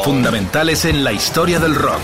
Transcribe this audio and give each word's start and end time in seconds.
Fundamentales 0.00 0.84
en 0.84 1.04
la 1.04 1.12
historia 1.12 1.60
del 1.60 1.76
rock. 1.76 2.00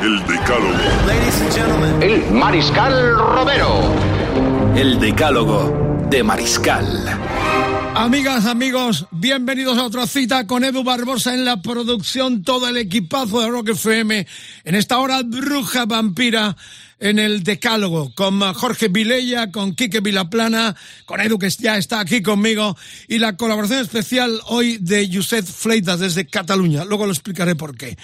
El 0.00 0.20
Decálogo. 0.24 2.00
El 2.00 2.30
Mariscal 2.30 3.18
Romero. 3.18 3.94
El 4.76 5.00
decálogo 5.00 6.06
de 6.08 6.22
Mariscal. 6.22 6.86
Amigas, 7.96 8.46
amigos, 8.46 9.06
bienvenidos 9.10 9.76
a 9.78 9.86
otra 9.86 10.06
cita 10.06 10.46
con 10.46 10.62
Edu 10.62 10.84
Barbosa 10.84 11.34
en 11.34 11.44
la 11.44 11.60
producción, 11.60 12.42
todo 12.44 12.68
el 12.68 12.76
equipazo 12.76 13.40
de 13.40 13.48
Rock 13.48 13.70
FM, 13.70 14.24
en 14.62 14.74
esta 14.76 14.98
hora 14.98 15.22
bruja 15.24 15.84
vampira 15.86 16.54
en 17.00 17.18
el 17.18 17.44
Decálogo, 17.44 18.12
con 18.14 18.40
Jorge 18.54 18.88
Vilella, 18.88 19.50
con 19.50 19.74
Quique 19.74 20.00
Vilaplana, 20.00 20.74
con 21.04 21.20
Edu 21.20 21.38
que 21.38 21.50
ya 21.50 21.76
está 21.76 22.00
aquí 22.00 22.22
conmigo, 22.22 22.76
y 23.06 23.18
la 23.18 23.36
colaboración 23.36 23.80
especial 23.80 24.40
hoy 24.46 24.78
de 24.78 25.08
Josep 25.12 25.46
Fleitas 25.46 26.00
desde 26.00 26.26
Cataluña, 26.26 26.84
luego 26.84 27.06
lo 27.06 27.12
explicaré 27.12 27.54
por 27.54 27.76
qué. 27.76 27.96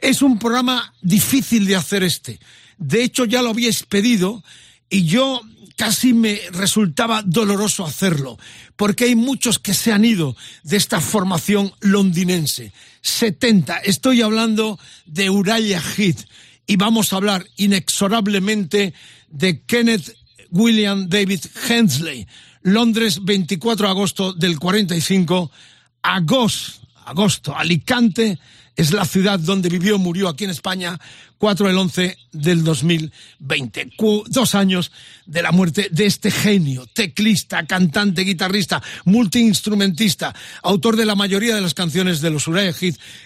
Es 0.00 0.22
un 0.22 0.38
programa 0.38 0.94
difícil 1.02 1.66
de 1.66 1.76
hacer 1.76 2.02
este, 2.02 2.40
de 2.78 3.02
hecho 3.02 3.24
ya 3.24 3.42
lo 3.42 3.50
habíais 3.50 3.82
pedido, 3.82 4.42
y 4.90 5.04
yo 5.04 5.42
casi 5.76 6.12
me 6.12 6.40
resultaba 6.52 7.22
doloroso 7.22 7.84
hacerlo, 7.84 8.38
porque 8.76 9.04
hay 9.04 9.14
muchos 9.14 9.58
que 9.58 9.74
se 9.74 9.92
han 9.92 10.04
ido 10.04 10.36
de 10.64 10.76
esta 10.76 11.00
formación 11.00 11.72
londinense. 11.80 12.72
70, 13.02 13.78
estoy 13.78 14.22
hablando 14.22 14.78
de 15.06 15.30
Uriah 15.30 15.80
Heath, 15.96 16.26
y 16.68 16.76
vamos 16.76 17.12
a 17.12 17.16
hablar 17.16 17.46
inexorablemente 17.56 18.94
de 19.30 19.62
Kenneth 19.62 20.14
William 20.50 21.08
David 21.08 21.40
Hensley, 21.68 22.28
Londres, 22.62 23.24
24 23.24 23.86
de 23.86 23.90
agosto 23.90 24.32
del 24.34 24.58
45, 24.58 25.50
agosto, 26.02 26.86
agosto, 27.06 27.56
Alicante 27.56 28.38
es 28.78 28.92
la 28.92 29.04
ciudad 29.04 29.40
donde 29.40 29.68
vivió, 29.68 29.98
murió 29.98 30.28
aquí 30.28 30.44
en 30.44 30.50
España, 30.50 30.98
4 31.36 31.66
del 31.66 31.76
11 31.76 32.16
del 32.30 32.62
2020. 32.62 33.90
Cu- 33.96 34.22
dos 34.28 34.54
años 34.54 34.92
de 35.26 35.42
la 35.42 35.50
muerte 35.50 35.88
de 35.90 36.06
este 36.06 36.30
genio, 36.30 36.86
teclista, 36.86 37.66
cantante, 37.66 38.22
guitarrista, 38.22 38.80
multiinstrumentista, 39.04 40.32
autor 40.62 40.94
de 40.94 41.06
la 41.06 41.16
mayoría 41.16 41.56
de 41.56 41.60
las 41.60 41.74
canciones 41.74 42.20
de 42.20 42.30
los 42.30 42.46
Uriah 42.46 42.72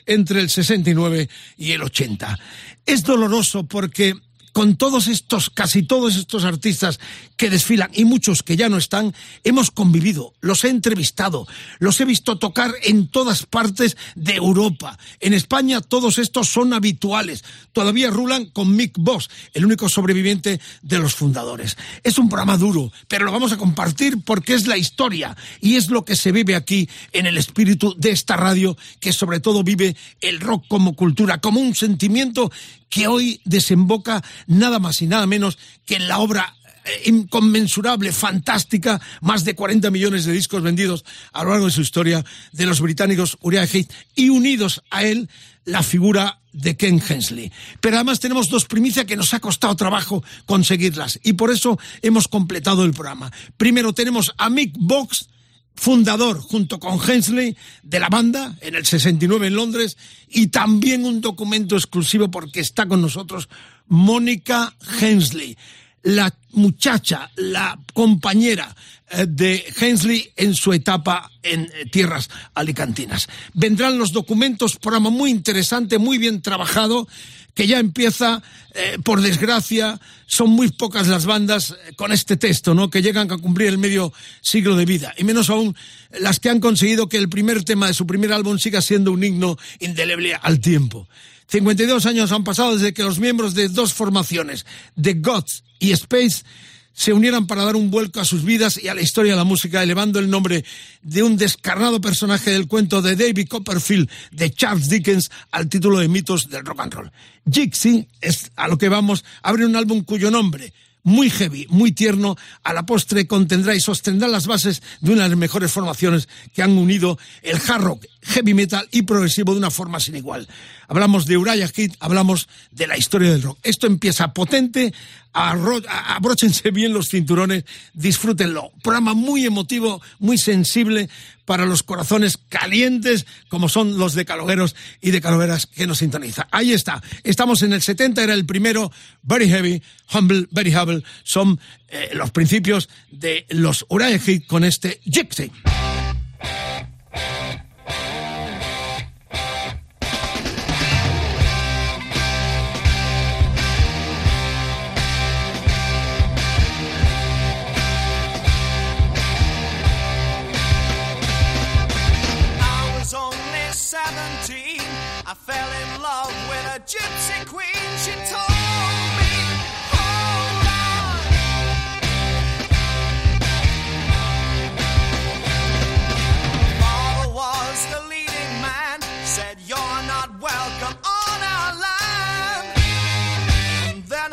entre 0.07 0.41
el 0.41 0.49
69 0.49 1.29
y 1.59 1.73
el 1.73 1.83
80. 1.83 2.39
Es 2.87 3.03
doloroso 3.05 3.65
porque 3.65 4.15
con 4.53 4.77
todos 4.77 5.09
estos, 5.09 5.51
casi 5.51 5.83
todos 5.83 6.17
estos 6.17 6.45
artistas 6.45 7.01
que 7.37 7.51
desfilan 7.51 7.91
y 7.93 8.05
muchos 8.05 8.43
que 8.43 8.57
ya 8.57 8.69
no 8.69 8.77
están, 8.77 9.15
hemos 9.45 9.71
convivido, 9.71 10.35
los 10.41 10.65
he 10.65 10.69
entrevistado, 10.69 11.47
los 11.79 12.01
he 12.01 12.05
visto 12.05 12.39
tocar 12.39 12.73
en 12.83 13.09
todas 13.09 13.47
partes 13.47 13.97
de 14.15 14.35
Europa. 14.35 14.99
En 15.21 15.33
España 15.33 15.81
todos 15.81 16.19
estos 16.19 16.49
son 16.49 16.73
habituales. 16.73 17.45
Todavía 17.73 18.11
rulan 18.11 18.47
con 18.47 18.77
Mick 18.77 18.97
Boss, 18.99 19.31
el 19.55 19.65
único 19.65 19.89
sobreviviente 19.89 20.61
de 20.83 20.99
los 20.99 21.15
fundadores. 21.15 21.77
Es 22.03 22.19
un 22.19 22.29
programa 22.29 22.57
duro, 22.57 22.93
pero 23.09 23.25
lo 23.25 23.33
vamos 23.33 23.53
a 23.53 23.59
compartir 23.59 24.23
porque 24.25 24.55
es 24.55 24.67
la 24.67 24.77
historia 24.77 25.37
y 25.61 25.77
es 25.77 25.89
lo 25.89 26.05
que 26.05 26.17
se 26.17 26.33
vive 26.33 26.55
aquí 26.55 26.89
en 27.13 27.27
el 27.27 27.39
espíritu 27.39 27.95
de 27.99 28.11
esta 28.11 28.37
radio 28.37 28.77
que 29.01 29.13
sobre 29.13 29.41
todo 29.41 29.65
vive 29.65 29.97
el 30.21 30.41
rock 30.41 30.67
como 30.69 30.95
cultura, 30.95 31.41
como 31.41 31.61
un 31.61 31.75
sentimiento 31.75 32.51
que 32.93 33.09
hoy 33.09 33.41
desemboca 33.47 34.23
nada 34.47 34.79
más 34.79 35.01
y 35.01 35.07
nada 35.07 35.27
menos 35.27 35.57
que 35.87 35.97
en 35.97 36.09
la 36.09 36.19
obra 36.19 36.55
eh, 36.85 37.05
inconmensurable, 37.07 38.13
fantástica, 38.13 39.01
más 39.23 39.45
de 39.45 39.55
40 39.55 39.91
millones 39.91 40.27
de 40.27 40.33
discos 40.33 40.63
vendidos 40.63 41.03
a 41.33 41.43
lo 41.43 41.51
largo 41.53 41.67
de 41.67 41.73
su 41.73 41.81
historia 41.81 42.23
de 42.53 42.67
los 42.67 42.83
británicos 42.83 43.39
Uriah 43.41 43.65
Heath 43.65 43.91
y 44.15 44.29
unidos 44.29 44.83
a 44.91 45.05
él 45.05 45.31
la 45.65 45.83
figura 45.83 46.43
de 46.53 46.77
Ken 46.77 47.03
Hensley. 47.09 47.51
Pero 47.81 47.97
además 47.97 48.21
tenemos 48.21 48.51
dos 48.51 48.67
primicias 48.67 49.07
que 49.07 49.17
nos 49.17 49.33
ha 49.33 49.41
costado 49.41 49.75
trabajo 49.75 50.23
conseguirlas 50.45 51.19
y 51.23 51.33
por 51.33 51.51
eso 51.51 51.79
hemos 52.03 52.29
completado 52.29 52.85
el 52.85 52.93
programa. 52.93 53.33
Primero 53.57 53.95
tenemos 53.95 54.35
a 54.37 54.51
Mick 54.51 54.75
Box, 54.79 55.31
fundador 55.75 56.41
junto 56.41 56.79
con 56.79 56.99
Hensley 57.01 57.57
de 57.83 58.01
la 58.01 58.09
banda 58.09 58.57
en 58.61 58.75
el 58.75 58.87
69 58.87 59.49
en 59.49 59.57
Londres 59.57 59.97
y 60.29 60.49
también 60.49 61.05
un 61.05 61.21
documento 61.21 61.77
exclusivo 61.77 62.31
porque 62.31 62.61
está 62.61 62.87
con 62.87 63.03
nosotros 63.03 63.49
Mónica 63.89 64.75
Hensley, 65.01 65.57
la 66.03 66.35
muchacha, 66.53 67.31
la 67.37 67.79
compañera 67.93 68.75
eh, 69.11 69.27
de 69.29 69.65
Hensley 69.79 70.33
en 70.37 70.55
su 70.55 70.73
etapa 70.73 71.31
en 71.43 71.65
eh, 71.65 71.87
tierras 71.91 72.31
alicantinas. 72.55 73.29
Vendrán 73.55 73.99
los 73.99 74.13
documentos, 74.13 74.77
programa 74.77 75.11
muy 75.11 75.31
interesante, 75.31 75.99
muy 75.99 76.19
bien 76.19 76.43
trabajado 76.43 77.07
que 77.55 77.67
ya 77.67 77.79
empieza, 77.79 78.43
eh, 78.75 78.99
por 79.05 79.21
desgracia, 79.21 80.01
son 80.27 80.51
muy 80.51 80.71
pocas 80.71 81.09
las 81.09 81.27
bandas 81.27 81.71
eh, 81.71 81.93
con 81.95 82.13
este 82.13 82.37
texto, 82.37 82.75
¿no? 82.75 82.89
Que 82.91 83.03
llegan 83.03 83.31
a 83.31 83.39
cumplir 83.39 83.69
el 83.69 83.79
medio 83.79 84.13
siglo 84.41 84.77
de 84.77 84.87
vida, 84.87 85.15
y 85.17 85.25
menos 85.25 85.51
aún 85.51 85.77
las 86.19 86.41
que 86.41 86.51
han 86.51 86.61
conseguido 86.61 87.09
que 87.09 87.19
el 87.19 87.29
primer 87.29 87.65
tema 87.65 87.87
de 87.87 87.95
su 87.95 88.07
primer 88.07 88.33
álbum 88.33 88.59
siga 88.59 88.81
siendo 88.81 89.13
un 89.13 89.23
himno 89.25 89.59
indeleble 89.81 90.35
al 90.35 90.61
tiempo. 90.61 91.09
52 91.49 92.07
años 92.07 92.33
han 92.33 92.45
pasado 92.45 92.75
desde 92.75 92.95
que 92.95 93.03
los 93.03 93.19
miembros 93.19 93.55
de 93.55 93.69
dos 93.69 93.93
formaciones, 93.93 94.65
The 95.01 95.15
Gods 95.15 95.65
y 95.79 95.93
Space, 95.93 96.45
se 96.93 97.13
unieran 97.13 97.47
para 97.47 97.65
dar 97.65 97.77
un 97.77 97.91
vuelco 97.91 98.21
a 98.21 98.25
sus 98.25 98.45
vidas 98.45 98.79
y 98.83 98.89
a 98.89 98.95
la 98.95 99.01
historia 99.01 99.33
de 99.33 99.37
la 99.37 99.45
música, 99.45 99.83
elevando 99.83 100.19
el 100.19 100.31
nombre 100.31 100.65
de 101.03 101.23
un 101.23 101.37
descarnado 101.37 102.01
personaje 102.01 102.51
del 102.51 102.69
cuento 102.69 103.03
de 103.03 103.17
David 103.17 103.49
Copperfield 103.49 104.11
de 104.31 104.51
Charles 104.51 104.89
Dickens 104.89 105.31
al 105.51 105.69
título 105.69 105.99
de 105.99 106.09
mitos 106.09 106.49
del 106.49 106.65
rock 106.65 106.81
and 106.81 106.95
roll. 106.95 107.13
Gypsy, 107.45 108.09
es 108.21 108.53
a 108.57 108.69
lo 108.69 108.79
que 108.79 108.89
vamos, 108.89 109.25
abre 109.43 109.67
un 109.67 109.77
álbum 109.77 110.05
cuyo 110.05 110.31
nombre, 110.31 110.73
muy 111.05 111.31
heavy, 111.31 111.67
muy 111.69 111.93
tierno, 111.93 112.37
a 112.63 112.73
la 112.73 112.87
postre 112.87 113.27
contendrá 113.27 113.75
y 113.75 113.81
sostendrá 113.81 114.29
las 114.29 114.47
bases 114.47 114.83
de 115.01 115.13
una 115.13 115.25
de 115.25 115.31
las 115.31 115.39
mejores 115.39 115.73
formaciones 115.73 116.29
que 116.55 116.63
han 116.63 116.79
unido 116.79 117.19
el 117.43 117.57
hard 117.57 117.83
rock, 117.83 118.07
heavy 118.23 118.55
metal 118.55 118.89
y 118.93 119.03
progresivo 119.03 119.53
de 119.53 119.59
una 119.59 119.71
forma 119.71 119.99
sin 120.01 120.17
igual. 120.17 120.47
Hablamos 120.89 121.27
de 121.27 121.37
Uriah 121.37 121.71
Heath, 121.75 121.97
hablamos 122.01 122.49
de 122.71 122.87
la 122.87 122.97
historia 122.97 123.31
del 123.31 123.43
rock. 123.43 123.59
Esto 123.63 123.87
empieza 123.87 124.33
potente, 124.33 124.93
abróchense 125.33 126.71
bien 126.71 126.93
los 126.93 127.09
cinturones, 127.09 127.65
disfrútenlo. 127.95 128.73
Programa 128.83 129.15
muy 129.15 129.47
emotivo, 129.47 130.03
muy 130.19 130.39
sensible 130.39 131.09
para 131.45 131.67
los 131.67 131.83
corazones 131.83 132.39
calientes 132.49 133.27
como 133.49 133.69
son 133.69 133.99
los 133.99 134.15
de 134.15 134.25
calogueros 134.25 134.77
y 135.01 135.11
de 135.11 135.21
calogueras 135.21 135.67
que 135.67 135.87
nos 135.87 135.99
sintonizan. 135.99 136.47
Ahí 136.51 136.73
está. 136.73 137.03
Estamos 137.25 137.63
en 137.63 137.73
el 137.73 137.83
70, 137.83 138.23
era 138.23 138.35
el 138.35 138.47
primero, 138.47 138.93
Very 139.23 139.49
Heavy, 139.49 139.83
Humble, 140.13 140.49
Very 140.51 140.75
Humble. 140.75 141.03
Son 141.25 141.59
eh, 141.89 142.11
los 142.15 142.31
principios 142.31 142.89
de 143.11 143.47
los 143.51 143.87
Uriah 143.89 144.21
con 144.47 144.65
este 144.65 145.01
Gypsy. 145.05 145.51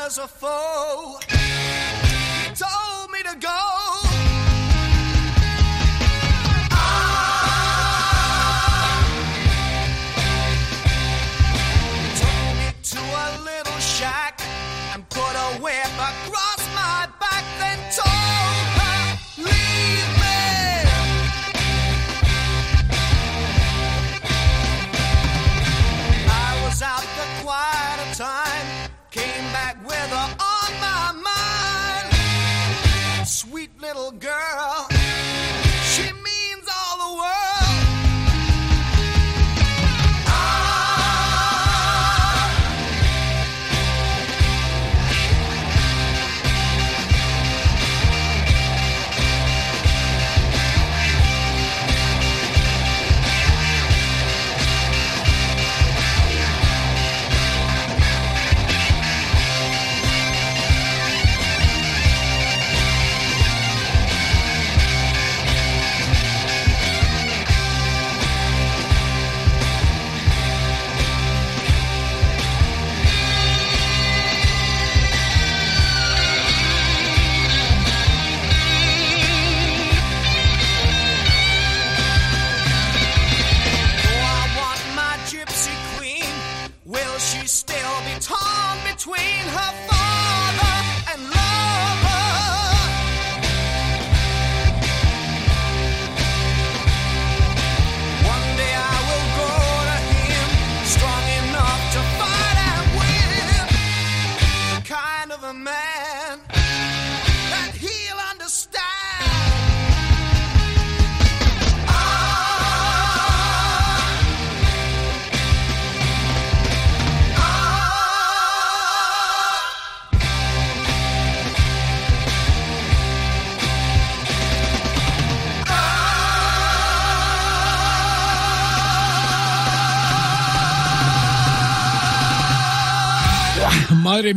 As 0.10 0.18
a 0.18 0.28
foe, 0.28 1.19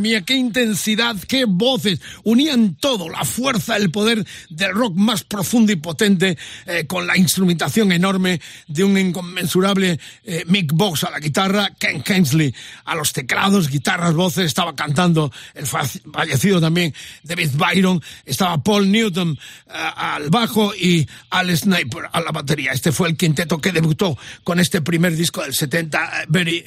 mía, 0.03 0.23
qué 0.23 0.35
intensidad, 0.35 1.17
qué 1.27 1.45
voces. 1.47 2.01
Unían 2.25 2.75
todo, 2.75 3.09
la 3.09 3.25
fuerza, 3.25 3.77
el 3.77 3.91
poder 3.91 4.27
del 4.51 4.73
rock 4.73 4.95
más 4.97 5.25
profundo 5.25 5.73
y 5.73 5.77
potente, 5.77 6.37
eh, 6.67 6.87
con 6.87 7.07
la 7.07 7.17
instrumentación 7.17 7.93
enorme 7.93 8.41
de 8.67 8.85
un 8.85 8.99
inconmensurable 8.99 9.99
eh, 10.25 10.45
Mick 10.47 10.73
Box 10.73 11.05
a 11.05 11.11
la 11.11 11.21
guitarra, 11.21 11.71
Ken 11.79 12.03
Hensley 12.05 12.55
a 12.85 12.95
los 12.95 13.13
teclados, 13.13 13.71
guitarras, 13.71 14.15
voces, 14.15 14.47
estaba 14.47 14.75
cantando 14.75 15.33
el 15.55 15.67
fallecido 15.67 16.61
también 16.61 16.93
David 17.23 17.51
Byron, 17.55 18.03
estaba 18.25 18.63
Paul 18.63 18.91
Newton 18.91 19.39
eh, 19.67 19.73
al 19.73 20.29
bajo 20.29 20.75
y 20.75 21.09
Al 21.31 21.57
Sniper 21.57 22.09
a 22.13 22.21
la 22.21 22.33
batería. 22.33 22.73
Este 22.73 22.93
fue 22.93 23.09
el 23.09 23.17
quinteto 23.17 23.59
que 23.59 23.73
debutó 23.73 24.19
con 24.45 24.59
este 24.59 24.83
primer 24.83 25.15
disco 25.15 25.43
del 25.43 25.55
70, 25.55 26.25
Very 26.29 26.65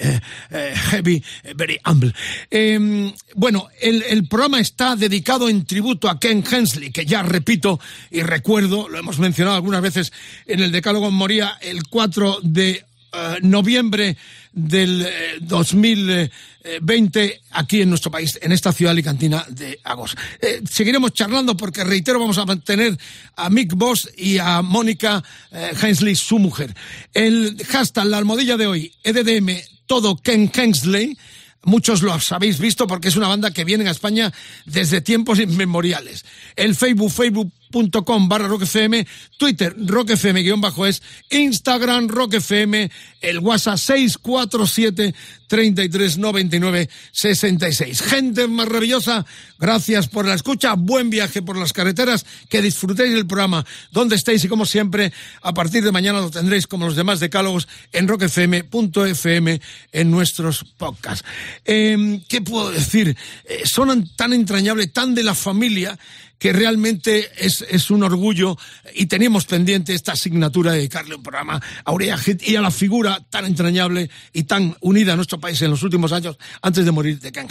Heavy, 0.90 1.24
Very 1.56 1.80
Humble. 1.86 2.14
Em, 2.50 3.12
bueno, 3.34 3.68
el, 3.82 4.28
programa 4.28 4.60
está 4.60 4.96
dedicado 4.96 5.50
en 5.50 5.66
tributo 5.66 6.10
a 6.10 6.20
Ken 6.20 6.44
Hensley, 6.50 6.92
que 6.92 7.06
ya 7.06 7.24
repito 7.24 7.80
y 8.12 8.22
recuerdo, 8.22 8.88
lo 8.88 9.00
hemos 9.00 9.20
mencionado 9.20 9.56
algunas 9.56 9.82
veces 9.82 10.14
en 10.46 10.62
el 10.62 10.72
Decálogo, 10.72 11.10
moría 11.12 11.58
el 11.62 11.88
4 11.88 12.40
de 12.44 12.72
eh, 12.72 13.38
noviembre 13.42 14.16
del 14.54 15.08
2020 15.42 17.26
eh, 17.26 17.42
aquí 17.52 17.82
en 17.82 17.90
nuestro 17.90 18.12
país, 18.12 18.40
en 18.42 18.52
esta 18.52 18.72
ciudad 18.72 18.92
alicantina 18.92 19.46
de 19.50 19.80
Agos. 19.84 20.16
Eh, 20.40 20.62
seguiremos 20.70 21.14
charlando 21.14 21.58
porque, 21.58 21.84
reitero, 21.84 22.20
vamos 22.20 22.38
a 22.38 22.46
mantener 22.46 22.98
a 23.36 23.50
Mick 23.50 23.74
Boss 23.74 24.10
y 24.18 24.38
a 24.38 24.62
Mónica 24.62 25.24
Hensley, 25.52 26.16
su 26.16 26.40
mujer. 26.40 26.76
El 27.14 27.58
hashtag, 27.68 28.06
la 28.06 28.18
almohadilla 28.18 28.56
de 28.56 28.68
hoy, 28.68 28.94
EDDM, 29.04 29.58
todo 29.88 30.16
Ken 30.16 30.52
Hensley, 30.54 31.18
Muchos 31.66 32.04
lo 32.04 32.16
habéis 32.30 32.60
visto 32.60 32.86
porque 32.86 33.08
es 33.08 33.16
una 33.16 33.28
banda 33.28 33.50
que 33.50 33.66
viene 33.66 33.88
a 33.88 33.92
España 33.92 34.32
desde 34.66 35.02
tiempos 35.02 35.40
inmemoriales. 35.40 36.24
El 36.56 36.76
Facebook, 36.76 37.12
facebook.com 37.12 38.30
barra 38.30 38.48
rockfm, 38.48 39.04
Twitter 39.38 39.76
rockfm 39.76 40.44
guion 40.44 40.62
bajo 40.62 40.86
es, 40.86 41.02
Instagram 41.32 42.08
rockfm, 42.08 42.92
el 43.22 43.40
WhatsApp 43.40 43.80
647 43.80 45.16
3399 45.48 46.90
66. 47.12 48.02
Gente 48.02 48.48
maravillosa, 48.48 49.26
gracias 49.60 50.08
por 50.08 50.26
la 50.28 50.34
escucha, 50.34 50.74
buen 50.74 51.10
viaje 51.10 51.42
por 51.42 51.58
las 51.58 51.74
carreteras, 51.74 52.26
que 52.50 52.62
disfrutéis 52.62 53.14
del 53.14 53.28
programa 53.28 53.66
donde 53.92 54.16
estéis 54.16 54.44
y 54.44 54.48
como 54.48 54.66
siempre, 54.66 55.12
a 55.42 55.54
partir 55.54 55.84
de 55.84 55.92
mañana 55.92 56.20
lo 56.20 56.32
tendréis 56.32 56.68
como 56.68 56.86
los 56.86 56.96
demás 56.96 57.20
decálogos 57.20 57.68
en 57.92 58.08
rockfm.fm 58.08 59.62
en 59.92 60.12
nuestros 60.12 60.64
podcasts. 60.78 61.26
Em, 61.64 62.22
¿Qué 62.28 62.42
puedo 62.42 62.72
decir? 62.72 63.16
Eh, 63.46 63.62
son 63.66 64.10
tan 64.16 64.34
entrañables, 64.34 64.92
tan 64.94 65.16
de 65.16 65.24
la 65.24 65.36
familia, 65.36 65.98
que 66.40 66.54
realmente 66.54 67.32
es, 67.38 67.66
es 67.70 67.90
un 67.90 68.04
orgullo 68.04 68.58
y 68.94 69.06
teníamos 69.06 69.46
pendiente 69.46 69.94
esta 69.94 70.14
asignatura 70.14 70.72
de 70.72 70.78
dedicarle 70.78 71.16
un 71.16 71.24
programa 71.24 71.56
a 71.56 71.62
Aurea 71.86 72.20
y 72.42 72.56
a 72.56 72.62
la 72.62 72.72
figura 72.72 73.20
tan 73.30 73.46
entrañable 73.46 74.10
y 74.34 74.44
tan 74.44 74.76
unida 74.82 75.14
a 75.14 75.16
nuestro 75.16 75.35
país 75.40 75.62
en 75.62 75.72
los 75.72 75.84
últimos 75.84 76.12
años 76.12 76.38
antes 76.62 76.86
de 76.86 76.92
morir 76.92 77.20
de 77.20 77.32
Ken 77.32 77.48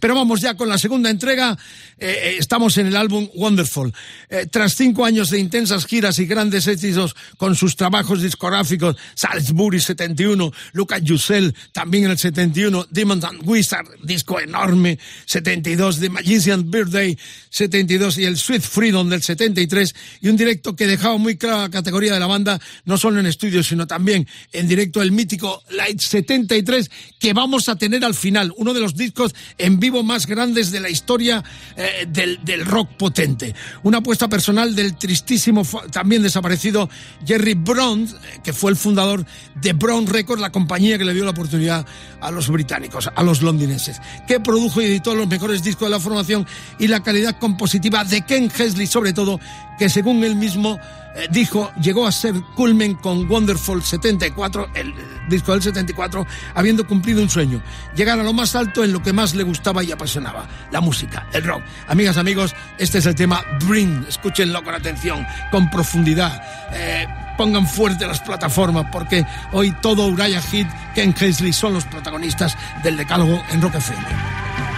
Pero 0.00 0.14
vamos 0.14 0.40
ya 0.40 0.54
con 0.54 0.68
la 0.68 0.78
segunda 0.78 1.10
entrega. 1.10 1.56
Eh, 1.98 2.06
eh, 2.08 2.36
estamos 2.38 2.76
en 2.78 2.86
el 2.86 2.96
álbum 2.96 3.28
Wonderful. 3.34 3.92
Eh, 4.28 4.46
tras 4.50 4.74
cinco 4.74 5.04
años 5.04 5.30
de 5.30 5.38
intensas 5.38 5.86
giras 5.86 6.18
y 6.18 6.26
grandes 6.26 6.66
éxitos 6.66 7.14
con 7.36 7.54
sus 7.54 7.76
trabajos 7.76 8.22
discográficos, 8.22 8.96
Salisbury 9.14 9.80
71, 9.80 10.52
Lucas 10.72 11.02
Yusel 11.02 11.54
también 11.72 12.04
en 12.04 12.12
el 12.12 12.18
71, 12.18 12.86
Demons 12.90 13.24
and 13.24 13.40
Wizard, 13.44 13.86
disco 14.02 14.40
enorme, 14.40 14.98
72, 15.26 16.00
The 16.00 16.10
Magician's 16.10 16.68
Birthday 16.68 17.16
72 17.50 18.18
y 18.18 18.24
el 18.24 18.36
Sweet 18.36 18.62
Freedom 18.62 19.08
del 19.08 19.22
73 19.22 19.94
y 20.22 20.28
un 20.28 20.36
directo 20.36 20.74
que 20.74 20.86
dejaba 20.86 21.18
muy 21.18 21.36
clara 21.36 21.62
la 21.62 21.70
categoría 21.70 22.12
de 22.14 22.20
la 22.20 22.26
banda, 22.26 22.60
no 22.84 22.98
solo 22.98 23.20
en 23.20 23.26
estudio, 23.26 23.62
sino 23.62 23.86
también 23.86 24.26
en 24.52 24.66
directo 24.66 25.02
el 25.02 25.12
mítico 25.12 25.62
Light 25.70 26.00
73 26.00 26.90
que 27.24 27.32
vamos 27.32 27.70
a 27.70 27.76
tener 27.76 28.04
al 28.04 28.12
final, 28.12 28.52
uno 28.58 28.74
de 28.74 28.80
los 28.80 28.96
discos 28.96 29.34
en 29.56 29.80
vivo 29.80 30.02
más 30.02 30.26
grandes 30.26 30.70
de 30.70 30.78
la 30.78 30.90
historia 30.90 31.42
eh, 31.74 32.06
del, 32.06 32.38
del, 32.44 32.66
rock 32.66 32.90
potente. 32.98 33.54
Una 33.82 33.98
apuesta 33.98 34.28
personal 34.28 34.74
del 34.74 34.94
tristísimo, 34.98 35.62
también 35.90 36.22
desaparecido 36.22 36.90
Jerry 37.24 37.54
Brown, 37.54 38.02
eh, 38.02 38.40
que 38.44 38.52
fue 38.52 38.72
el 38.72 38.76
fundador 38.76 39.24
de 39.54 39.72
Brown 39.72 40.06
Records, 40.06 40.42
la 40.42 40.52
compañía 40.52 40.98
que 40.98 41.06
le 41.06 41.14
dio 41.14 41.24
la 41.24 41.30
oportunidad 41.30 41.86
a 42.20 42.30
los 42.30 42.50
británicos, 42.50 43.08
a 43.16 43.22
los 43.22 43.40
londinenses, 43.40 44.02
que 44.28 44.38
produjo 44.38 44.82
y 44.82 44.84
editó 44.84 45.14
los 45.14 45.26
mejores 45.26 45.62
discos 45.62 45.86
de 45.88 45.92
la 45.92 46.00
formación 46.00 46.46
y 46.78 46.88
la 46.88 47.02
calidad 47.02 47.38
compositiva 47.38 48.04
de 48.04 48.20
Ken 48.20 48.52
Hesley 48.54 48.86
sobre 48.86 49.14
todo, 49.14 49.40
que 49.78 49.88
según 49.88 50.22
él 50.24 50.36
mismo 50.36 50.78
eh, 51.16 51.28
dijo, 51.30 51.72
llegó 51.80 52.06
a 52.06 52.12
ser 52.12 52.34
culmen 52.56 52.94
con 52.94 53.30
Wonderful 53.30 53.82
74, 53.82 54.70
el 54.74 54.92
disco 55.28 55.52
del 55.52 55.62
74, 55.62 56.26
habiendo 56.54 56.86
cumplido 56.86 57.22
un 57.22 57.30
sueño, 57.30 57.62
llegar 57.94 58.18
a 58.18 58.24
lo 58.24 58.32
más 58.32 58.56
alto 58.56 58.82
en 58.82 58.92
lo 58.92 59.02
que 59.02 59.12
más 59.12 59.34
le 59.34 59.44
gustaba 59.44 59.84
y 59.84 59.92
apasionaba, 59.92 60.48
la 60.72 60.80
música, 60.80 61.28
el 61.32 61.44
rock. 61.44 61.62
Amigas, 61.86 62.16
amigos, 62.16 62.54
este 62.78 62.98
es 62.98 63.06
el 63.06 63.14
tema 63.14 63.42
Bring, 63.66 64.04
escúchenlo 64.08 64.62
con 64.64 64.74
atención, 64.74 65.24
con 65.52 65.70
profundidad. 65.70 66.42
Eh, 66.72 67.06
pongan 67.36 67.66
fuerte 67.66 68.06
las 68.06 68.20
plataformas 68.20 68.86
porque 68.90 69.24
hoy 69.52 69.72
todo 69.80 70.06
Uriah 70.06 70.42
Heep, 70.52 70.68
Ken 70.94 71.14
Hesley 71.18 71.52
son 71.52 71.74
los 71.74 71.84
protagonistas 71.84 72.56
del 72.82 72.96
decálogo 72.96 73.40
en 73.50 73.62
Rock 73.62 73.76
FM. 73.76 74.73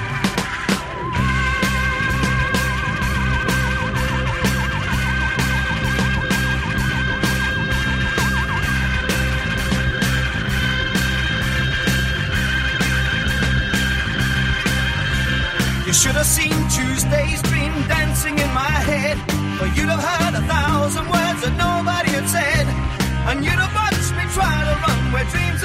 Should 15.97 16.15
have 16.15 16.27
seen 16.27 16.53
Tuesday's 16.69 17.41
dream 17.49 17.73
dancing 17.89 18.39
in 18.39 18.51
my 18.53 18.77
head. 18.85 19.17
But 19.59 19.73
you'd 19.77 19.89
have 19.89 20.05
heard 20.05 20.35
a 20.37 20.45
thousand 20.45 21.09
words 21.09 21.41
that 21.41 21.57
nobody 21.57 22.11
had 22.13 22.29
said. 22.29 22.67
And 23.33 23.41
you'd 23.41 23.57
have 23.57 23.73
watched 23.73 24.13
me 24.13 24.25
try 24.37 24.57
to 24.69 24.75
run 24.85 25.01
where 25.13 25.25
dreams 25.33 25.65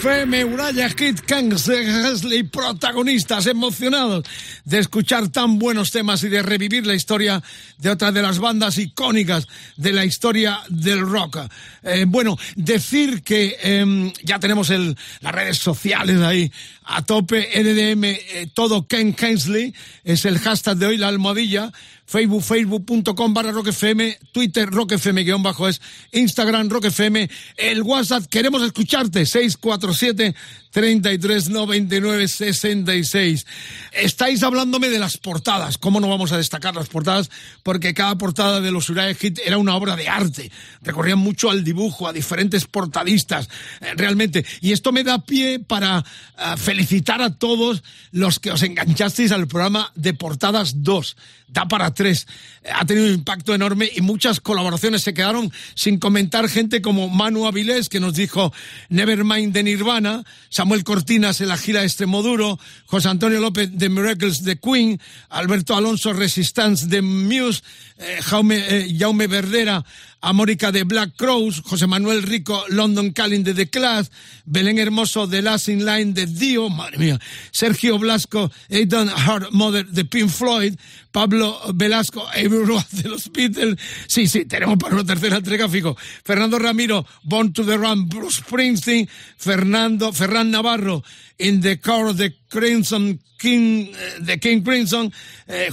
FM, 0.00 0.46
Uraya 0.46 0.88
Kid 0.88 1.18
Kingsley, 1.20 2.44
protagonistas 2.44 3.46
emocionados 3.46 4.24
de 4.64 4.78
escuchar 4.78 5.28
tan 5.28 5.58
buenos 5.58 5.90
temas 5.90 6.24
y 6.24 6.30
de 6.30 6.42
revivir 6.42 6.86
la 6.86 6.94
historia 6.94 7.42
de 7.76 7.90
otra 7.90 8.10
de 8.10 8.22
las 8.22 8.38
bandas 8.38 8.78
icónicas 8.78 9.46
de 9.76 9.92
la 9.92 10.06
historia 10.06 10.60
del 10.70 11.00
rock. 11.00 11.40
Eh, 11.82 12.06
bueno, 12.08 12.38
decir 12.56 13.22
que 13.22 13.58
em, 13.60 14.10
ya 14.22 14.38
tenemos 14.38 14.70
las 14.70 15.34
redes 15.34 15.58
sociales 15.58 16.18
ahí 16.22 16.50
a 16.90 17.02
tope, 17.02 17.48
NDM, 17.54 18.04
eh, 18.04 18.50
todo 18.52 18.86
Ken 18.86 19.14
Kingsley, 19.14 19.74
es 20.04 20.24
el 20.24 20.38
hashtag 20.38 20.76
de 20.76 20.86
hoy, 20.86 20.96
la 20.96 21.08
almohadilla, 21.08 21.72
Facebook, 22.04 22.42
facebook.com 22.42 23.32
barra 23.32 23.52
roquefm, 23.52 24.16
Twitter 24.32 24.68
roquefm 24.68 25.22
guion 25.22 25.44
bajo 25.44 25.68
es, 25.68 25.80
Instagram 26.10 26.68
roquefm, 26.68 27.28
el 27.56 27.82
WhatsApp, 27.82 28.24
queremos 28.26 28.62
escucharte, 28.62 29.24
647 29.24 30.34
3399 30.72 32.28
66. 32.28 33.46
Estáis 33.92 34.42
hablándome 34.42 34.88
de 34.88 34.98
las 34.98 35.18
portadas, 35.18 35.78
¿cómo 35.78 36.00
no 36.00 36.08
vamos 36.08 36.32
a 36.32 36.36
destacar 36.36 36.74
las 36.74 36.88
portadas? 36.88 37.30
Porque 37.62 37.94
cada 37.94 38.16
portada 38.18 38.60
de 38.60 38.72
los 38.72 38.88
Uriah 38.88 39.14
Hit 39.14 39.38
era 39.44 39.58
una 39.58 39.76
obra 39.76 39.94
de 39.94 40.08
arte, 40.08 40.50
recorrían 40.82 41.18
mucho 41.18 41.50
al 41.50 41.62
dibujo, 41.62 42.08
a 42.08 42.12
diferentes 42.12 42.66
portadistas, 42.66 43.48
eh, 43.80 43.92
realmente, 43.96 44.44
y 44.60 44.72
esto 44.72 44.90
me 44.90 45.04
da 45.04 45.24
pie 45.24 45.60
para 45.60 45.98
uh, 46.00 46.56
felicitar 46.56 46.79
a 47.20 47.30
todos 47.30 47.82
los 48.12 48.38
que 48.38 48.50
os 48.50 48.62
enganchasteis 48.62 49.32
al 49.32 49.48
programa 49.48 49.92
de 49.94 50.14
Portadas 50.14 50.82
2 50.82 51.16
da 51.52 51.66
para 51.66 51.92
tres. 51.92 52.26
Ha 52.72 52.84
tenido 52.84 53.06
un 53.06 53.14
impacto 53.14 53.54
enorme 53.54 53.90
y 53.94 54.00
muchas 54.00 54.40
colaboraciones 54.40 55.02
se 55.02 55.14
quedaron 55.14 55.52
sin 55.74 55.98
comentar. 55.98 56.48
Gente 56.48 56.82
como 56.82 57.08
Manu 57.08 57.46
Avilés, 57.46 57.88
que 57.88 58.00
nos 58.00 58.14
dijo 58.14 58.52
Nevermind 58.88 59.52
de 59.52 59.62
Nirvana, 59.62 60.24
Samuel 60.48 60.84
Cortinas 60.84 61.40
en 61.40 61.48
la 61.48 61.56
gira 61.56 61.82
Extremoduro, 61.82 62.58
José 62.86 63.08
Antonio 63.08 63.40
López 63.40 63.70
de 63.72 63.88
Miracles 63.88 64.44
de 64.44 64.58
Queen, 64.58 65.00
Alberto 65.28 65.74
Alonso 65.74 66.12
Resistance 66.12 66.86
de 66.86 67.02
Muse, 67.02 67.62
eh, 67.98 68.18
Jaume, 68.22 68.56
eh, 68.56 68.96
Jaume 68.96 69.26
Verdera 69.26 69.84
Amórica 70.20 70.70
de 70.70 70.84
Black 70.84 71.16
Crows, 71.16 71.62
José 71.64 71.86
Manuel 71.86 72.22
Rico, 72.22 72.62
London 72.68 73.10
Calling 73.12 73.42
de 73.42 73.54
The 73.54 73.70
Class, 73.70 74.10
Belén 74.44 74.78
Hermoso 74.78 75.26
de 75.26 75.40
Last 75.40 75.68
in 75.68 75.84
Line 75.84 76.12
de 76.12 76.26
Dio, 76.26 76.68
madre 76.68 76.98
mía, 76.98 77.18
Sergio 77.50 77.98
Blasco, 77.98 78.50
Aidan 78.70 79.08
Hard 79.08 79.48
Mother 79.52 79.86
de 79.86 80.04
Pink 80.04 80.28
Floyd, 80.28 80.74
Pablo 81.10 81.60
Velasco, 81.74 82.26
Everyone 82.34 82.84
de 82.92 83.08
los 83.08 83.30
Beatles. 83.32 83.78
Sí, 84.06 84.26
sí, 84.26 84.44
tenemos 84.44 84.78
para 84.78 84.94
una 84.94 85.04
tercera 85.04 85.36
entrega, 85.36 85.68
fijo. 85.68 85.96
Fernando 86.24 86.58
Ramiro, 86.58 87.06
Born 87.22 87.52
to 87.52 87.64
the 87.64 87.76
Run, 87.76 88.08
Bruce 88.08 88.42
Springsteen, 88.42 89.08
Fernando, 89.36 90.12
Ferran 90.12 90.50
Navarro, 90.50 91.02
In 91.38 91.60
the 91.60 91.80
Car 91.80 92.06
of 92.06 92.16
the 92.16 92.34
Crimson 92.48 93.20
King, 93.40 93.86
eh, 93.88 94.16
de 94.20 94.38
King 94.38 94.60
Crimson, 94.62 95.10
eh, 95.48 95.70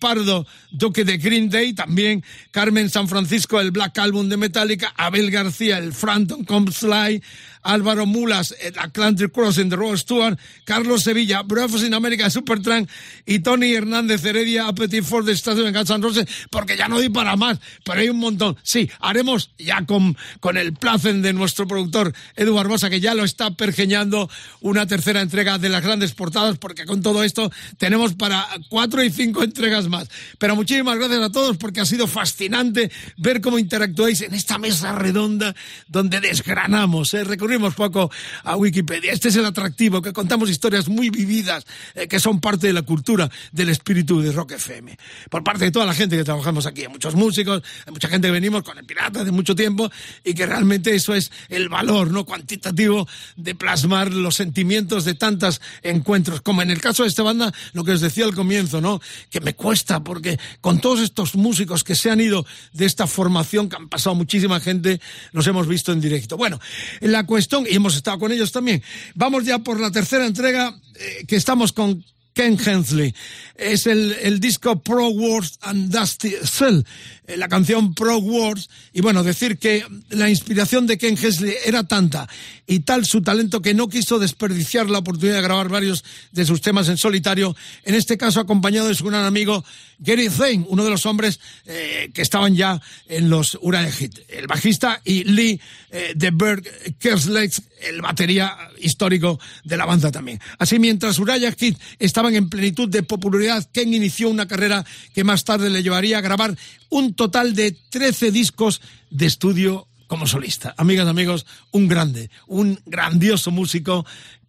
Pardo, 0.00 0.46
Duque 0.70 1.04
de 1.04 1.18
Green 1.18 1.50
Day, 1.50 1.74
también. 1.74 2.24
Carmen 2.50 2.88
San 2.88 3.06
Francisco, 3.06 3.60
el 3.60 3.70
Black 3.70 3.98
Album 3.98 4.30
de 4.30 4.38
Metallica, 4.38 4.94
Abel 4.96 5.30
García, 5.30 5.76
el 5.76 5.92
Frampton 5.92 6.44
Comes 6.44 6.82
Live, 6.82 7.22
Álvaro 7.66 8.06
Mulas, 8.06 8.54
el 8.60 8.78
Atlantic 8.78 9.32
Crossing 9.32 9.68
de 9.68 9.76
Rob 9.76 9.96
Stewart, 9.96 10.38
Carlos 10.64 11.02
Sevilla, 11.02 11.42
Breakfast 11.42 11.84
in 11.84 11.94
America, 11.94 12.30
Supertramp 12.30 12.88
y 13.24 13.40
Tony 13.40 13.74
Hernández 13.74 14.24
Heredia, 14.24 14.68
Appetite 14.68 15.02
for 15.02 15.24
the 15.24 15.32
Station 15.32 15.66
en 15.66 15.74
Guns 15.74 15.90
N' 15.90 16.02
Roses, 16.02 16.26
porque 16.50 16.76
ya 16.76 16.88
no 16.88 17.00
di 17.00 17.08
para 17.08 17.36
más, 17.36 17.58
pero 17.84 18.00
hay 18.00 18.08
un 18.08 18.18
montón. 18.18 18.56
Sí, 18.62 18.88
haremos 19.00 19.50
ya 19.58 19.84
con, 19.84 20.16
con 20.40 20.56
el 20.56 20.74
placen 20.74 21.22
de 21.22 21.32
nuestro 21.32 21.66
productor 21.66 22.12
Edu 22.36 22.54
Barbosa, 22.54 22.88
que 22.88 23.00
ya 23.00 23.14
lo 23.14 23.24
está 23.24 23.50
pergeñando 23.50 24.30
una 24.60 24.86
tercera 24.86 25.20
entrega 25.20 25.58
de 25.58 25.68
las 25.68 25.82
grandes 25.82 26.12
portadas, 26.12 26.58
porque 26.58 26.84
con 26.84 27.02
todo 27.02 27.24
esto 27.24 27.50
tenemos 27.78 28.14
para 28.14 28.46
cuatro 28.68 29.02
y 29.02 29.10
cinco 29.10 29.42
entregas 29.42 29.88
más. 29.88 30.08
Pero 30.38 30.56
muchísimas 30.56 30.98
gracias 30.98 31.20
a 31.20 31.30
todos, 31.30 31.56
porque 31.56 31.80
ha 31.80 31.86
sido 31.86 32.06
fascinante 32.06 32.90
ver 33.16 33.40
cómo 33.40 33.58
interactuáis 33.58 34.20
en 34.20 34.34
esta 34.34 34.58
mesa 34.58 34.92
redonda 34.92 35.54
donde 35.88 36.20
desgranamos, 36.20 37.12
¿eh? 37.14 37.24
recurrimos 37.24 37.55
poco 37.74 38.10
a 38.44 38.56
Wikipedia. 38.56 39.12
Este 39.12 39.28
es 39.28 39.36
el 39.36 39.44
atractivo, 39.44 40.02
que 40.02 40.12
contamos 40.12 40.50
historias 40.50 40.88
muy 40.88 41.10
vividas, 41.10 41.64
eh, 41.94 42.08
que 42.08 42.20
son 42.20 42.40
parte 42.40 42.66
de 42.68 42.72
la 42.72 42.82
cultura 42.82 43.30
del 43.52 43.68
espíritu 43.68 44.20
de 44.20 44.32
Rock 44.32 44.52
FM. 44.52 44.96
Por 45.30 45.42
parte 45.44 45.64
de 45.64 45.70
toda 45.70 45.86
la 45.86 45.94
gente 45.94 46.16
que 46.16 46.24
trabajamos 46.24 46.66
aquí, 46.66 46.82
hay 46.82 46.88
muchos 46.88 47.14
músicos, 47.14 47.62
hay 47.86 47.92
mucha 47.92 48.08
gente 48.08 48.28
que 48.28 48.32
venimos 48.32 48.62
con 48.62 48.78
el 48.78 48.84
pirata 48.84 49.24
de 49.24 49.30
mucho 49.30 49.54
tiempo 49.54 49.90
y 50.24 50.34
que 50.34 50.46
realmente 50.46 50.94
eso 50.94 51.14
es 51.14 51.30
el 51.48 51.68
valor 51.68 52.10
no 52.10 52.24
cuantitativo 52.24 53.08
de 53.36 53.54
plasmar 53.54 54.12
los 54.12 54.34
sentimientos 54.36 55.04
de 55.04 55.14
tantos 55.14 55.60
encuentros, 55.82 56.40
como 56.40 56.62
en 56.62 56.70
el 56.70 56.80
caso 56.80 57.02
de 57.02 57.08
esta 57.08 57.22
banda, 57.22 57.52
lo 57.72 57.84
que 57.84 57.92
os 57.92 58.00
decía 58.00 58.24
al 58.24 58.34
comienzo, 58.34 58.80
¿no? 58.80 59.00
Que 59.30 59.40
me 59.40 59.54
cuesta, 59.54 60.02
porque 60.02 60.38
con 60.60 60.80
todos 60.80 61.00
estos 61.00 61.34
músicos 61.34 61.84
que 61.84 61.94
se 61.94 62.10
han 62.10 62.20
ido 62.20 62.46
de 62.72 62.86
esta 62.86 63.06
formación, 63.06 63.68
que 63.68 63.76
han 63.76 63.88
pasado 63.88 64.14
muchísima 64.14 64.60
gente, 64.60 65.00
los 65.32 65.46
hemos 65.46 65.66
visto 65.66 65.92
en 65.92 66.00
directo. 66.00 66.36
Bueno, 66.36 66.60
la 67.00 67.24
cuestión, 67.24 67.45
y 67.68 67.74
hemos 67.74 67.96
estado 67.96 68.18
con 68.18 68.32
ellos 68.32 68.52
también, 68.52 68.82
vamos 69.14 69.44
ya 69.44 69.58
por 69.58 69.80
la 69.80 69.90
tercera 69.90 70.26
entrega, 70.26 70.74
eh, 70.94 71.24
que 71.26 71.36
estamos 71.36 71.72
con 71.72 72.04
Ken 72.32 72.58
Hensley. 72.64 73.14
Es 73.54 73.86
el, 73.86 74.14
el 74.20 74.40
disco 74.40 74.80
Pro 74.82 75.08
Wars 75.08 75.58
and 75.62 75.90
Dusty 75.90 76.34
Cell, 76.44 76.82
eh, 77.26 77.36
la 77.36 77.48
canción 77.48 77.94
Pro 77.94 78.18
Wars. 78.18 78.68
Y 78.92 79.00
bueno, 79.00 79.22
decir 79.22 79.58
que 79.58 79.84
la 80.10 80.30
inspiración 80.30 80.86
de 80.86 80.98
Ken 80.98 81.18
Hensley 81.20 81.54
era 81.64 81.84
tanta 81.84 82.28
y 82.66 82.80
tal 82.80 83.06
su 83.06 83.22
talento 83.22 83.62
que 83.62 83.74
no 83.74 83.88
quiso 83.88 84.18
desperdiciar 84.18 84.90
la 84.90 84.98
oportunidad 84.98 85.36
de 85.36 85.42
grabar 85.42 85.68
varios 85.68 86.04
de 86.32 86.44
sus 86.44 86.60
temas 86.60 86.88
en 86.88 86.96
solitario, 86.96 87.56
en 87.84 87.94
este 87.94 88.16
caso 88.16 88.40
acompañado 88.40 88.88
de 88.88 88.94
su 88.94 89.04
gran 89.04 89.24
amigo 89.24 89.64
Gary 89.98 90.28
Zane, 90.28 90.64
uno 90.68 90.84
de 90.84 90.90
los 90.90 91.06
hombres 91.06 91.40
eh, 91.66 92.10
que 92.12 92.22
estaban 92.22 92.54
ya 92.54 92.80
en 93.08 93.30
los 93.30 93.56
Uriah 93.60 93.90
Hit, 93.90 94.18
el 94.28 94.46
bajista, 94.46 95.00
y 95.04 95.24
Lee 95.24 95.60
eh, 95.90 96.12
de 96.14 96.30
Berg 96.30 96.64
Kerslake, 96.98 97.62
el 97.88 98.02
batería 98.02 98.56
histórico 98.80 99.38
de 99.64 99.76
la 99.76 99.86
banda 99.86 100.10
también. 100.10 100.40
Así, 100.58 100.78
mientras 100.78 101.18
Uriah 101.18 101.52
Hit 101.52 101.78
estaban 101.98 102.34
en 102.34 102.48
plenitud 102.48 102.88
de 102.88 103.02
popularidad, 103.02 103.66
Ken 103.72 103.94
inició 103.94 104.28
una 104.28 104.46
carrera 104.46 104.84
que 105.14 105.24
más 105.24 105.44
tarde 105.44 105.70
le 105.70 105.82
llevaría 105.82 106.18
a 106.18 106.22
grabar 106.22 106.56
un 106.90 107.14
total 107.16 107.54
de 107.54 107.72
13 107.72 108.30
discos 108.30 108.80
de 109.10 109.26
estudio 109.26 109.88
como 110.06 110.26
solista. 110.26 110.74
Amigas, 110.76 111.08
amigos, 111.08 111.46
un 111.72 111.88
grande, 111.88 112.30
un 112.46 112.80
grandioso 112.86 113.50
músico 113.50 114.06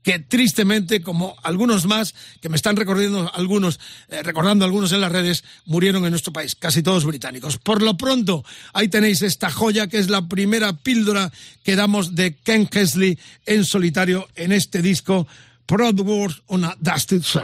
que 0.08 0.20
tristemente, 0.20 1.02
como 1.02 1.36
algunos 1.44 1.86
más, 1.86 2.16
que 2.40 2.48
me 2.48 2.56
están 2.56 2.78
recordando 2.78 3.30
algunos, 3.34 3.78
eh, 4.08 4.24
recordando 4.24 4.64
algunos 4.64 4.94
en 4.94 5.02
las 5.02 5.12
redes, 5.12 5.44
murieron 5.66 6.06
en 6.06 6.12
nuestro 6.12 6.32
país, 6.32 6.56
casi 6.56 6.82
todos 6.82 7.04
británicos. 7.04 7.58
Por 7.58 7.82
lo 7.82 7.98
pronto, 7.98 8.46
ahí 8.72 8.88
tenéis 8.88 9.22
esta 9.22 9.52
joya 9.52 9.88
que 9.88 9.98
es 9.98 10.10
la 10.10 10.30
primera 10.30 10.72
píldora 10.72 11.34
que 11.62 11.76
damos 11.76 12.16
de 12.16 12.36
Ken 12.36 12.68
Kesley 12.68 13.20
en 13.46 13.66
solitario 13.66 14.30
en 14.36 14.54
este 14.54 14.82
disco, 14.82 15.28
Proud 15.66 16.00
Wars 16.00 16.42
on 16.48 16.64
a 16.64 16.78
Dusted 16.80 17.24
Sun. 17.24 17.44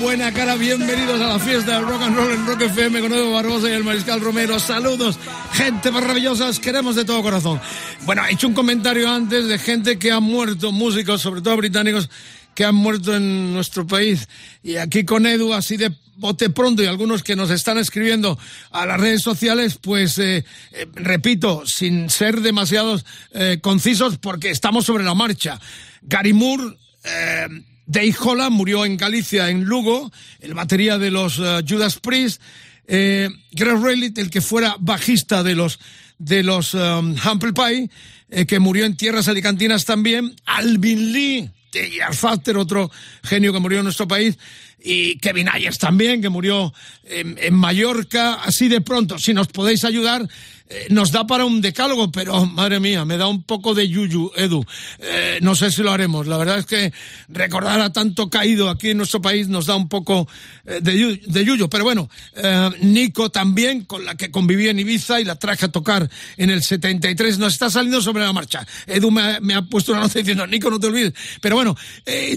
Buena 0.00 0.32
cara, 0.32 0.56
bienvenidos 0.56 1.20
a 1.20 1.26
la 1.26 1.38
fiesta 1.38 1.76
del 1.76 1.86
rock 1.86 2.02
and 2.02 2.16
roll 2.16 2.32
en 2.32 2.46
Rock 2.46 2.62
FM 2.62 3.00
con 3.00 3.12
Edo 3.12 3.32
Barbosa 3.32 3.68
y 3.68 3.72
el 3.72 3.84
Mariscal 3.84 4.20
Romero. 4.20 4.58
Saludos, 4.58 5.18
gente 5.52 5.90
maravillosa, 5.90 6.48
os 6.48 6.58
queremos 6.58 6.96
de 6.96 7.04
todo 7.04 7.22
corazón. 7.22 7.60
Bueno, 8.04 8.24
he 8.24 8.32
hecho 8.32 8.48
un 8.48 8.54
comentario 8.54 9.10
antes 9.10 9.46
de 9.46 9.58
gente 9.58 9.98
que 9.98 10.10
ha 10.10 10.20
muerto, 10.20 10.72
músicos, 10.72 11.20
sobre 11.20 11.42
todo 11.42 11.56
británicos, 11.56 12.08
que 12.54 12.64
han 12.64 12.74
muerto 12.74 13.14
en 13.14 13.52
nuestro 13.52 13.86
país. 13.86 14.28
Y 14.62 14.76
aquí 14.76 15.04
con 15.04 15.26
Edu, 15.26 15.52
así 15.52 15.76
de 15.76 15.92
bote 16.16 16.50
pronto, 16.50 16.82
y 16.82 16.86
algunos 16.86 17.22
que 17.22 17.36
nos 17.36 17.50
están 17.50 17.78
escribiendo 17.78 18.38
a 18.70 18.86
las 18.86 19.00
redes 19.00 19.22
sociales, 19.22 19.78
pues 19.80 20.18
eh, 20.18 20.44
eh, 20.72 20.86
repito, 20.94 21.64
sin 21.66 22.10
ser 22.10 22.40
demasiados 22.40 23.04
eh, 23.32 23.58
concisos, 23.60 24.18
porque 24.18 24.50
estamos 24.50 24.86
sobre 24.86 25.04
la 25.04 25.14
marcha. 25.14 25.60
Gary 26.02 26.32
Moore, 26.32 26.76
Dave 27.86 28.14
Holland 28.18 28.52
murió 28.52 28.84
en 28.84 28.96
Galicia, 28.96 29.50
en 29.50 29.64
Lugo, 29.64 30.10
el 30.40 30.54
batería 30.54 30.98
de 30.98 31.10
los 31.10 31.36
Judas 31.68 31.98
Priest. 32.00 32.40
Greg 32.86 33.82
Rayleigh, 33.82 34.12
el 34.16 34.30
que 34.30 34.40
fuera 34.40 34.76
bajista 34.78 35.42
de 35.42 35.54
los 35.54 35.78
de 36.18 36.42
los 36.42 36.74
um, 36.74 37.16
Humble 37.24 37.52
Pie, 37.52 37.90
que 38.46 38.58
murió 38.58 38.84
en 38.84 38.96
tierras 38.96 39.28
alicantinas 39.28 39.84
también. 39.84 40.34
Alvin 40.44 41.12
Lee, 41.12 41.50
y 41.72 42.00
Arfaster, 42.00 42.56
otro 42.56 42.90
genio 43.22 43.52
que 43.52 43.58
murió 43.60 43.78
en 43.78 43.84
nuestro 43.84 44.06
país, 44.06 44.38
y 44.82 45.18
Kevin 45.18 45.48
Ayers 45.48 45.78
también, 45.78 46.20
que 46.20 46.28
murió 46.28 46.72
en 47.04 47.54
Mallorca, 47.54 48.34
así 48.34 48.68
de 48.68 48.80
pronto. 48.80 49.18
Si 49.18 49.34
nos 49.34 49.48
podéis 49.48 49.84
ayudar, 49.84 50.28
eh, 50.66 50.86
nos 50.88 51.12
da 51.12 51.26
para 51.26 51.44
un 51.44 51.60
decálogo, 51.60 52.10
pero 52.10 52.46
madre 52.46 52.80
mía, 52.80 53.04
me 53.04 53.18
da 53.18 53.26
un 53.26 53.42
poco 53.42 53.74
de 53.74 53.86
yuyu, 53.86 54.32
Edu. 54.34 54.64
Eh, 54.98 55.38
no 55.42 55.54
sé 55.54 55.70
si 55.70 55.82
lo 55.82 55.92
haremos. 55.92 56.26
La 56.26 56.38
verdad 56.38 56.58
es 56.58 56.64
que 56.64 56.90
recordar 57.28 57.82
a 57.82 57.92
tanto 57.92 58.30
caído 58.30 58.70
aquí 58.70 58.90
en 58.90 58.96
nuestro 58.96 59.20
país 59.20 59.46
nos 59.48 59.66
da 59.66 59.76
un 59.76 59.90
poco 59.90 60.26
eh, 60.64 60.80
de, 60.80 61.20
de, 61.26 61.44
yuyu. 61.44 61.68
Pero 61.68 61.84
bueno, 61.84 62.08
Nico 62.80 63.30
también, 63.30 63.84
con 63.84 64.06
la 64.06 64.14
que 64.14 64.30
conviví 64.30 64.68
en 64.68 64.78
Ibiza 64.78 65.20
y 65.20 65.24
la 65.24 65.36
traje 65.36 65.66
a 65.66 65.68
tocar 65.68 66.08
en 66.38 66.48
el 66.48 66.62
73, 66.62 67.38
nos 67.38 67.52
está 67.52 67.68
saliendo 67.68 68.00
sobre 68.00 68.22
la 68.22 68.32
marcha. 68.32 68.66
Edu 68.86 69.10
me, 69.10 69.54
ha 69.54 69.62
puesto 69.62 69.92
una 69.92 70.00
nota 70.00 70.18
diciendo, 70.18 70.46
Nico, 70.46 70.70
no 70.70 70.80
te 70.80 70.86
olvides. 70.86 71.12
Pero 71.42 71.56
bueno, 71.56 71.76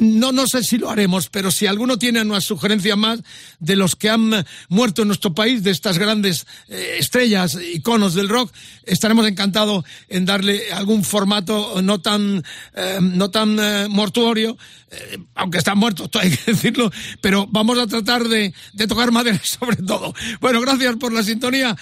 no, 0.02 0.34
no 0.34 0.48
sé 0.48 0.66
si 0.66 0.78
lo 0.78 0.90
haremos, 0.90 1.30
pero 1.30 1.50
si 1.50 1.66
alguno 1.66 1.98
tiene 1.98 2.22
una 2.22 2.42
sugerencia 2.42 2.98
más 2.98 3.22
de 3.60 3.78
los 3.78 3.96
que 3.96 4.10
han 4.10 4.46
muerto 4.68 5.04
en 5.04 5.08
nuestro 5.08 5.34
país, 5.34 5.64
de 5.64 5.72
estas 5.72 5.98
grandes 5.98 6.46
estrellas, 6.68 7.58
iconos 7.74 8.17
del 8.18 8.30
rock, 8.30 8.54
estaremos 8.88 9.28
encantados 9.28 9.86
en 10.10 10.26
darle 10.26 10.72
algún 10.72 11.04
formato 11.04 11.82
no 11.82 12.00
tan, 12.00 12.44
eh, 12.76 13.00
no 13.02 13.30
tan 13.30 13.58
eh, 13.60 13.88
mortuorio, 13.90 14.58
eh, 14.90 15.18
aunque 15.36 15.58
están 15.58 15.78
muertos, 15.78 16.10
hay 16.20 16.32
que 16.32 16.52
decirlo, 16.52 16.92
pero 17.22 17.48
vamos 17.50 17.78
a 17.78 17.88
tratar 17.88 18.28
de, 18.28 18.54
de 18.74 18.88
tocar 18.88 19.12
madera 19.12 19.40
sobre 19.44 19.78
todo. 19.78 20.14
Bueno, 20.40 20.62
gracias 20.62 20.96
por 20.96 21.14
la 21.14 21.24
sintonía. 21.24 21.76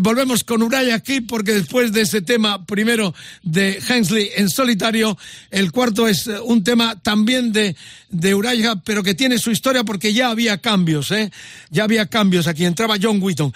volvemos 0.00 0.44
con 0.44 0.62
Uray 0.62 0.90
aquí, 0.90 1.20
porque 1.20 1.52
después 1.52 1.92
de 1.92 2.02
ese 2.02 2.22
tema 2.22 2.64
primero 2.64 3.14
de 3.42 3.82
Hensley 3.86 4.30
en 4.36 4.48
solitario, 4.48 5.18
el 5.50 5.72
cuarto 5.72 6.08
es 6.08 6.26
un 6.26 6.64
tema 6.64 7.00
también 7.00 7.52
de, 7.52 7.76
de 8.10 8.34
Uraya, 8.34 8.76
pero 8.76 9.02
que 9.02 9.14
tiene 9.14 9.38
su 9.38 9.50
historia 9.50 9.84
porque 9.84 10.12
ya 10.12 10.30
había 10.30 10.58
cambios, 10.58 11.10
¿eh? 11.10 11.30
Ya 11.70 11.84
había 11.84 12.06
cambios. 12.06 12.46
Aquí 12.46 12.64
entraba 12.64 12.96
John 13.00 13.20
Wheaton. 13.20 13.52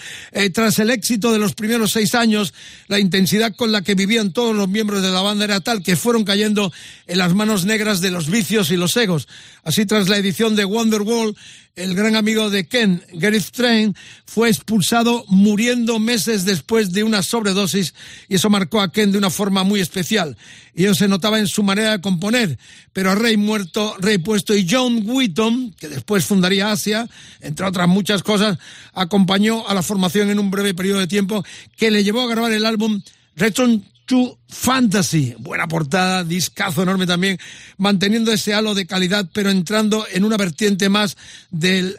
tras 0.53 0.79
el 0.79 0.91
éxito 0.91 1.33
de 1.33 1.39
los 1.39 1.55
primeros 1.55 1.93
seis 1.93 2.15
años, 2.15 2.55
intensidad 2.99 3.55
con 3.55 3.73
la 3.73 3.83
que 3.83 3.95
vivían 3.95 4.33
todos 4.33 4.55
los 4.55 4.69
miembros 4.69 5.03
de 5.03 5.11
la 5.11 5.23
banda 5.23 5.45
era 5.45 5.61
tal 5.61 5.83
que 5.83 5.97
fueron 5.97 6.25
cayendo 6.25 6.73
en 7.07 7.19
las 7.19 7.35
manos 7.35 7.65
negras 7.65 8.01
de 8.01 8.11
los 8.11 8.31
vicios 8.31 8.71
y 8.71 8.77
los 8.77 8.97
egos. 8.97 9.29
Así, 9.63 9.87
tras 9.87 10.09
la 10.09 10.17
edición 10.17 10.57
de 10.57 10.65
Wonderwall, 10.65 11.37
el 11.77 11.95
gran 11.95 12.17
amigo 12.17 12.49
de 12.49 12.67
Ken, 12.67 13.05
Gareth 13.13 13.51
Train, 13.51 13.95
fue 14.25 14.49
expulsado 14.49 15.27
muriendo 15.29 15.99
meses 15.99 16.47
después 16.47 16.91
de 16.93 17.05
una 17.05 17.23
sobredosis 17.23 17.95
y 18.29 18.37
eso 18.37 18.49
marcó 18.49 18.81
a 18.81 18.91
Ken 18.91 19.13
de 19.13 19.19
una 19.19 19.29
forma 19.29 19.63
muy 19.63 19.81
especial. 19.81 20.39
Y 20.75 20.85
eso 20.85 20.95
se 20.95 21.07
notaba 21.07 21.39
en 21.39 21.47
su 21.47 21.63
manera 21.63 21.93
de 21.93 22.01
componer. 22.01 22.59
Pero 22.95 23.11
a 23.11 23.15
Rey 23.15 23.37
muerto, 23.37 23.95
Rey 23.99 24.17
puesto 24.17 24.55
y 24.55 24.67
John 24.69 25.03
Wheaton, 25.05 25.75
que 25.79 25.89
después 25.89 26.25
fundaría 26.25 26.73
Asia, 26.73 27.07
entre 27.43 27.67
otras 27.67 27.89
muchas 27.89 28.23
cosas, 28.23 28.59
acompañó 28.95 29.69
a 29.69 29.75
la 29.75 29.83
formación 29.83 30.31
en 30.31 30.39
un 30.39 30.51
breve 30.51 30.73
periodo 30.73 31.01
de 31.01 31.07
tiempo 31.07 31.45
que 31.77 31.91
le 31.91 32.03
llevó 32.03 32.23
a 32.23 32.29
grabar 32.29 32.53
el 32.53 32.65
álbum 32.65 33.03
Return 33.37 33.85
to 34.07 34.39
Fantasy. 34.49 35.35
Buena 35.39 35.69
portada, 35.69 36.25
discazo 36.25 36.83
enorme 36.83 37.07
también, 37.07 37.39
manteniendo 37.77 38.33
ese 38.33 38.55
halo 38.55 38.75
de 38.75 38.87
calidad, 38.87 39.29
pero 39.33 39.51
entrando 39.51 40.07
en 40.11 40.25
una 40.25 40.37
vertiente 40.37 40.89
más 40.89 41.17
del 41.51 41.99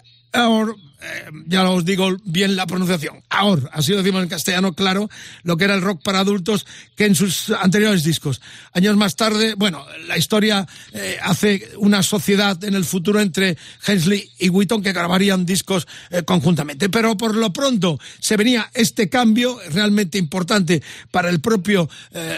eh, 0.99 1.29
ya 1.45 1.69
os 1.69 1.85
digo 1.85 2.17
bien 2.23 2.55
la 2.55 2.65
pronunciación, 2.65 3.23
ahora, 3.29 3.69
así 3.71 3.91
lo 3.91 3.99
decimos 3.99 4.23
en 4.23 4.29
castellano, 4.29 4.73
claro, 4.73 5.09
lo 5.43 5.55
que 5.55 5.65
era 5.65 5.75
el 5.75 5.81
rock 5.81 6.01
para 6.01 6.19
adultos 6.19 6.65
que 6.95 7.05
en 7.05 7.13
sus 7.13 7.51
anteriores 7.51 8.03
discos. 8.03 8.41
Años 8.73 8.97
más 8.97 9.15
tarde, 9.15 9.53
bueno, 9.55 9.85
la 10.07 10.17
historia 10.17 10.67
eh, 10.93 11.17
hace 11.21 11.69
una 11.77 12.01
sociedad 12.01 12.63
en 12.63 12.73
el 12.73 12.83
futuro 12.83 13.19
entre 13.19 13.57
Hensley 13.85 14.27
y 14.39 14.49
Wheaton 14.49 14.81
que 14.81 14.91
grabarían 14.91 15.45
discos 15.45 15.87
eh, 16.09 16.23
conjuntamente. 16.23 16.89
Pero 16.89 17.15
por 17.15 17.35
lo 17.35 17.53
pronto 17.53 17.99
se 18.19 18.35
venía 18.35 18.71
este 18.73 19.07
cambio 19.07 19.59
realmente 19.71 20.17
importante 20.17 20.81
para 21.11 21.29
el 21.29 21.41
propio, 21.41 21.89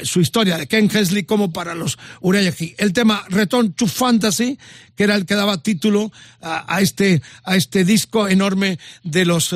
su 0.03 0.19
historia 0.19 0.57
de 0.57 0.67
Ken 0.67 0.89
Hensley 0.93 1.23
como 1.23 1.51
para 1.51 1.75
los 1.75 1.97
Uriah 2.21 2.53
El 2.77 2.93
tema 2.93 3.23
Return 3.29 3.73
to 3.73 3.87
Fantasy, 3.87 4.57
que 4.99 5.05
era 5.05 5.15
el 5.15 5.25
que 5.25 5.35
daba 5.35 5.63
título 5.63 6.11
a, 6.41 6.81
este, 6.81 7.21
a 7.45 7.55
este 7.55 7.85
disco 7.85 8.27
enorme 8.27 8.79
de 9.01 9.23
los 9.23 9.55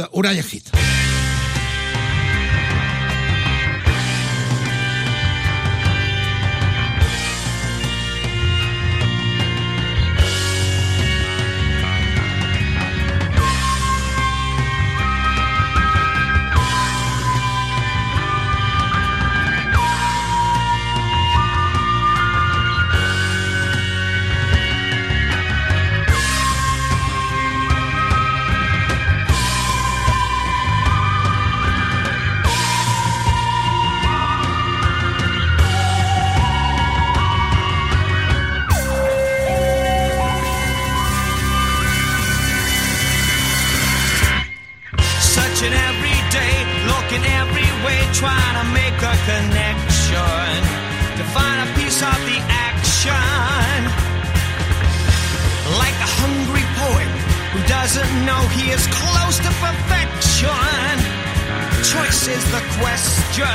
is 62.28 62.46
the 62.52 62.62
question. 62.80 63.46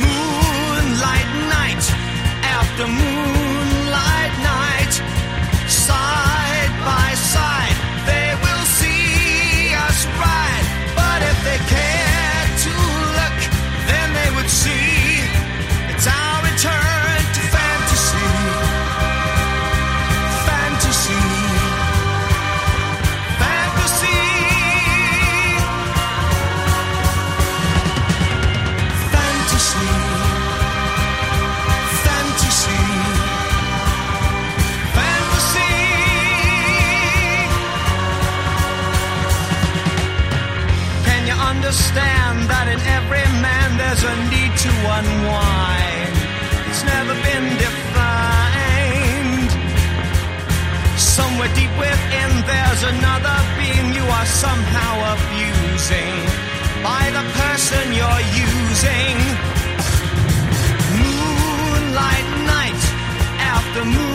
Moonlight 0.00 1.30
night 1.50 1.84
after 2.42 2.86
moon. 2.86 3.33
unwind. 44.98 46.14
It's 46.70 46.84
never 46.94 47.14
been 47.28 47.46
defined. 47.66 49.50
Somewhere 51.16 51.50
deep 51.58 51.74
within, 51.84 52.30
there's 52.50 52.82
another 52.94 53.36
being 53.58 53.88
you 53.98 54.04
are 54.18 54.28
somehow 54.44 54.94
abusing 55.14 56.16
by 56.88 57.04
the 57.16 57.24
person 57.40 57.84
you're 57.98 58.26
using. 58.46 59.16
Moonlight 61.02 62.28
night 62.54 62.82
after 63.54 63.84
moonlight. 63.84 64.13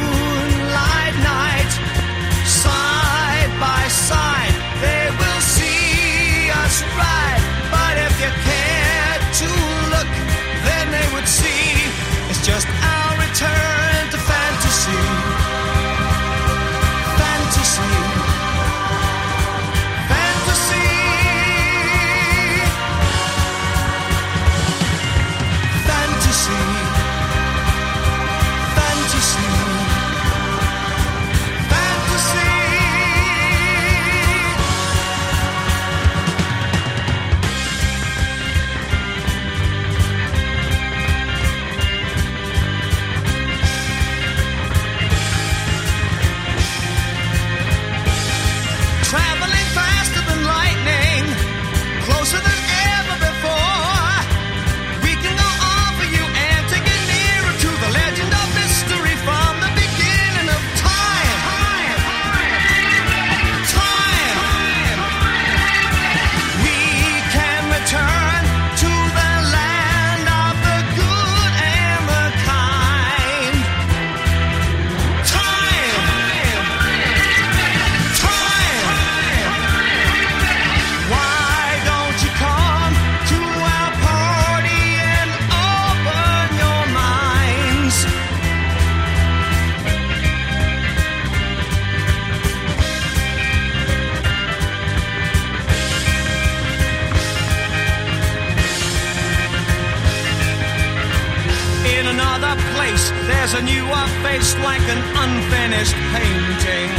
There's 103.51 103.63
a 103.63 103.65
newer 103.65 104.07
face 104.21 104.53
like 104.59 104.81
an 104.89 105.01
unfinished 105.23 105.95
painting. 106.13 106.91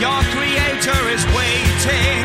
Your 0.00 0.20
creator 0.32 1.00
is 1.12 1.22
waiting. 1.36 2.24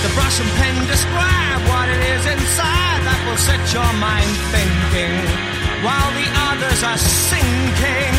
The 0.00 0.10
brush 0.14 0.40
and 0.40 0.48
pen 0.56 0.76
describe 0.86 1.60
what 1.68 1.88
it 1.88 2.00
is 2.16 2.24
inside 2.24 3.00
that 3.04 3.20
will 3.26 3.36
set 3.36 3.60
your 3.76 3.92
mind 4.00 4.32
thinking, 4.54 5.12
while 5.84 6.10
the 6.16 6.28
others 6.48 6.80
are 6.88 7.00
sinking. 7.28 8.14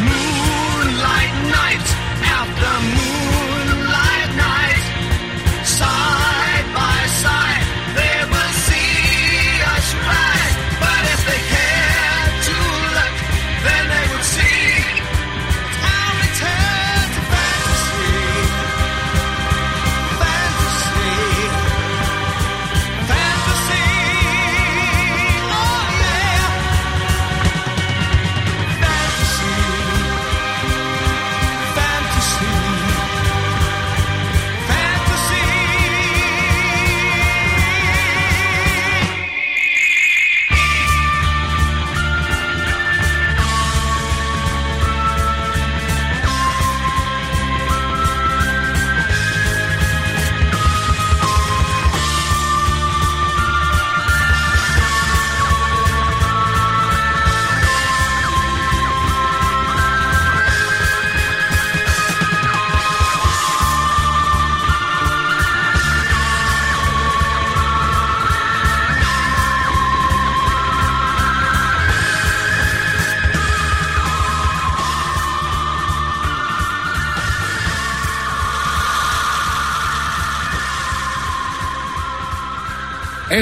Moonlight 0.00 1.36
night 1.52 1.88
after 2.40 2.72
moonlight 2.96 4.30
night, 4.40 4.84
side 5.66 6.66
by 6.72 6.98
side, 7.20 7.64
they 7.98 8.18
will 8.32 8.54
see 8.64 9.60
us 9.76 9.86
ride. 10.08 10.56
But 10.80 11.02
if 11.12 11.20
they 11.28 11.40
care 11.52 11.71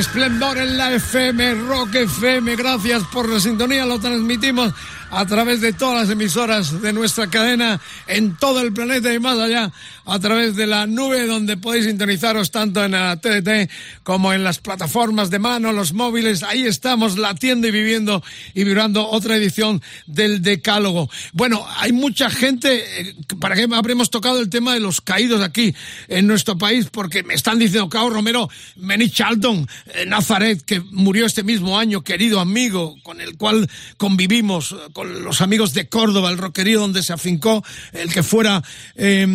Esplendor 0.01 0.57
en 0.57 0.79
la 0.79 0.95
FM, 0.95 1.57
Rock 1.67 1.95
FM, 1.95 2.57
gracias 2.57 3.03
por 3.13 3.29
la 3.29 3.39
sintonía, 3.39 3.85
lo 3.85 3.99
transmitimos 3.99 4.73
a 5.11 5.27
través 5.27 5.61
de 5.61 5.73
todas 5.73 6.03
las 6.03 6.11
emisoras 6.11 6.81
de 6.81 6.93
nuestra 6.93 7.29
cadena 7.29 7.81
en 8.07 8.37
todo 8.37 8.61
el 8.61 8.73
planeta 8.73 9.13
y 9.13 9.19
más 9.19 9.39
allá, 9.39 9.73
a 10.05 10.19
través 10.19 10.57
de 10.57 10.67
la 10.67 10.87
nube 10.87 11.27
donde 11.27 11.57
podéis 11.57 11.87
sintonizaros 11.87 12.51
tanto 12.51 12.85
en 12.85 12.93
la 12.93 13.17
TDT 13.17 13.71
como 14.03 14.33
en 14.33 14.45
las 14.45 14.59
plataformas 14.59 15.31
de 15.31 15.39
mano, 15.39 15.73
los 15.73 15.93
móviles, 15.93 16.43
ahí 16.43 16.65
estamos 16.65 17.19
latiendo 17.19 17.69
y 17.69 17.71
viviendo 17.71 18.23
y 18.55 18.65
vibrando 18.65 19.09
otra 19.09 19.37
edición 19.37 19.83
del 20.07 20.43
Decálogo. 20.43 21.11
Bueno, 21.33 21.65
hay 21.77 21.93
mucha 21.93 22.31
gente, 22.31 22.83
eh, 23.01 23.15
¿para 23.41 23.55
qué 23.55 23.67
habremos 23.73 24.11
tocado 24.11 24.41
el 24.41 24.49
tema 24.49 24.75
de 24.75 24.81
los 24.81 25.01
caídos 25.01 25.43
aquí 25.43 25.75
en 26.09 26.27
nuestro 26.27 26.57
país? 26.59 26.89
Porque 26.91 27.23
me 27.23 27.35
están 27.35 27.59
diciendo, 27.59 27.89
Cao 27.89 28.11
Romero, 28.11 28.49
Meni 28.77 29.11
Charlton, 29.11 29.69
eh, 29.95 30.07
Nazaret, 30.07 30.63
que 30.65 30.81
murió 30.81 31.27
este 31.27 31.43
mismo 31.43 31.79
año, 31.79 32.03
querido 32.03 32.41
amigo, 32.41 32.97
con 33.03 33.21
el 33.21 33.37
cual 33.37 33.69
convivimos, 33.97 34.73
eh, 34.73 34.77
los 35.05 35.41
amigos 35.41 35.75
de 35.75 35.89
Córdoba, 35.89 36.31
el 36.31 36.39
roquerío 36.39 36.81
donde 36.81 37.03
se 37.03 37.13
afincó, 37.13 37.65
el 37.93 38.13
que 38.13 38.23
fuera 38.23 38.63
eh, 38.95 39.27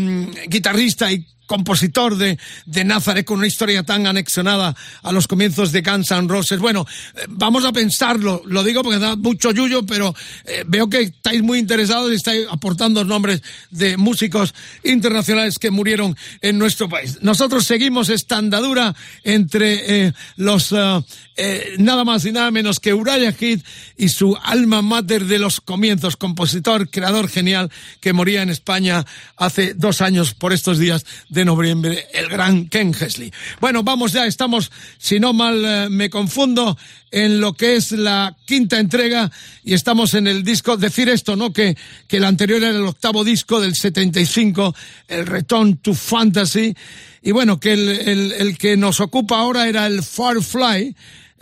guitarrista 0.47 1.11
y 1.11 1.25
compositor 1.45 2.17
de, 2.17 2.37
de 2.65 2.83
Nazaret 2.83 3.25
con 3.25 3.39
una 3.39 3.47
historia 3.47 3.83
tan 3.83 4.07
anexionada 4.07 4.75
a 5.01 5.11
los 5.11 5.27
comienzos 5.27 5.71
de 5.71 5.81
Guns 5.81 6.11
N' 6.11 6.27
Roses. 6.27 6.59
Bueno, 6.59 6.85
eh, 7.15 7.25
vamos 7.29 7.65
a 7.65 7.71
pensarlo, 7.71 8.41
lo 8.45 8.63
digo 8.63 8.83
porque 8.83 8.99
da 8.99 9.15
mucho 9.15 9.51
yuyo, 9.51 9.85
pero 9.85 10.15
eh, 10.45 10.63
veo 10.67 10.89
que 10.89 11.01
estáis 11.01 11.41
muy 11.41 11.59
interesados 11.59 12.11
y 12.11 12.15
estáis 12.15 12.45
aportando 12.49 13.03
nombres 13.03 13.41
de 13.71 13.97
músicos 13.97 14.53
internacionales 14.83 15.59
que 15.59 15.71
murieron 15.71 16.15
en 16.41 16.57
nuestro 16.57 16.89
país. 16.89 17.19
Nosotros 17.21 17.65
seguimos 17.65 18.09
esta 18.09 18.37
andadura 18.37 18.95
entre 19.23 20.07
eh, 20.07 20.13
los 20.37 20.71
eh, 20.71 21.01
eh, 21.37 21.75
nada 21.79 22.05
más 22.05 22.25
y 22.25 22.31
nada 22.31 22.49
menos 22.51 22.79
que 22.79 22.93
Uriah 22.93 23.35
Heep 23.37 23.61
y 23.97 24.09
su 24.09 24.37
alma 24.41 24.81
mater 24.81 25.25
de 25.25 25.37
los 25.39 25.59
comienzos, 25.59 26.15
compositor, 26.15 26.89
creador 26.89 27.27
genial 27.27 27.71
que 27.99 28.13
moría 28.13 28.41
en 28.41 28.49
España 28.49 29.05
hace 29.35 29.73
dos 29.73 30.01
años 30.01 30.33
por 30.33 30.53
estos 30.53 30.79
días 30.79 31.05
de 31.35 31.45
noviembre, 31.45 32.07
el 32.13 32.29
gran 32.29 32.67
Ken 32.69 32.95
Hesley. 32.99 33.31
Bueno, 33.59 33.83
vamos 33.83 34.13
ya, 34.13 34.25
estamos, 34.25 34.71
si 34.97 35.19
no 35.19 35.33
mal 35.33 35.63
eh, 35.63 35.89
me 35.89 36.09
confundo, 36.09 36.77
en 37.11 37.41
lo 37.41 37.53
que 37.53 37.75
es 37.75 37.91
la 37.91 38.35
quinta 38.45 38.79
entrega 38.79 39.29
y 39.63 39.73
estamos 39.73 40.13
en 40.13 40.27
el 40.27 40.43
disco, 40.43 40.77
decir 40.77 41.09
esto, 41.09 41.35
¿no? 41.35 41.51
Que, 41.51 41.77
que 42.07 42.17
el 42.17 42.23
anterior 42.23 42.63
era 42.63 42.75
el 42.75 42.85
octavo 42.85 43.23
disco 43.23 43.59
del 43.59 43.75
75, 43.75 44.73
el 45.09 45.25
Return 45.25 45.77
to 45.77 45.93
Fantasy, 45.93 46.73
y 47.21 47.31
bueno, 47.31 47.59
que 47.59 47.73
el, 47.73 47.89
el, 47.89 48.31
el 48.31 48.57
que 48.57 48.77
nos 48.77 49.01
ocupa 49.01 49.37
ahora 49.37 49.67
era 49.67 49.85
el 49.87 50.03
Firefly, 50.03 50.95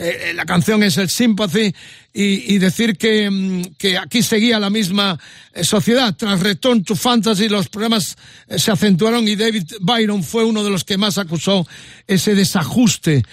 eh, 0.04 0.34
la 0.34 0.46
canción 0.46 0.84
es 0.84 0.98
el 0.98 1.10
Sympathy 1.10 1.74
y, 2.13 2.58
decir 2.60 2.98
que, 2.98 3.30
mm, 3.30 3.76
que, 3.78 3.98
aquí 3.98 4.22
seguía 4.22 4.60
la 4.60 4.70
misma 4.70 5.20
eh, 5.54 5.63
sociedad. 5.63 6.16
Tras 6.16 6.42
Return 6.42 6.84
to 6.84 6.96
Fantasy 6.96 7.50
los 7.50 7.70
problemas 7.70 8.16
eh, 8.48 8.60
se 8.60 8.72
acentuaron 8.72 9.28
y 9.28 9.36
David 9.36 9.63
Byron 9.80 10.24
fue 10.24 10.44
uno 10.44 10.63
de 10.63 10.70
los 10.70 10.84
que 10.84 10.98
más 10.98 11.18
acusó 11.18 11.68
ese 12.06 12.36
desajuste. 12.36 13.24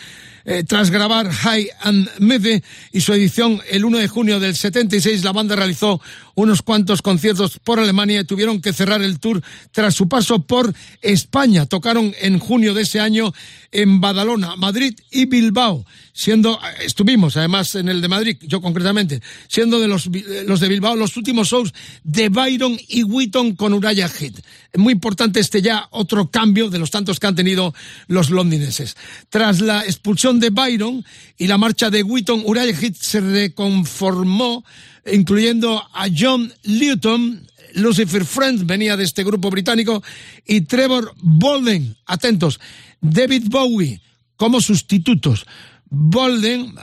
Eh, 0.44 0.64
tras 0.64 0.90
grabar 0.90 1.30
High 1.30 1.68
and 1.82 2.08
Mede 2.18 2.62
y 2.92 3.02
su 3.02 3.12
edición 3.12 3.60
el 3.68 3.84
1 3.84 3.98
de 3.98 4.08
junio 4.08 4.40
del 4.40 4.56
76, 4.56 5.22
la 5.22 5.32
banda 5.32 5.54
realizó 5.54 6.00
unos 6.40 6.62
cuantos 6.62 7.02
conciertos 7.02 7.58
por 7.62 7.78
Alemania 7.78 8.24
tuvieron 8.24 8.60
que 8.60 8.72
cerrar 8.72 9.02
el 9.02 9.20
tour 9.20 9.42
tras 9.72 9.94
su 9.94 10.08
paso 10.08 10.42
por 10.42 10.74
España. 11.02 11.66
Tocaron 11.66 12.14
en 12.20 12.38
junio 12.38 12.74
de 12.74 12.82
ese 12.82 13.00
año 13.00 13.32
en 13.72 14.00
Badalona, 14.00 14.56
Madrid 14.56 14.98
y 15.10 15.26
Bilbao, 15.26 15.84
siendo, 16.12 16.58
estuvimos 16.82 17.36
además 17.36 17.74
en 17.74 17.88
el 17.88 18.00
de 18.00 18.08
Madrid, 18.08 18.36
yo 18.40 18.60
concretamente, 18.60 19.20
siendo 19.48 19.78
de 19.80 19.88
los, 19.88 20.08
los 20.46 20.60
de 20.60 20.68
Bilbao 20.68 20.96
los 20.96 21.16
últimos 21.16 21.48
shows 21.48 21.72
de 22.02 22.28
Byron 22.28 22.78
y 22.88 23.04
Wheaton 23.04 23.54
con 23.54 23.74
Uraya 23.74 24.08
Hit. 24.08 24.40
Muy 24.76 24.94
importante 24.94 25.40
este 25.40 25.62
ya 25.62 25.88
otro 25.90 26.30
cambio 26.30 26.70
de 26.70 26.78
los 26.78 26.90
tantos 26.90 27.20
que 27.20 27.26
han 27.26 27.34
tenido 27.34 27.74
los 28.06 28.30
londinenses. 28.30 28.96
Tras 29.28 29.60
la 29.60 29.84
expulsión 29.84 30.40
de 30.40 30.50
Byron 30.50 31.04
y 31.36 31.46
la 31.46 31.58
marcha 31.58 31.90
de 31.90 32.02
Wheaton, 32.02 32.42
Uraya 32.44 32.74
Hit 32.74 32.96
se 32.96 33.20
reconformó 33.20 34.64
incluyendo 35.06 35.82
a 35.92 36.06
John 36.16 36.52
Newton, 36.64 37.46
Lucifer 37.74 38.24
Friends 38.24 38.66
venía 38.66 38.96
de 38.96 39.04
este 39.04 39.24
grupo 39.24 39.50
británico, 39.50 40.02
y 40.46 40.62
Trevor 40.62 41.14
Bolden, 41.16 41.96
atentos, 42.06 42.60
David 43.00 43.44
Bowie 43.48 44.00
como 44.36 44.60
sustitutos. 44.60 45.46
Bolden, 45.90 46.74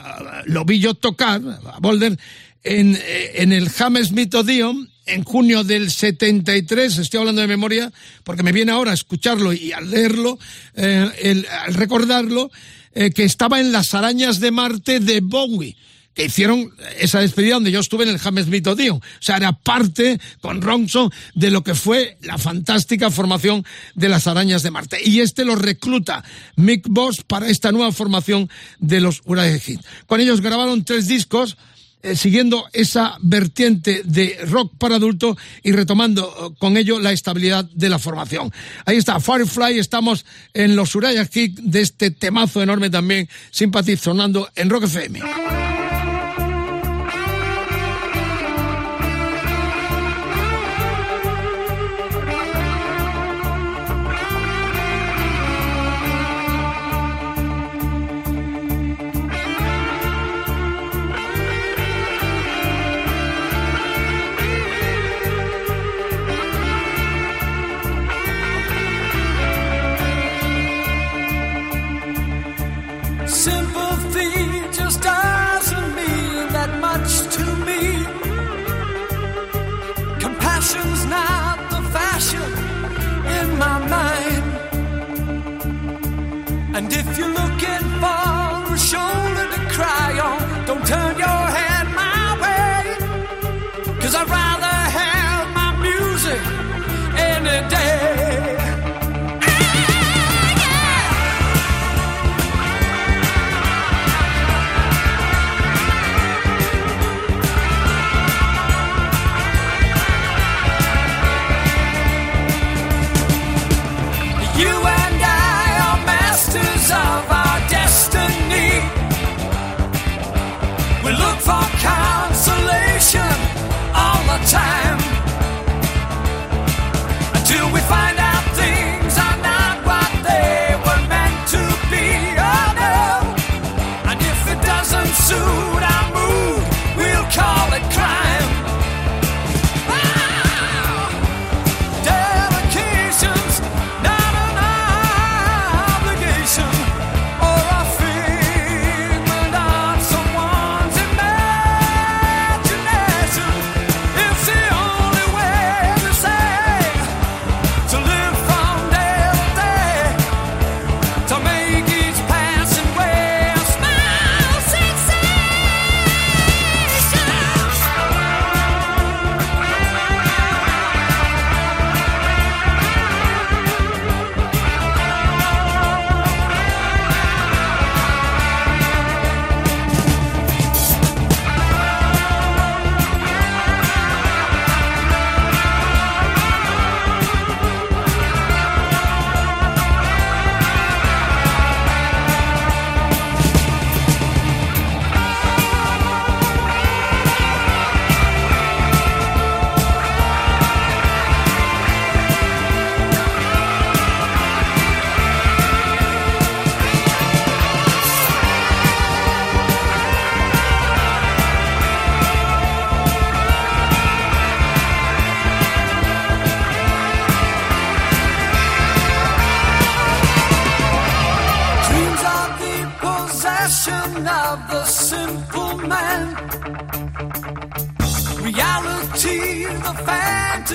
lo 0.45 0.65
vi 0.65 0.79
yo 0.79 0.93
tocar, 0.93 1.41
Bolden, 1.79 2.19
en, 2.63 2.99
en 3.35 3.53
el 3.53 3.69
Hammersmith 3.79 4.33
Odeon, 4.35 4.89
en 5.07 5.23
junio 5.23 5.63
del 5.63 5.89
73, 5.89 6.97
estoy 6.97 7.19
hablando 7.19 7.41
de 7.41 7.47
memoria, 7.47 7.91
porque 8.23 8.43
me 8.43 8.51
viene 8.51 8.73
ahora 8.73 8.91
a 8.91 8.93
escucharlo 8.93 9.53
y 9.53 9.71
a 9.71 9.81
leerlo, 9.81 10.37
eh, 10.75 11.45
al 11.65 11.73
recordarlo, 11.73 12.51
eh, 12.93 13.11
que 13.11 13.23
estaba 13.23 13.59
en 13.59 13.71
las 13.71 13.93
arañas 13.93 14.39
de 14.39 14.51
Marte 14.51 14.99
de 14.99 15.21
Bowie 15.21 15.77
que 16.17 16.25
hicieron 16.25 16.73
esa 16.99 17.19
despedida 17.19 17.53
donde 17.53 17.69
yo 17.69 17.79
estuve 17.79 18.03
en 18.03 18.09
el 18.09 18.17
James 18.17 18.45
Smith 18.45 18.65
Odeon. 18.65 18.97
O 18.97 19.01
sea, 19.19 19.37
era 19.37 19.53
parte 19.53 20.19
con 20.41 20.63
Ronson 20.63 21.11
de 21.35 21.51
lo 21.51 21.63
que 21.63 21.75
fue 21.75 22.17
la 22.21 22.39
fantástica 22.39 23.11
formación 23.11 23.63
de 23.93 24.09
las 24.09 24.25
arañas 24.25 24.63
de 24.63 24.71
Marte. 24.71 24.97
Y 25.05 25.19
este 25.19 25.45
lo 25.45 25.55
recluta 25.55 26.23
Mick 26.55 26.87
Boss 26.89 27.21
para 27.21 27.47
esta 27.49 27.71
nueva 27.71 27.91
formación 27.91 28.49
de 28.79 28.99
los 28.99 29.21
Uriah 29.25 29.45
Heep. 29.45 29.79
Con 30.07 30.19
ellos 30.19 30.41
grabaron 30.41 30.83
tres 30.83 31.07
discos, 31.07 31.55
eh, 32.01 32.15
siguiendo 32.15 32.65
esa 32.73 33.17
vertiente 33.21 34.01
de 34.03 34.39
rock 34.45 34.73
para 34.79 34.95
adulto 34.95 35.37
y 35.61 35.71
retomando 35.71 36.23
eh, 36.27 36.55
con 36.57 36.77
ello 36.77 36.99
la 36.99 37.11
estabilidad 37.11 37.65
de 37.65 37.89
la 37.89 37.99
formación. 37.99 38.51
Ahí 38.85 38.97
está, 38.97 39.19
Firefly, 39.19 39.77
estamos 39.77 40.25
en 40.55 40.75
los 40.75 40.95
Uriah 40.95 41.29
Heep 41.31 41.59
de 41.59 41.81
este 41.81 42.09
temazo 42.09 42.63
enorme 42.63 42.89
también, 42.89 43.29
simpatizando 43.51 44.03
sonando 44.03 44.49
en 44.55 44.69
Rock 44.71 44.85
FM. 44.85 45.21
And 86.89 86.95
if 86.95 87.17
you 87.17 87.27
look 87.27 87.46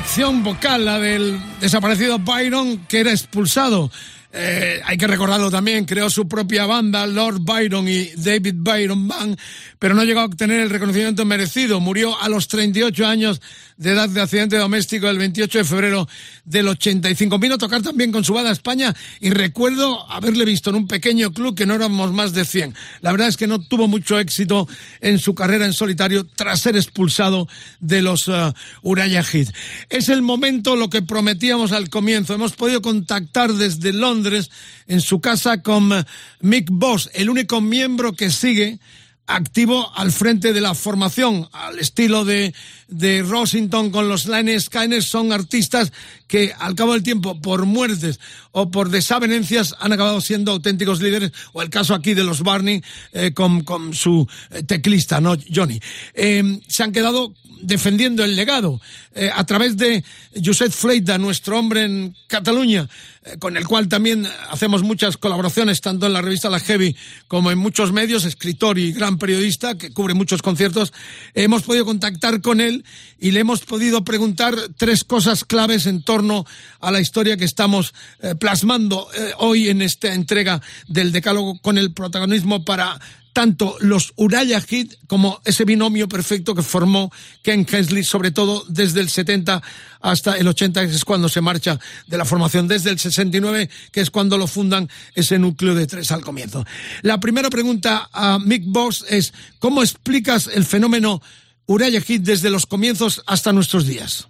qué 0.00 0.06
lección 0.06 0.42
vocal 0.42 0.86
la 0.86 0.98
del 0.98 1.38
desaparecido 1.60 2.18
Byron 2.18 2.86
que 2.88 3.00
era 3.00 3.10
expulsado. 3.10 3.90
Eh, 4.32 4.80
hay 4.82 4.96
que 4.96 5.06
recordarlo 5.06 5.50
también, 5.50 5.84
creó 5.84 6.08
su 6.08 6.26
propia 6.26 6.64
banda, 6.64 7.06
Lord 7.06 7.40
Byron 7.40 7.86
y 7.86 8.06
David 8.16 8.54
Byron 8.56 9.06
Band, 9.06 9.38
pero 9.78 9.94
no 9.94 10.04
llegó 10.04 10.20
a 10.20 10.24
obtener 10.24 10.60
el 10.60 10.70
reconocimiento 10.70 11.26
merecido. 11.26 11.80
Murió 11.80 12.18
a 12.18 12.30
los 12.30 12.48
38 12.48 13.06
años 13.06 13.42
de 13.80 13.92
edad 13.92 14.10
de 14.10 14.20
accidente 14.20 14.58
doméstico 14.58 15.08
el 15.08 15.16
28 15.16 15.58
de 15.58 15.64
febrero 15.64 16.08
del 16.44 16.68
85. 16.68 17.38
Vino 17.38 17.54
a 17.54 17.58
tocar 17.58 17.80
también 17.80 18.12
con 18.12 18.22
su 18.22 18.34
banda 18.34 18.50
España 18.50 18.94
y 19.20 19.30
recuerdo 19.30 20.08
haberle 20.10 20.44
visto 20.44 20.68
en 20.68 20.76
un 20.76 20.86
pequeño 20.86 21.32
club 21.32 21.56
que 21.56 21.64
no 21.64 21.74
éramos 21.74 22.12
más 22.12 22.34
de 22.34 22.44
100. 22.44 22.74
La 23.00 23.10
verdad 23.10 23.28
es 23.28 23.38
que 23.38 23.46
no 23.46 23.58
tuvo 23.58 23.88
mucho 23.88 24.18
éxito 24.18 24.68
en 25.00 25.18
su 25.18 25.34
carrera 25.34 25.64
en 25.64 25.72
solitario 25.72 26.26
tras 26.26 26.60
ser 26.60 26.76
expulsado 26.76 27.48
de 27.80 28.02
los 28.02 28.28
uh, 28.28 28.52
Uraya 28.82 29.24
Hit. 29.24 29.48
Es 29.88 30.10
el 30.10 30.20
momento, 30.20 30.76
lo 30.76 30.90
que 30.90 31.00
prometíamos 31.00 31.72
al 31.72 31.88
comienzo. 31.88 32.34
Hemos 32.34 32.52
podido 32.52 32.82
contactar 32.82 33.54
desde 33.54 33.94
Londres 33.94 34.50
en 34.88 35.00
su 35.00 35.22
casa 35.22 35.62
con 35.62 35.90
uh, 35.90 36.04
Mick 36.40 36.68
Boss, 36.70 37.08
el 37.14 37.30
único 37.30 37.62
miembro 37.62 38.12
que 38.12 38.28
sigue 38.28 38.78
activo 39.30 39.90
al 39.96 40.12
frente 40.12 40.52
de 40.52 40.60
la 40.60 40.74
formación, 40.74 41.48
al 41.52 41.78
estilo 41.78 42.24
de, 42.24 42.52
de 42.88 43.22
Rosington 43.22 43.90
con 43.90 44.08
los 44.08 44.26
Line 44.26 44.58
Skyners, 44.58 45.06
son 45.06 45.32
artistas 45.32 45.92
que 46.26 46.52
al 46.58 46.74
cabo 46.74 46.92
del 46.92 47.02
tiempo, 47.02 47.40
por 47.40 47.64
muertes 47.64 48.20
o 48.52 48.70
por 48.70 48.90
desavenencias, 48.90 49.74
han 49.78 49.92
acabado 49.92 50.20
siendo 50.20 50.52
auténticos 50.52 51.00
líderes, 51.00 51.32
o 51.52 51.62
el 51.62 51.70
caso 51.70 51.94
aquí 51.94 52.14
de 52.14 52.24
los 52.24 52.42
Barney 52.42 52.82
eh, 53.12 53.32
con, 53.32 53.62
con, 53.62 53.94
su 53.94 54.28
eh, 54.50 54.62
teclista, 54.64 55.20
¿no? 55.20 55.36
Johnny. 55.52 55.80
Eh, 56.14 56.60
se 56.66 56.82
han 56.82 56.92
quedado 56.92 57.34
defendiendo 57.62 58.24
el 58.24 58.36
legado 58.36 58.80
eh, 59.14 59.30
a 59.34 59.44
través 59.44 59.76
de 59.76 60.04
Josep 60.42 60.72
Fleita, 60.72 61.18
nuestro 61.18 61.58
hombre 61.58 61.84
en 61.84 62.16
Cataluña, 62.26 62.88
con 63.38 63.56
el 63.56 63.66
cual 63.66 63.88
también 63.88 64.26
hacemos 64.48 64.82
muchas 64.82 65.18
colaboraciones, 65.18 65.82
tanto 65.82 66.06
en 66.06 66.14
la 66.14 66.22
revista 66.22 66.48
La 66.48 66.58
Heavy 66.58 66.96
como 67.28 67.50
en 67.50 67.58
muchos 67.58 67.92
medios, 67.92 68.24
escritor 68.24 68.78
y 68.78 68.92
gran 68.92 69.18
periodista 69.18 69.76
que 69.76 69.92
cubre 69.92 70.14
muchos 70.14 70.40
conciertos. 70.40 70.92
hemos 71.34 71.62
podido 71.62 71.84
contactar 71.84 72.40
con 72.40 72.60
él 72.60 72.84
y 73.18 73.32
le 73.32 73.40
hemos 73.40 73.60
podido 73.60 74.04
preguntar 74.04 74.54
tres 74.76 75.04
cosas 75.04 75.44
claves 75.44 75.86
en 75.86 76.02
torno 76.02 76.46
a 76.80 76.90
la 76.90 77.00
historia 77.00 77.36
que 77.36 77.44
estamos 77.44 77.92
eh, 78.20 78.34
plasmando 78.36 79.08
hoy 79.36 79.68
en 79.68 79.82
esta 79.82 80.14
entrega 80.14 80.62
del 80.88 81.12
Decálogo 81.12 81.58
con 81.60 81.76
el 81.76 81.92
protagonismo 81.92 82.64
para 82.64 82.98
tanto 83.32 83.76
los 83.80 84.12
Uraya 84.16 84.60
Hit 84.60 84.94
como 85.06 85.40
ese 85.44 85.64
binomio 85.64 86.08
perfecto 86.08 86.54
que 86.54 86.62
formó 86.62 87.12
Ken 87.42 87.66
Hensley, 87.70 88.04
sobre 88.04 88.30
todo 88.30 88.64
desde 88.68 89.00
el 89.00 89.08
70 89.08 89.62
hasta 90.00 90.36
el 90.36 90.48
80, 90.48 90.86
que 90.86 90.94
es 90.94 91.04
cuando 91.04 91.28
se 91.28 91.40
marcha 91.40 91.78
de 92.06 92.18
la 92.18 92.24
formación, 92.24 92.68
desde 92.68 92.90
el 92.90 92.98
69, 92.98 93.70
que 93.92 94.00
es 94.00 94.10
cuando 94.10 94.38
lo 94.38 94.46
fundan 94.46 94.88
ese 95.14 95.38
núcleo 95.38 95.74
de 95.74 95.86
tres 95.86 96.10
al 96.10 96.22
comienzo. 96.22 96.64
La 97.02 97.20
primera 97.20 97.50
pregunta 97.50 98.08
a 98.12 98.38
Mick 98.38 98.64
Boss 98.66 99.04
es, 99.08 99.32
¿cómo 99.58 99.82
explicas 99.82 100.48
el 100.52 100.64
fenómeno 100.64 101.22
Uraya 101.66 102.00
Hit 102.00 102.22
desde 102.22 102.50
los 102.50 102.66
comienzos 102.66 103.22
hasta 103.26 103.52
nuestros 103.52 103.86
días? 103.86 104.26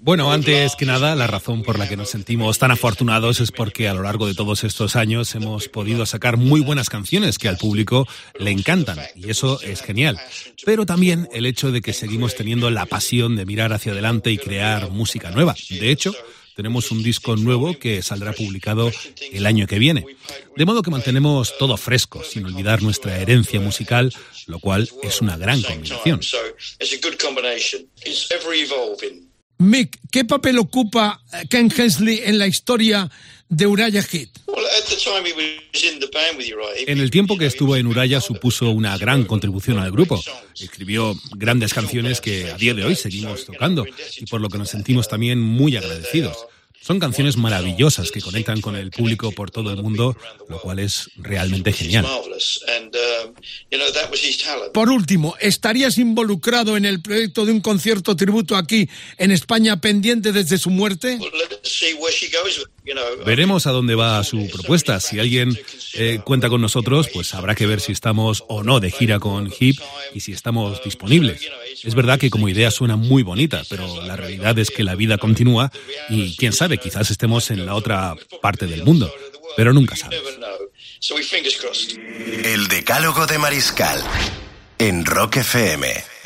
Bueno, 0.00 0.32
antes 0.32 0.76
que 0.76 0.86
nada, 0.86 1.16
la 1.16 1.26
razón 1.26 1.62
por 1.62 1.78
la 1.78 1.88
que 1.88 1.96
nos 1.96 2.10
sentimos 2.10 2.58
tan 2.58 2.70
afortunados 2.70 3.40
es 3.40 3.50
porque 3.50 3.88
a 3.88 3.94
lo 3.94 4.02
largo 4.02 4.28
de 4.28 4.34
todos 4.34 4.62
estos 4.62 4.94
años 4.94 5.34
hemos 5.34 5.68
podido 5.68 6.06
sacar 6.06 6.36
muy 6.36 6.60
buenas 6.60 6.88
canciones 6.88 7.36
que 7.36 7.48
al 7.48 7.58
público 7.58 8.06
le 8.38 8.52
encantan 8.52 8.98
y 9.16 9.28
eso 9.28 9.60
es 9.60 9.82
genial. 9.82 10.18
Pero 10.64 10.86
también 10.86 11.28
el 11.32 11.46
hecho 11.46 11.72
de 11.72 11.82
que 11.82 11.92
seguimos 11.92 12.36
teniendo 12.36 12.70
la 12.70 12.86
pasión 12.86 13.34
de 13.34 13.44
mirar 13.44 13.72
hacia 13.72 13.90
adelante 13.92 14.30
y 14.30 14.38
crear 14.38 14.88
música 14.90 15.32
nueva. 15.32 15.56
De 15.68 15.90
hecho, 15.90 16.14
tenemos 16.54 16.90
un 16.90 17.02
disco 17.02 17.36
nuevo 17.36 17.78
que 17.78 18.02
saldrá 18.02 18.32
publicado 18.32 18.90
el 19.32 19.46
año 19.46 19.66
que 19.66 19.78
viene. 19.78 20.06
De 20.56 20.64
modo 20.64 20.82
que 20.82 20.90
mantenemos 20.90 21.56
todo 21.58 21.76
fresco, 21.76 22.24
sin 22.24 22.46
olvidar 22.46 22.82
nuestra 22.82 23.18
herencia 23.18 23.60
musical, 23.60 24.12
lo 24.46 24.58
cual 24.60 24.88
es 25.02 25.20
una 25.20 25.36
gran 25.36 25.60
combinación. 25.62 26.20
Mick, 29.58 29.98
¿qué 30.12 30.24
papel 30.24 30.58
ocupa 30.58 31.20
eh, 31.32 31.46
Ken 31.48 31.72
Hensley 31.76 32.20
en 32.24 32.38
la 32.38 32.46
historia 32.46 33.10
de 33.48 33.66
Uraya 33.66 34.02
Hit? 34.02 34.30
En 36.86 36.98
el 36.98 37.10
tiempo 37.10 37.36
que 37.36 37.46
estuvo 37.46 37.74
en 37.76 37.86
Uraya 37.88 38.20
supuso 38.20 38.70
una 38.70 38.96
gran 38.96 39.24
contribución 39.24 39.78
al 39.78 39.90
grupo. 39.90 40.22
Escribió 40.58 41.16
grandes 41.32 41.74
canciones 41.74 42.20
que 42.20 42.50
a 42.50 42.56
día 42.56 42.74
de 42.74 42.84
hoy 42.84 42.94
seguimos 42.94 43.46
tocando 43.46 43.84
y 44.16 44.26
por 44.26 44.40
lo 44.40 44.48
que 44.48 44.58
nos 44.58 44.70
sentimos 44.70 45.08
también 45.08 45.40
muy 45.40 45.76
agradecidos. 45.76 46.36
Son 46.88 46.98
canciones 46.98 47.36
maravillosas 47.36 48.10
que 48.10 48.22
conectan 48.22 48.62
con 48.62 48.74
el 48.74 48.90
público 48.90 49.30
por 49.32 49.50
todo 49.50 49.70
el 49.70 49.82
mundo, 49.82 50.16
lo 50.48 50.58
cual 50.58 50.78
es 50.78 51.10
realmente 51.16 51.70
genial. 51.70 52.06
Por 54.72 54.88
último, 54.88 55.36
¿estarías 55.38 55.98
involucrado 55.98 56.78
en 56.78 56.86
el 56.86 57.02
proyecto 57.02 57.44
de 57.44 57.52
un 57.52 57.60
concierto 57.60 58.16
tributo 58.16 58.56
aquí 58.56 58.88
en 59.18 59.32
España 59.32 59.78
pendiente 59.82 60.32
desde 60.32 60.56
su 60.56 60.70
muerte? 60.70 61.18
Veremos 63.24 63.66
a 63.66 63.72
dónde 63.72 63.94
va 63.94 64.22
su 64.24 64.48
propuesta. 64.50 65.00
Si 65.00 65.18
alguien 65.18 65.58
eh, 65.94 66.20
cuenta 66.24 66.48
con 66.48 66.60
nosotros, 66.60 67.08
pues 67.12 67.34
habrá 67.34 67.54
que 67.54 67.66
ver 67.66 67.80
si 67.80 67.92
estamos 67.92 68.44
o 68.48 68.62
no 68.62 68.80
de 68.80 68.90
gira 68.90 69.18
con 69.18 69.50
HIP 69.50 69.80
y 70.14 70.20
si 70.20 70.32
estamos 70.32 70.82
disponibles. 70.82 71.40
Es 71.82 71.94
verdad 71.94 72.18
que 72.18 72.30
como 72.30 72.48
idea 72.48 72.70
suena 72.70 72.96
muy 72.96 73.22
bonita, 73.22 73.62
pero 73.68 74.02
la 74.02 74.16
realidad 74.16 74.58
es 74.58 74.70
que 74.70 74.84
la 74.84 74.94
vida 74.94 75.18
continúa 75.18 75.70
y 76.08 76.36
quién 76.36 76.52
sabe, 76.52 76.78
quizás 76.78 77.10
estemos 77.10 77.50
en 77.50 77.66
la 77.66 77.74
otra 77.74 78.14
parte 78.42 78.66
del 78.66 78.84
mundo, 78.84 79.12
pero 79.56 79.72
nunca 79.72 79.96
sabes. 79.96 80.20
El 82.44 82.68
Decálogo 82.68 83.26
de 83.26 83.38
Mariscal 83.38 84.02
en 84.78 85.04
Rock 85.04 85.36
FM. 85.38 86.17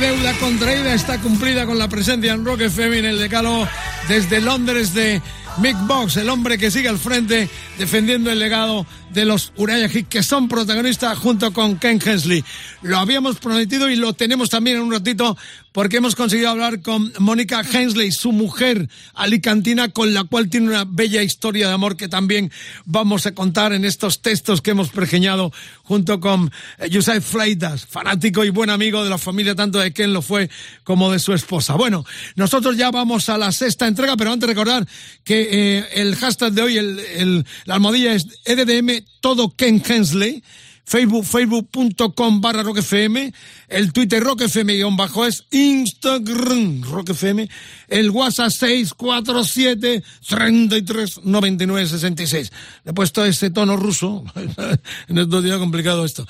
Deuda 0.00 0.32
contraída 0.34 0.94
está 0.94 1.18
cumplida 1.18 1.64
con 1.64 1.78
la 1.78 1.88
presencia 1.88 2.32
en 2.32 2.44
Rock 2.44 2.62
FM 2.62 2.98
en 2.98 3.04
el 3.06 3.18
decalo 3.18 3.66
desde 4.08 4.40
Londres 4.40 4.92
de 4.92 5.22
Mick 5.58 5.76
Box, 5.86 6.16
el 6.18 6.28
hombre 6.28 6.58
que 6.58 6.70
sigue 6.70 6.88
al 6.88 6.98
frente 6.98 7.48
defendiendo 7.78 8.30
el 8.30 8.38
legado 8.38 8.86
de 9.10 9.24
los 9.24 9.52
Uriah 9.56 9.86
Heep, 9.86 10.08
que 10.08 10.22
son 10.22 10.48
protagonistas 10.48 11.18
junto 11.18 11.52
con 11.52 11.78
Ken 11.78 12.00
Hensley. 12.04 12.44
Lo 12.82 12.98
habíamos 12.98 13.36
prometido 13.38 13.90
y 13.90 13.96
lo 13.96 14.12
tenemos 14.12 14.50
también 14.50 14.76
en 14.76 14.82
un 14.82 14.92
ratito 14.92 15.36
porque 15.76 15.98
hemos 15.98 16.14
conseguido 16.14 16.48
hablar 16.48 16.80
con 16.80 17.12
Mónica 17.18 17.60
Hensley, 17.60 18.10
su 18.10 18.32
mujer 18.32 18.88
alicantina, 19.12 19.90
con 19.90 20.14
la 20.14 20.24
cual 20.24 20.48
tiene 20.48 20.68
una 20.68 20.86
bella 20.86 21.22
historia 21.22 21.68
de 21.68 21.74
amor 21.74 21.98
que 21.98 22.08
también 22.08 22.50
vamos 22.86 23.26
a 23.26 23.34
contar 23.34 23.74
en 23.74 23.84
estos 23.84 24.22
textos 24.22 24.62
que 24.62 24.70
hemos 24.70 24.88
pergeñado 24.88 25.52
junto 25.82 26.18
con 26.18 26.50
Joseph 26.90 27.18
eh, 27.18 27.20
Fleitas, 27.20 27.84
fanático 27.84 28.42
y 28.42 28.48
buen 28.48 28.70
amigo 28.70 29.04
de 29.04 29.10
la 29.10 29.18
familia, 29.18 29.54
tanto 29.54 29.78
de 29.78 29.92
Ken 29.92 30.14
lo 30.14 30.22
fue 30.22 30.48
como 30.82 31.12
de 31.12 31.18
su 31.18 31.34
esposa. 31.34 31.74
Bueno, 31.74 32.06
nosotros 32.36 32.78
ya 32.78 32.90
vamos 32.90 33.28
a 33.28 33.36
la 33.36 33.52
sexta 33.52 33.86
entrega, 33.86 34.16
pero 34.16 34.32
antes 34.32 34.48
recordar 34.48 34.86
que 35.24 35.48
eh, 35.50 35.88
el 35.92 36.16
hashtag 36.16 36.52
de 36.52 36.62
hoy, 36.62 36.78
el, 36.78 37.44
la 37.66 37.74
almohadilla 37.74 38.14
es 38.14 38.26
EDDM 38.44 39.04
todo 39.20 39.54
Ken 39.54 39.82
Hensley. 39.86 40.42
Facebook, 40.88 41.24
facebook.com 41.24 42.40
barra 42.40 42.62
roquefm, 42.62 43.32
el 43.66 43.92
Twitter 43.92 44.22
roquefm 44.22 44.68
guion 44.68 44.96
bajo 44.96 45.26
es 45.26 45.44
Instagram 45.50 46.82
roquefm, 46.82 47.48
el 47.88 48.10
WhatsApp 48.10 48.50
647 48.50 50.04
33 50.28 51.24
99 51.24 51.88
66. 51.88 52.52
Le 52.84 52.90
he 52.92 52.94
puesto 52.94 53.24
ese 53.24 53.50
tono 53.50 53.76
ruso, 53.76 54.24
en 55.08 55.18
estos 55.18 55.42
días 55.42 55.58
complicado 55.58 56.04
esto, 56.04 56.24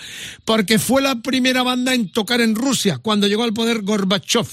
porque 0.47 0.78
fue 0.78 1.03
la 1.03 1.16
primera 1.16 1.62
banda 1.62 1.93
en 1.93 2.09
tocar 2.09 2.41
en 2.41 2.55
Rusia 2.55 2.97
cuando 2.97 3.26
llegó 3.26 3.45
al 3.45 3.53
poder 3.53 3.82
Gorbachev. 3.82 4.47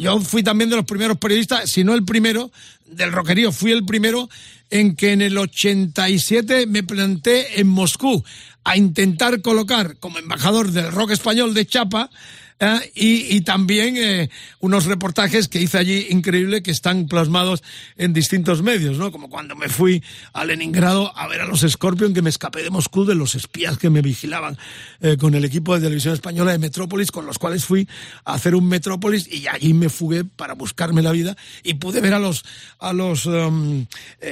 Yo 0.00 0.20
fui 0.20 0.42
también 0.42 0.70
de 0.70 0.74
los 0.74 0.84
primeros 0.84 1.18
periodistas, 1.18 1.70
si 1.70 1.84
no 1.84 1.94
el 1.94 2.04
primero, 2.04 2.50
del 2.86 3.12
rockerío, 3.12 3.52
fui 3.52 3.70
el 3.70 3.84
primero 3.84 4.28
en 4.70 4.96
que 4.96 5.12
en 5.12 5.22
el 5.22 5.38
87 5.38 6.66
me 6.66 6.82
planté 6.82 7.60
en 7.60 7.68
Moscú 7.68 8.24
a 8.64 8.76
intentar 8.76 9.42
colocar 9.42 9.96
como 9.98 10.18
embajador 10.18 10.72
del 10.72 10.90
rock 10.92 11.12
español 11.12 11.54
de 11.54 11.66
Chapa 11.66 12.10
¿eh? 12.60 12.92
y, 12.94 13.40
también 13.42 13.96
eh, 13.96 14.30
unos 14.60 14.86
reportajes 14.86 15.48
que 15.48 15.60
hice 15.60 15.78
allí 15.78 16.06
increíble 16.10 16.62
que 16.62 16.70
están 16.70 17.06
plasmados 17.06 17.62
en 17.96 18.12
distintos 18.12 18.62
medios, 18.62 18.98
¿no? 18.98 19.12
Como 19.12 19.28
cuando 19.28 19.54
me 19.54 19.68
fui 19.68 20.02
a 20.32 20.44
Leningrado 20.44 21.16
a 21.16 21.28
ver 21.28 21.40
a 21.40 21.46
los 21.46 21.60
Scorpion, 21.60 22.14
que 22.14 22.22
me 22.22 22.30
escapé 22.30 22.62
de 22.62 22.70
Moscú 22.70 23.04
de 23.04 23.14
los 23.14 23.34
espías 23.34 23.78
que 23.78 23.90
me 23.90 24.02
vigilaban 24.02 24.58
eh, 25.00 25.16
con 25.16 25.34
el 25.34 25.44
equipo 25.44 25.74
de 25.74 25.82
televisión 25.82 26.14
española 26.14 26.52
de 26.52 26.58
Metrópolis, 26.58 27.10
con 27.10 27.26
los 27.26 27.38
cuales 27.38 27.64
fui 27.64 27.88
a 28.24 28.34
hacer 28.34 28.54
un 28.54 28.68
Metrópolis 28.68 29.32
y 29.32 29.46
allí 29.46 29.74
me 29.74 29.88
fugué 29.88 30.24
para 30.24 30.54
buscarme 30.54 31.02
la 31.02 31.12
vida 31.12 31.36
y 31.62 31.74
pude 31.74 32.00
ver 32.00 32.14
a 32.14 32.18
los, 32.18 32.44
a 32.78 32.92
los 32.92 33.26
um, 33.26 33.86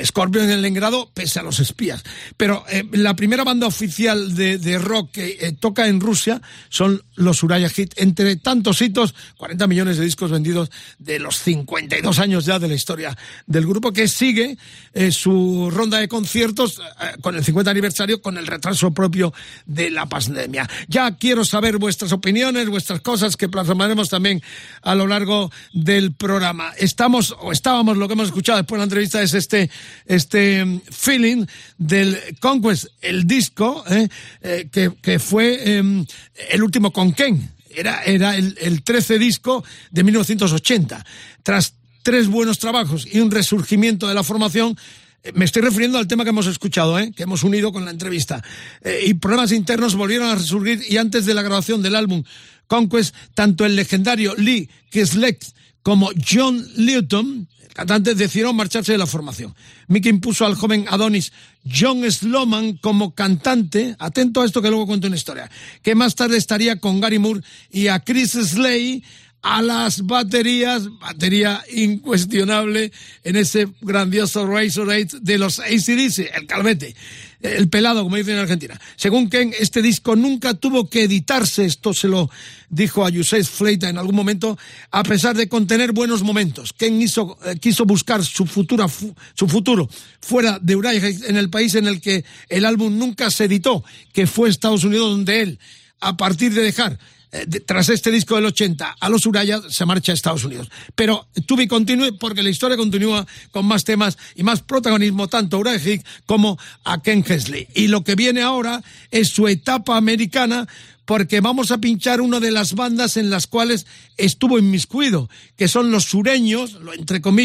Scorpion 0.04 0.50
en 0.50 0.62
Leningrado 0.62 1.10
pese 1.12 1.40
a 1.40 1.42
los 1.42 1.60
espías. 1.60 2.02
Pero 2.36 2.64
la 2.92 3.14
primera 3.14 3.44
banda 3.44 3.66
oficial 3.66 4.34
de, 4.34 4.78
rock 4.78 5.12
que 5.12 5.56
toca 5.60 5.86
en 5.86 6.00
Rusia 6.00 6.40
son 6.68 7.02
los 7.14 7.42
Uraya 7.42 7.68
Hit 7.68 7.94
entre 8.14 8.36
tantos 8.36 8.80
hitos, 8.80 9.12
40 9.38 9.66
millones 9.66 9.98
de 9.98 10.04
discos 10.04 10.30
vendidos 10.30 10.70
de 10.98 11.18
los 11.18 11.40
52 11.40 12.20
años 12.20 12.44
ya 12.44 12.60
de 12.60 12.68
la 12.68 12.74
historia 12.74 13.16
del 13.46 13.66
grupo 13.66 13.92
que 13.92 14.06
sigue 14.06 14.56
eh, 14.92 15.10
su 15.10 15.68
ronda 15.72 15.98
de 15.98 16.06
conciertos 16.06 16.78
eh, 16.78 17.16
con 17.20 17.34
el 17.34 17.44
50 17.44 17.72
aniversario 17.72 18.22
con 18.22 18.38
el 18.38 18.46
retraso 18.46 18.92
propio 18.92 19.34
de 19.66 19.90
la 19.90 20.06
pandemia. 20.06 20.70
Ya 20.86 21.16
quiero 21.16 21.44
saber 21.44 21.78
vuestras 21.78 22.12
opiniones, 22.12 22.68
vuestras 22.68 23.00
cosas 23.00 23.36
que 23.36 23.48
plasmaremos 23.48 24.08
también 24.08 24.40
a 24.82 24.94
lo 24.94 25.08
largo 25.08 25.50
del 25.72 26.12
programa. 26.12 26.72
Estamos 26.78 27.34
o 27.40 27.50
estábamos, 27.50 27.96
lo 27.96 28.06
que 28.06 28.12
hemos 28.12 28.28
escuchado 28.28 28.58
después 28.58 28.76
de 28.76 28.80
la 28.80 28.84
entrevista 28.84 29.22
es 29.22 29.34
este, 29.34 29.70
este 30.06 30.64
mm, 30.64 30.82
feeling 30.88 31.46
del 31.78 32.16
Conquest, 32.38 32.86
el 33.00 33.26
disco 33.26 33.84
eh, 33.90 34.68
que, 34.70 34.92
que, 35.02 35.18
fue 35.18 35.78
em, 35.78 36.06
el 36.50 36.62
último 36.62 36.92
con 36.92 37.12
Ken 37.12 37.54
era, 37.76 38.02
era 38.04 38.36
el, 38.36 38.56
el 38.60 38.82
13 38.82 39.18
disco 39.18 39.64
de 39.90 40.04
1980. 40.04 41.04
Tras 41.42 41.74
tres 42.02 42.28
buenos 42.28 42.58
trabajos 42.58 43.06
y 43.10 43.20
un 43.20 43.30
resurgimiento 43.30 44.06
de 44.06 44.14
la 44.14 44.22
formación, 44.22 44.76
eh, 45.24 45.32
me 45.34 45.46
estoy 45.46 45.62
refiriendo 45.62 45.98
al 45.98 46.06
tema 46.06 46.22
que 46.22 46.30
hemos 46.30 46.46
escuchado, 46.46 46.98
¿eh? 46.98 47.10
que 47.16 47.24
hemos 47.24 47.42
unido 47.42 47.72
con 47.72 47.84
la 47.84 47.90
entrevista. 47.90 48.44
Eh, 48.82 49.04
y 49.06 49.14
problemas 49.14 49.52
internos 49.52 49.96
volvieron 49.96 50.28
a 50.28 50.34
resurgir 50.34 50.82
y 50.88 50.98
antes 50.98 51.24
de 51.24 51.34
la 51.34 51.42
grabación 51.42 51.82
del 51.82 51.96
álbum 51.96 52.22
Conquest, 52.66 53.14
tanto 53.34 53.64
el 53.64 53.74
legendario 53.74 54.34
Lee 54.36 54.68
Kisleck 54.90 55.42
como 55.82 56.10
John 56.30 56.66
Newton 56.76 57.48
cantantes 57.74 58.16
decidieron 58.16 58.56
marcharse 58.56 58.92
de 58.92 58.98
la 58.98 59.06
formación. 59.06 59.54
Mickey 59.88 60.10
impuso 60.10 60.46
al 60.46 60.54
joven 60.54 60.86
Adonis 60.88 61.32
John 61.70 62.10
Sloman 62.10 62.78
como 62.78 63.14
cantante, 63.14 63.96
atento 63.98 64.40
a 64.40 64.46
esto 64.46 64.62
que 64.62 64.70
luego 64.70 64.86
cuento 64.86 65.08
una 65.08 65.16
historia, 65.16 65.50
que 65.82 65.94
más 65.94 66.14
tarde 66.14 66.38
estaría 66.38 66.80
con 66.80 67.00
Gary 67.00 67.18
Moore 67.18 67.42
y 67.70 67.88
a 67.88 68.00
Chris 68.00 68.32
Slay 68.32 69.04
a 69.44 69.60
las 69.60 70.06
baterías, 70.06 70.88
batería 70.98 71.62
incuestionable 71.70 72.92
en 73.24 73.36
ese 73.36 73.68
grandioso 73.82 74.46
Razor 74.46 74.88
8 74.88 75.18
de 75.20 75.36
los 75.36 75.58
ACDC, 75.58 76.30
el 76.34 76.46
calvete, 76.46 76.96
el 77.44 77.68
pelado, 77.68 78.02
como 78.02 78.16
dicen 78.16 78.34
en 78.34 78.40
Argentina. 78.40 78.80
Según 78.96 79.28
Ken, 79.28 79.52
este 79.58 79.82
disco 79.82 80.16
nunca 80.16 80.54
tuvo 80.54 80.88
que 80.88 81.04
editarse, 81.04 81.66
esto 81.66 81.92
se 81.92 82.08
lo 82.08 82.30
dijo 82.70 83.04
a 83.04 83.10
Yusef 83.10 83.46
Fleita 83.46 83.88
en 83.88 83.98
algún 83.98 84.16
momento, 84.16 84.58
a 84.90 85.02
pesar 85.02 85.36
de 85.36 85.46
contener 85.46 85.92
buenos 85.92 86.22
momentos. 86.22 86.72
Ken 86.72 87.00
hizo, 87.02 87.38
eh, 87.44 87.56
quiso 87.60 87.84
buscar 87.84 88.24
su, 88.24 88.46
futura, 88.46 88.86
su 89.34 89.46
futuro 89.46 89.88
fuera 90.20 90.58
de 90.60 90.74
Uriah 90.74 90.94
en 90.94 91.36
el 91.36 91.50
país 91.50 91.74
en 91.74 91.86
el 91.86 92.00
que 92.00 92.24
el 92.48 92.64
álbum 92.64 92.98
nunca 92.98 93.30
se 93.30 93.44
editó, 93.44 93.84
que 94.14 94.26
fue 94.26 94.48
Estados 94.48 94.84
Unidos, 94.84 95.10
donde 95.10 95.42
él, 95.42 95.58
a 96.00 96.16
partir 96.16 96.54
de 96.54 96.62
dejar 96.62 96.98
eh, 97.34 97.46
tras 97.66 97.88
este 97.88 98.12
disco 98.12 98.36
del 98.36 98.46
80 98.46 98.96
a 99.00 99.08
los 99.08 99.26
Uraya 99.26 99.60
se 99.68 99.84
marcha 99.84 100.12
a 100.12 100.14
Estados 100.14 100.44
Unidos. 100.44 100.70
Pero 100.94 101.26
tuve 101.46 101.66
continúe 101.66 102.16
porque 102.16 102.44
la 102.44 102.50
historia 102.50 102.76
continúa 102.76 103.26
con 103.50 103.66
más 103.66 103.82
temas 103.82 104.16
y 104.36 104.44
más 104.44 104.60
protagonismo 104.60 105.26
tanto 105.26 105.56
a 105.56 105.60
Uriah 105.60 106.00
como 106.26 106.56
a 106.84 107.02
Ken 107.02 107.24
Hesley. 107.26 107.66
Y 107.74 107.88
lo 107.88 108.04
que 108.04 108.14
viene 108.14 108.42
ahora 108.42 108.82
es 109.10 109.30
su 109.30 109.48
etapa 109.48 109.96
americana 109.96 110.68
porque 111.04 111.40
vamos 111.40 111.70
a 111.70 111.78
pinchar 111.78 112.20
una 112.20 112.40
de 112.40 112.50
las 112.50 112.74
bandas 112.74 113.16
en 113.16 113.30
las 113.30 113.46
cuales 113.46 113.86
estuvo 114.16 114.58
inmiscuido, 114.58 115.28
que 115.56 115.68
son 115.68 115.90
los 115.90 116.04
sureños, 116.04 116.74
lo 116.74 116.94
entre 116.94 117.20
comillas, 117.20 117.44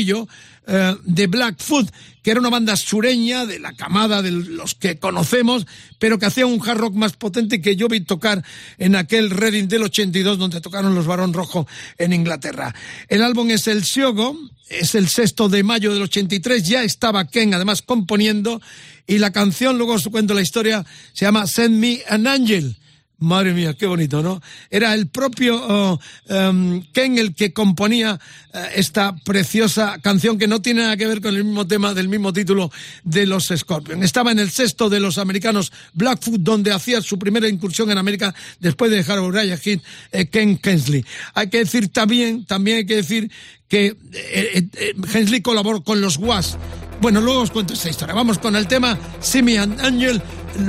eh, 0.67 0.95
de 1.03 1.27
Blackfoot, 1.27 1.91
que 2.21 2.31
era 2.31 2.39
una 2.39 2.49
banda 2.49 2.75
sureña 2.77 3.45
de 3.45 3.59
la 3.59 3.73
camada 3.73 4.21
de 4.21 4.31
los 4.31 4.75
que 4.75 4.97
conocemos, 4.97 5.65
pero 5.97 6.19
que 6.19 6.27
hacía 6.27 6.45
un 6.45 6.61
hard 6.61 6.77
rock 6.77 6.93
más 6.93 7.13
potente 7.13 7.61
que 7.61 7.75
yo 7.75 7.87
vi 7.87 8.01
tocar 8.01 8.43
en 8.77 8.95
aquel 8.95 9.29
Reading 9.29 9.67
del 9.67 9.83
82 9.83 10.37
donde 10.37 10.61
tocaron 10.61 10.95
los 10.95 11.07
Barón 11.07 11.33
Rojo 11.33 11.67
en 11.97 12.13
Inglaterra. 12.13 12.73
El 13.07 13.23
álbum 13.23 13.49
es 13.49 13.67
El 13.67 13.83
Siogo, 13.83 14.37
es 14.69 14.95
el 14.95 15.09
sexto 15.09 15.49
de 15.49 15.63
mayo 15.63 15.93
del 15.93 16.03
83, 16.03 16.63
ya 16.63 16.83
estaba 16.83 17.27
Ken 17.27 17.53
además 17.53 17.81
componiendo 17.81 18.61
y 19.07 19.17
la 19.17 19.31
canción, 19.31 19.77
luego 19.77 19.93
os 19.93 20.07
cuento 20.07 20.33
la 20.33 20.41
historia, 20.41 20.85
se 21.13 21.25
llama 21.25 21.47
Send 21.47 21.77
Me 21.77 22.01
an 22.07 22.27
Angel 22.27 22.77
Madre 23.19 23.53
mía, 23.53 23.73
qué 23.73 23.85
bonito, 23.85 24.23
¿no? 24.23 24.41
Era 24.69 24.93
el 24.93 25.07
propio 25.07 25.99
em, 26.27 26.81
Ken 26.93 27.17
el 27.17 27.35
que 27.35 27.51
componía 27.51 28.19
eh, 28.53 28.67
esta 28.75 29.15
preciosa 29.17 29.99
canción 30.01 30.37
que 30.37 30.47
no 30.47 30.61
tiene 30.61 30.81
nada 30.81 30.97
que 30.97 31.05
ver 31.05 31.21
con 31.21 31.35
el 31.35 31.43
mismo 31.43 31.67
tema 31.67 31.93
del 31.93 32.07
mismo 32.07 32.31
título 32.31 32.71
de 33.03 33.25
los 33.25 33.51
Scorpions. 33.55 34.03
Estaba 34.03 34.31
en 34.31 34.39
el 34.39 34.49
sexto 34.49 34.89
de 34.89 34.99
los 34.99 35.17
americanos 35.17 35.71
Blackfoot, 35.93 36.41
donde 36.41 36.71
hacía 36.71 37.01
su 37.01 37.19
primera 37.19 37.49
incursión 37.49 37.91
en 37.91 37.97
América 37.97 38.33
después 38.59 38.89
de 38.89 38.97
dejar 38.97 39.19
a 39.19 39.43
Heep, 39.43 39.81
eh, 40.11 40.27
Ken 40.27 40.57
Kensley. 40.57 41.05
Hay 41.33 41.49
que 41.49 41.59
decir 41.59 41.89
también, 41.89 42.45
también 42.45 42.77
hay 42.77 42.85
que 42.85 42.95
decir 42.95 43.31
que 43.67 43.95
eh, 44.13 44.67
Hensley 45.13 45.41
colaboró 45.41 45.83
con 45.83 46.01
los 46.01 46.17
Was. 46.17 46.57
Bueno, 47.01 47.21
luego 47.21 47.41
os 47.41 47.51
cuento 47.51 47.73
esta 47.73 47.89
historia. 47.89 48.15
Vamos 48.15 48.39
con 48.39 48.55
el 48.55 48.67
tema 48.67 48.97
Simian 49.19 49.79
Angel, 49.79 50.21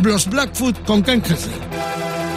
los 0.03 0.29
Blackfoot 0.29 0.85
con 0.85 1.03
Ken 1.03 1.23
Hensley. 1.25 2.30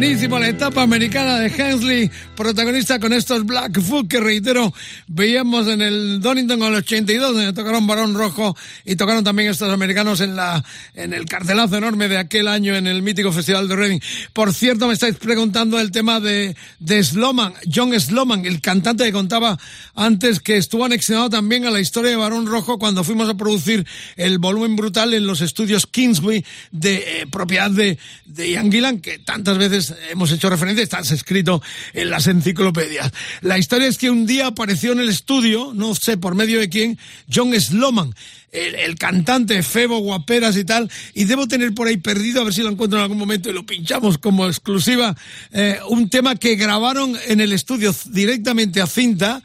Buenísimo 0.00 0.38
la 0.38 0.48
etapa 0.48 0.80
americana 0.80 1.40
de 1.40 1.48
Hensley, 1.48 2.10
protagonista 2.40 2.98
con 2.98 3.12
estos 3.12 3.44
Blackfoot 3.44 4.08
que 4.08 4.18
reitero, 4.18 4.72
veíamos 5.06 5.68
en 5.68 5.82
el 5.82 6.20
Donington 6.22 6.62
el 6.62 6.74
82, 6.76 7.34
donde 7.34 7.52
tocaron 7.52 7.86
Barón 7.86 8.14
Rojo 8.14 8.56
y 8.86 8.96
tocaron 8.96 9.22
también 9.22 9.50
estos 9.50 9.70
americanos 9.70 10.22
en 10.22 10.36
la 10.36 10.64
en 10.94 11.12
el 11.12 11.26
cartelazo 11.26 11.76
enorme 11.76 12.08
de 12.08 12.16
aquel 12.16 12.48
año 12.48 12.74
en 12.74 12.86
el 12.86 13.02
mítico 13.02 13.30
Festival 13.30 13.68
de 13.68 13.76
Reading. 13.76 14.00
Por 14.32 14.54
cierto, 14.54 14.86
me 14.86 14.94
estáis 14.94 15.16
preguntando 15.16 15.78
el 15.78 15.90
tema 15.90 16.18
de, 16.18 16.56
de 16.78 17.04
Sloman, 17.04 17.52
John 17.70 17.92
Sloman, 18.00 18.46
el 18.46 18.62
cantante 18.62 19.04
que 19.04 19.12
contaba 19.12 19.58
antes 19.94 20.40
que 20.40 20.56
estuvo 20.56 20.86
anexionado 20.86 21.28
también 21.28 21.66
a 21.66 21.70
la 21.70 21.80
historia 21.80 22.10
de 22.10 22.16
Barón 22.16 22.46
Rojo 22.46 22.78
cuando 22.78 23.04
fuimos 23.04 23.28
a 23.28 23.34
producir 23.34 23.86
el 24.16 24.38
volumen 24.38 24.76
brutal 24.76 25.12
en 25.12 25.26
los 25.26 25.42
estudios 25.42 25.86
Kingsway 25.86 26.42
de 26.70 26.94
eh, 26.94 27.26
propiedad 27.30 27.70
de, 27.70 27.98
de 28.24 28.50
Ian 28.52 28.72
Gillan, 28.72 29.00
que 29.00 29.18
tantas 29.18 29.58
veces 29.58 29.94
hemos 30.10 30.32
hecho 30.32 30.48
referencia, 30.48 30.82
está 30.82 31.00
escrito 31.00 31.62
en 31.92 32.08
las 32.08 32.29
enciclopedias. 32.30 33.12
La 33.40 33.58
historia 33.58 33.88
es 33.88 33.98
que 33.98 34.10
un 34.10 34.26
día 34.26 34.46
apareció 34.48 34.92
en 34.92 35.00
el 35.00 35.08
estudio, 35.08 35.72
no 35.74 35.94
sé 35.94 36.16
por 36.16 36.34
medio 36.34 36.60
de 36.60 36.68
quién, 36.68 36.98
John 37.32 37.58
Sloman, 37.58 38.14
el, 38.52 38.96
cantante 38.96 39.62
Febo 39.62 39.98
Guaperas 39.98 40.56
y 40.56 40.64
tal, 40.64 40.90
y 41.14 41.24
debo 41.24 41.46
tener 41.46 41.74
por 41.74 41.86
ahí 41.86 41.96
perdido, 41.96 42.40
a 42.40 42.44
ver 42.44 42.54
si 42.54 42.62
lo 42.62 42.70
encuentro 42.70 42.98
en 42.98 43.02
algún 43.02 43.18
momento 43.18 43.50
y 43.50 43.52
lo 43.52 43.64
pinchamos 43.64 44.18
como 44.18 44.46
exclusiva, 44.46 45.16
eh, 45.52 45.78
un 45.88 46.08
tema 46.08 46.36
que 46.36 46.56
grabaron 46.56 47.16
en 47.26 47.40
el 47.40 47.52
estudio 47.52 47.94
directamente 48.06 48.80
a 48.80 48.86
cinta, 48.86 49.42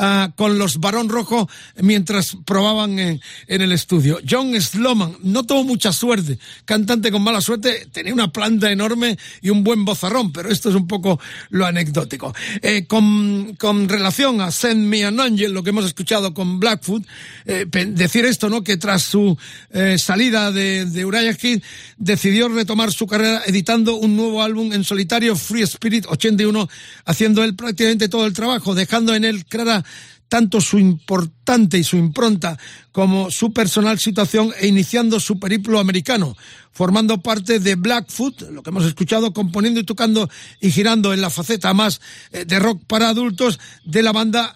Ah, 0.00 0.30
con 0.36 0.58
los 0.58 0.78
Barón 0.78 1.08
Rojo 1.08 1.50
mientras 1.82 2.36
probaban 2.44 3.00
en, 3.00 3.20
el 3.48 3.72
estudio. 3.72 4.20
John 4.28 4.54
Sloman 4.60 5.16
no 5.24 5.42
tuvo 5.42 5.64
mucha 5.64 5.92
suerte, 5.92 6.38
cantante 6.64 7.10
con 7.10 7.20
mala 7.20 7.40
suerte, 7.40 7.88
tenía 7.90 8.14
una 8.14 8.30
planta 8.30 8.70
enorme 8.70 9.18
y 9.42 9.50
un 9.50 9.64
buen 9.64 9.84
bozarrón, 9.84 10.30
pero 10.30 10.50
esto 10.50 10.68
es 10.68 10.76
un 10.76 10.86
poco 10.86 11.18
lo 11.50 11.66
anecdótico. 11.66 12.32
Eh, 12.62 12.86
con, 12.86 13.56
con, 13.56 13.88
relación 13.88 14.40
a 14.40 14.52
Send 14.52 14.86
Me 14.86 15.04
an 15.04 15.18
Angel, 15.18 15.52
lo 15.52 15.64
que 15.64 15.70
hemos 15.70 15.86
escuchado 15.86 16.32
con 16.32 16.60
Blackfoot, 16.60 17.04
eh, 17.46 17.66
decir 17.68 18.24
esto, 18.24 18.48
¿no? 18.48 18.62
Que 18.62 18.76
tras 18.76 19.02
su 19.02 19.36
eh, 19.72 19.98
salida 19.98 20.52
de, 20.52 20.86
de 20.86 21.04
Uriah 21.04 21.36
Heep, 21.42 21.60
decidió 21.96 22.48
retomar 22.48 22.92
su 22.92 23.08
carrera 23.08 23.42
editando 23.46 23.96
un 23.96 24.16
nuevo 24.16 24.44
álbum 24.44 24.72
en 24.72 24.84
solitario, 24.84 25.34
Free 25.34 25.62
Spirit 25.62 26.06
81, 26.08 26.68
haciendo 27.04 27.42
él 27.42 27.56
prácticamente 27.56 28.08
todo 28.08 28.26
el 28.26 28.32
trabajo, 28.32 28.76
dejando 28.76 29.12
en 29.16 29.24
él 29.24 29.44
clara 29.44 29.84
tanto 30.28 30.60
su 30.60 30.78
importante 30.78 31.78
y 31.78 31.84
su 31.84 31.96
impronta 31.96 32.58
como 32.92 33.30
su 33.30 33.52
personal 33.52 33.98
situación 33.98 34.52
e 34.60 34.68
iniciando 34.68 35.20
su 35.20 35.38
periplo 35.38 35.78
americano, 35.78 36.36
formando 36.70 37.22
parte 37.22 37.58
de 37.58 37.74
Blackfoot, 37.74 38.50
lo 38.50 38.62
que 38.62 38.70
hemos 38.70 38.84
escuchado, 38.84 39.32
componiendo 39.32 39.80
y 39.80 39.84
tocando 39.84 40.28
y 40.60 40.70
girando 40.70 41.12
en 41.12 41.20
la 41.20 41.30
faceta 41.30 41.72
más 41.74 42.00
eh, 42.32 42.44
de 42.44 42.58
rock 42.58 42.82
para 42.86 43.08
adultos 43.08 43.58
de 43.84 44.02
la 44.02 44.12
banda 44.12 44.54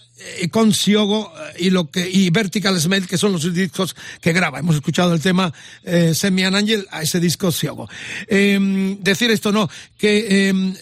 con 0.50 0.72
Siogo 0.72 1.32
eh, 1.36 1.64
y 1.64 1.70
lo 1.70 1.90
que 1.90 2.08
y 2.10 2.30
Vertical 2.30 2.78
Smell 2.80 3.06
que 3.06 3.18
son 3.18 3.32
los 3.32 3.52
discos 3.52 3.96
que 4.20 4.32
graba. 4.32 4.58
Hemos 4.58 4.76
escuchado 4.76 5.14
el 5.14 5.20
tema 5.20 5.52
eh, 5.84 6.14
Semian 6.14 6.54
Angel 6.54 6.86
a 6.90 7.02
ese 7.02 7.20
disco 7.20 7.52
Siogo 7.52 7.88
em, 8.26 8.98
decir 9.00 9.30
esto 9.30 9.52
no 9.52 9.68
que 9.98 10.48
em, 10.48 10.74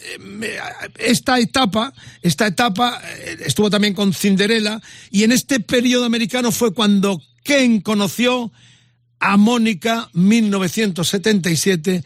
esta 0.97 1.39
etapa 1.39 1.93
esta 2.21 2.47
etapa 2.47 3.01
estuvo 3.45 3.69
también 3.69 3.93
con 3.93 4.13
Cinderella 4.13 4.81
y 5.09 5.23
en 5.23 5.31
este 5.31 5.59
periodo 5.59 6.05
americano 6.05 6.51
fue 6.51 6.73
cuando 6.73 7.21
Ken 7.43 7.81
conoció 7.81 8.51
a 9.19 9.37
Mónica 9.37 10.09
1977 10.13 12.03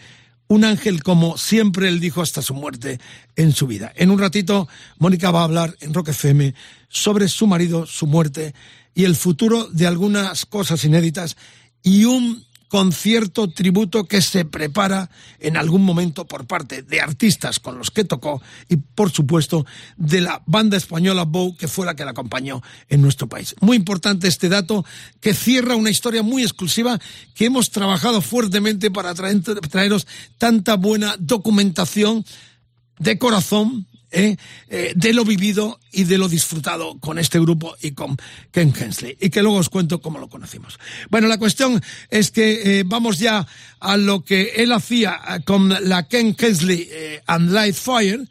un 0.47 0.63
ángel 0.63 1.03
como 1.03 1.37
siempre 1.37 1.87
él 1.87 1.99
dijo 1.99 2.21
hasta 2.21 2.41
su 2.41 2.53
muerte 2.53 2.99
en 3.35 3.51
su 3.51 3.67
vida. 3.67 3.91
En 3.95 4.11
un 4.11 4.19
ratito, 4.19 4.67
Mónica 4.97 5.31
va 5.31 5.41
a 5.41 5.45
hablar 5.45 5.75
en 5.79 5.93
Rock 5.93 6.09
FM 6.09 6.53
sobre 6.87 7.27
su 7.27 7.47
marido, 7.47 7.85
su 7.85 8.07
muerte 8.07 8.53
y 8.93 9.03
el 9.03 9.15
futuro 9.15 9.65
de 9.65 9.87
algunas 9.87 10.45
cosas 10.45 10.83
inéditas 10.85 11.35
y 11.83 12.05
un 12.05 12.45
concierto 12.68 13.49
tributo 13.49 14.05
que 14.05 14.22
se 14.22 14.45
prepara 14.45 15.09
en 15.39 15.57
algún 15.57 15.84
momento 15.84 16.26
por 16.26 16.45
parte 16.45 16.82
de 16.82 17.01
artistas 17.01 17.59
con 17.59 17.78
los 17.78 17.91
que 17.91 18.03
tocó 18.03 18.41
y 18.70 18.78
por 18.78 19.11
supuesto 19.11 19.66
de 19.97 20.22
la 20.22 20.41
banda 20.45 20.78
española 20.78 21.24
Bow 21.24 21.55
que 21.55 21.68
fue 21.68 21.86
la 21.86 21.95
que 21.95 22.05
la 22.05 22.11
acompañó 22.11 22.61
en 22.89 23.01
nuestro 23.01 23.28
país. 23.28 23.55
Muy 23.61 23.78
importante 23.78 24.28
este 24.28 24.49
dato 24.49 24.86
que 25.22 25.34
cierra 25.34 25.76
una 25.76 25.89
historia 25.89 26.24
muy 26.24 26.43
exclusiva 26.43 26.99
que 27.34 27.45
hemos 27.45 27.72
trabajado 27.72 28.22
fuertemente 28.22 28.91
para 28.91 29.13
traeros 29.13 30.07
tanta 30.38 30.76
buena 30.76 31.16
documentación 31.20 32.26
de 32.99 33.18
corazón 33.18 33.88
¿eh? 34.11 34.37
Eh, 34.69 34.93
de 34.95 35.13
lo 35.13 35.25
vivido 35.25 35.79
y 35.91 36.03
de 36.03 36.17
lo 36.17 36.27
disfrutado 36.27 36.99
con 36.99 37.19
este 37.19 37.39
grupo 37.39 37.75
y 37.81 37.91
con 37.91 38.17
Ken 38.51 38.73
Hensley. 38.77 39.17
Y 39.19 39.29
que 39.29 39.41
luego 39.41 39.57
os 39.57 39.69
cuento 39.69 40.01
cómo 40.01 40.19
lo 40.19 40.29
conocimos. 40.29 40.79
Bueno, 41.09 41.27
la 41.27 41.37
cuestión 41.37 41.81
es 42.09 42.31
que 42.31 42.79
eh, 42.79 42.83
vamos 42.85 43.19
ya 43.19 43.45
a 43.79 43.97
lo 43.97 44.23
que 44.23 44.53
él 44.57 44.71
hacía 44.71 45.19
con 45.45 45.69
la 45.69 46.07
Ken 46.07 46.35
Hensley 46.37 46.89
and 47.27 47.51
Light 47.51 47.75
Fire 47.75 48.27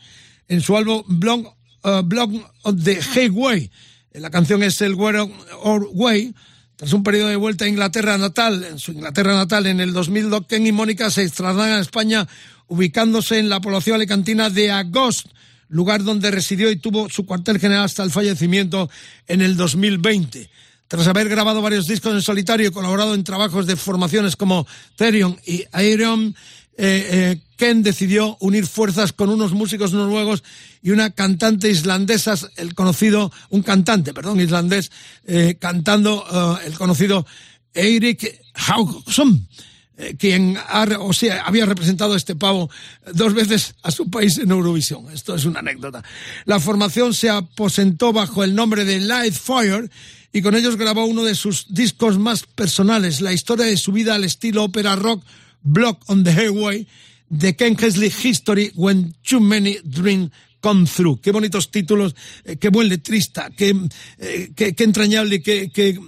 en 0.49 0.61
su 0.61 0.77
álbum 0.77 1.03
Blog, 1.07 1.55
of 1.83 2.85
the 2.85 3.01
Hayway. 3.15 3.71
La 4.13 4.31
canción 4.31 4.63
es 4.63 4.81
El 4.81 4.95
or 4.95 5.89
Way. 5.93 6.35
Tras 6.77 6.93
un 6.93 7.05
periodo 7.05 7.29
de 7.29 7.37
vuelta 7.37 7.67
a 7.67 7.69
Inglaterra 7.69 8.19
natal, 8.19 8.65
en 8.65 8.79
su 8.81 8.91
Inglaterra 8.93 9.35
natal 9.35 9.67
en 9.67 9.81
el 9.81 9.93
2002, 9.93 10.47
Ken 10.49 10.67
y 10.67 10.73
Mónica 10.73 11.09
se 11.09 11.29
trasladan 11.29 11.79
a 11.79 11.81
España 11.81 12.27
ubicándose 12.67 13.39
en 13.39 13.49
la 13.49 13.61
población 13.61 13.97
alicantina 13.97 14.51
de 14.51 14.71
Agost, 14.71 15.29
lugar 15.75 16.05
donde 16.05 16.31
residió 16.31 16.71
y 16.71 16.77
tuvo 16.77 17.11
su 17.11 17.27
cuartel 17.27 17.59
general 17.59 17.85
hasta 17.85 18.05
el 18.05 18.13
fallecimiento 18.13 18.89
en 19.27 19.43
el 19.43 19.57
2020. 19.57 20.49
Tras 20.87 21.09
haber 21.09 21.29
grabado 21.29 21.63
varios 21.63 21.89
discos 21.89 22.15
en 22.15 22.23
solitario 22.23 22.69
y 22.69 22.71
colaborado 22.71 23.13
en 23.13 23.25
trabajos 23.25 23.67
de 23.67 23.75
formaciones 23.75 24.37
como 24.37 24.69
Therion 24.95 25.37
y 25.45 25.65
Aerion, 25.73 26.37
eh, 26.77 27.09
eh, 27.11 27.41
Ken 27.57 27.83
decidió 27.83 28.37
unir 28.39 28.69
fuerzas 28.69 29.13
con 29.13 29.31
unos 29.31 29.53
músicos 29.53 29.93
noruegos 29.93 30.45
y 30.81 30.93
una 30.93 31.11
cantante 31.11 31.69
islandesa, 31.69 32.37
el 32.57 32.75
conocido, 32.77 33.33
un 33.51 33.65
cantante, 33.65 34.15
perdón, 34.15 34.39
islandés, 34.39 34.93
eh, 35.27 35.57
cantando 35.59 36.25
el 36.65 36.75
conocido 36.79 37.27
Eirik 37.75 38.43
Haugsson 38.55 39.49
eh, 39.97 40.17
quien 40.19 40.59
o 40.99 41.13
sea, 41.13 41.43
había 41.43 41.67
representado 41.67 42.15
a 42.15 42.17
este 42.17 42.35
pavo 42.35 42.69
dos 43.13 43.33
veces 43.33 43.75
a 43.83 43.91
su 43.91 44.11
país 44.11 44.39
en 44.39 44.51
Eurovisión. 44.51 45.07
Esto 45.13 45.35
es 45.35 45.45
una 45.45 45.61
anécdota. 45.61 46.03
La 46.47 46.59
formación 46.59 47.15
se 47.15 47.31
aposentó 47.31 48.13
bajo 48.13 48.43
el 48.43 48.55
nombre 48.55 48.85
de 48.85 49.01
Light 49.01 49.35
Fire 49.35 49.91
y 50.33 50.43
con 50.43 50.57
ellos 50.57 50.77
grabó 50.77 51.05
uno 51.05 51.23
de 51.23 51.37
sus 51.37 51.73
discos 51.73 52.19
más 52.19 52.43
personales, 52.43 53.21
la 53.21 53.33
historia 53.33 53.67
de 53.67 53.77
su 53.77 53.93
vida 53.93 54.17
al 54.17 54.25
estilo 54.25 54.65
ópera 54.65 54.97
rock 54.97 55.25
Block 55.63 56.03
on 56.09 56.25
the 56.25 56.33
Highway 56.33 56.87
de 57.29 57.57
Ken 57.57 57.77
Hesley 57.81 58.13
History 58.23 58.73
When 58.75 59.15
Too 59.23 59.41
Many 59.41 59.79
Dreams 59.85 60.31
Come 60.61 60.87
Through. 60.87 61.21
Qué 61.21 61.31
bonitos 61.31 61.71
títulos, 61.71 62.15
eh, 62.45 62.57
qué 62.57 62.69
buen 62.69 62.89
letrista, 62.89 63.51
qué, 63.51 63.77
eh, 64.19 64.51
qué, 64.57 64.75
qué 64.75 64.85
entrañable, 64.85 65.43
qué, 65.43 65.71
qué 65.71 65.99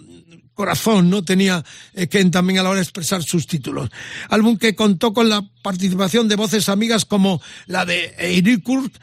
corazón, 0.56 1.08
¿no? 1.10 1.22
Tenía 1.22 1.64
eh, 1.94 2.08
Ken 2.08 2.32
también 2.32 2.58
a 2.58 2.64
la 2.64 2.70
hora 2.70 2.78
de 2.78 2.82
expresar 2.82 3.22
sus 3.22 3.46
títulos. 3.46 3.90
Álbum 4.28 4.56
que 4.56 4.74
contó 4.74 5.12
con 5.12 5.28
la 5.28 5.48
participación 5.62 6.26
de 6.26 6.34
voces 6.34 6.68
amigas 6.68 7.04
como 7.04 7.40
la 7.66 7.84
de 7.84 8.12
Eric 8.18 8.64
Kurt, 8.64 8.96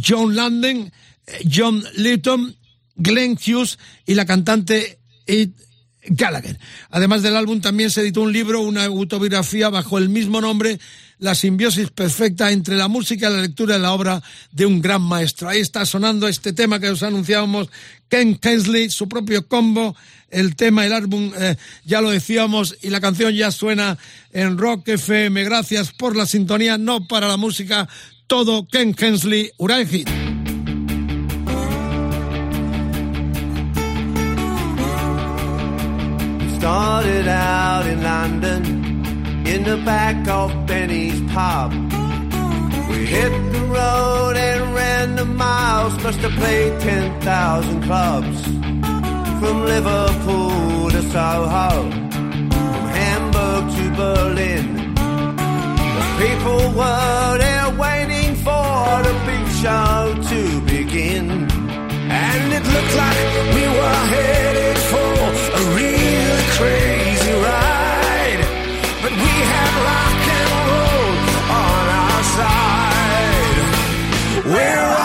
John 0.00 0.36
Landen, 0.36 0.92
eh, 1.26 1.48
John 1.52 1.82
Litton, 1.96 2.54
Glenn 2.94 3.36
Hughes 3.36 3.78
y 4.06 4.14
la 4.14 4.26
cantante 4.26 5.00
Ed 5.26 5.50
Gallagher. 6.06 6.58
Además 6.90 7.22
del 7.22 7.36
álbum 7.36 7.60
también 7.60 7.90
se 7.90 8.00
editó 8.00 8.22
un 8.22 8.32
libro, 8.32 8.60
una 8.60 8.84
autobiografía 8.84 9.68
bajo 9.68 9.98
el 9.98 10.08
mismo 10.08 10.40
nombre, 10.40 10.78
La 11.18 11.34
simbiosis 11.34 11.90
perfecta 11.90 12.50
entre 12.50 12.76
la 12.76 12.88
música 12.88 13.28
y 13.28 13.32
la 13.32 13.42
lectura 13.42 13.74
de 13.74 13.80
la 13.80 13.92
obra 13.92 14.22
de 14.52 14.64
un 14.64 14.80
gran 14.80 15.02
maestro. 15.02 15.50
Ahí 15.50 15.60
está 15.60 15.84
sonando 15.84 16.26
este 16.26 16.54
tema 16.54 16.80
que 16.80 16.88
os 16.88 17.02
anunciábamos, 17.02 17.68
Ken 18.08 18.36
Kensley, 18.36 18.88
su 18.88 19.06
propio 19.06 19.46
combo, 19.46 19.94
el 20.30 20.56
tema, 20.56 20.86
el 20.86 20.94
álbum, 20.94 21.30
eh, 21.38 21.56
ya 21.84 22.00
lo 22.00 22.08
decíamos, 22.08 22.76
y 22.80 22.88
la 22.88 23.02
canción 23.02 23.34
ya 23.34 23.50
suena 23.50 23.98
en 24.32 24.56
Rock 24.56 24.88
FM. 24.88 25.44
Gracias 25.44 25.92
por 25.92 26.16
la 26.16 26.24
sintonía, 26.24 26.78
no 26.78 27.06
para 27.06 27.28
la 27.28 27.36
música, 27.36 27.86
todo 28.26 28.66
Ken 28.66 28.96
Hensley, 28.98 29.50
Uray 29.58 29.86
Hit. 29.86 30.29
Started 36.60 37.26
out 37.26 37.86
in 37.86 38.02
London, 38.02 38.62
in 39.46 39.64
the 39.64 39.78
back 39.82 40.28
of 40.28 40.66
Benny's 40.66 41.18
pub. 41.32 41.72
We 42.90 43.06
hit 43.06 43.32
the 43.54 43.64
road 43.64 44.36
and 44.36 44.74
ran 44.74 45.16
the 45.16 45.24
miles, 45.24 45.94
must 46.02 46.18
have 46.18 46.32
played 46.32 46.78
10,000 46.80 47.82
clubs. 47.84 48.42
from 49.40 49.64
Liverpool 49.64 50.90
to 50.90 51.02
Soho, 51.10 51.90
from 52.50 52.84
Hamburg 52.98 53.64
to 53.76 53.84
Berlin. 53.96 54.66
The 55.96 56.06
people 56.20 56.60
were 56.78 57.38
there 57.38 57.70
waiting 57.84 58.34
for 58.34 59.00
a 59.12 59.14
big 59.24 59.44
show 59.62 60.14
to 60.30 60.60
begin. 60.66 61.26
And 62.10 62.52
it 62.52 62.64
looked 62.74 62.96
like 63.04 63.28
we 63.56 63.64
were 63.78 64.00
headed 64.14 64.76
for 64.92 65.49
We're 74.44 74.99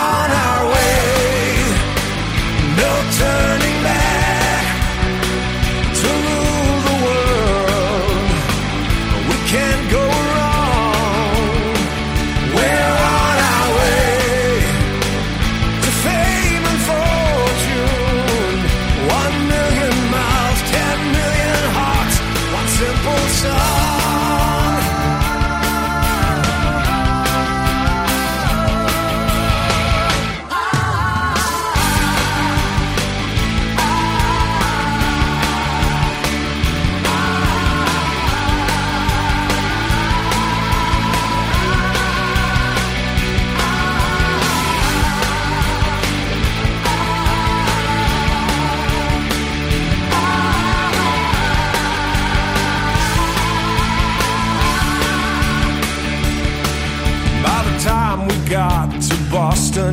got 58.48 58.90
to 59.02 59.16
Boston, 59.30 59.92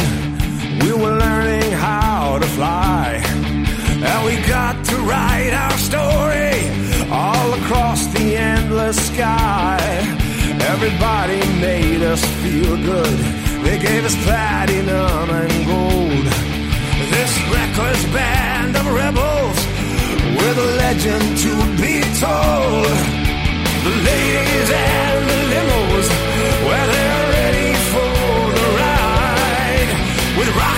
we 0.81 0.91
were 0.93 1.17
learning 1.17 1.71
how 1.71 2.37
to 2.37 2.45
fly. 2.47 3.21
And 3.25 4.25
we 4.25 4.35
got 4.47 4.83
to 4.85 4.95
write 4.97 5.53
our 5.53 5.77
story 5.77 6.53
all 7.09 7.53
across 7.53 8.05
the 8.13 8.35
endless 8.35 8.97
sky. 9.07 9.79
Everybody 10.73 11.39
made 11.61 12.03
us 12.03 12.23
feel 12.43 12.77
good. 12.77 13.17
They 13.65 13.79
gave 13.79 14.05
us 14.05 14.15
platinum 14.23 15.29
and 15.29 15.53
gold. 15.65 16.25
This 17.09 17.33
reckless 17.49 18.03
band 18.13 18.75
of 18.75 18.85
rebels 18.93 19.57
with 20.37 20.57
a 20.57 20.69
legend 20.83 21.37
to 21.45 21.53
be 21.81 22.01
told. 22.21 22.93
The 23.85 23.93
ladies 24.09 24.69
and 24.69 25.29
the 25.29 25.39
limos, 25.53 26.07
well, 26.67 27.12
With 30.43 30.55
rock 30.57 30.72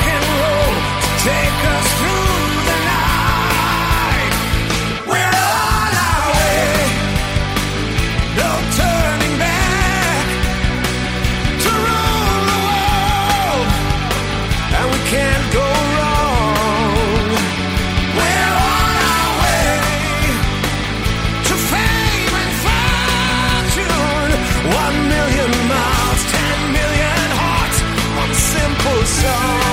song. 29.25 29.64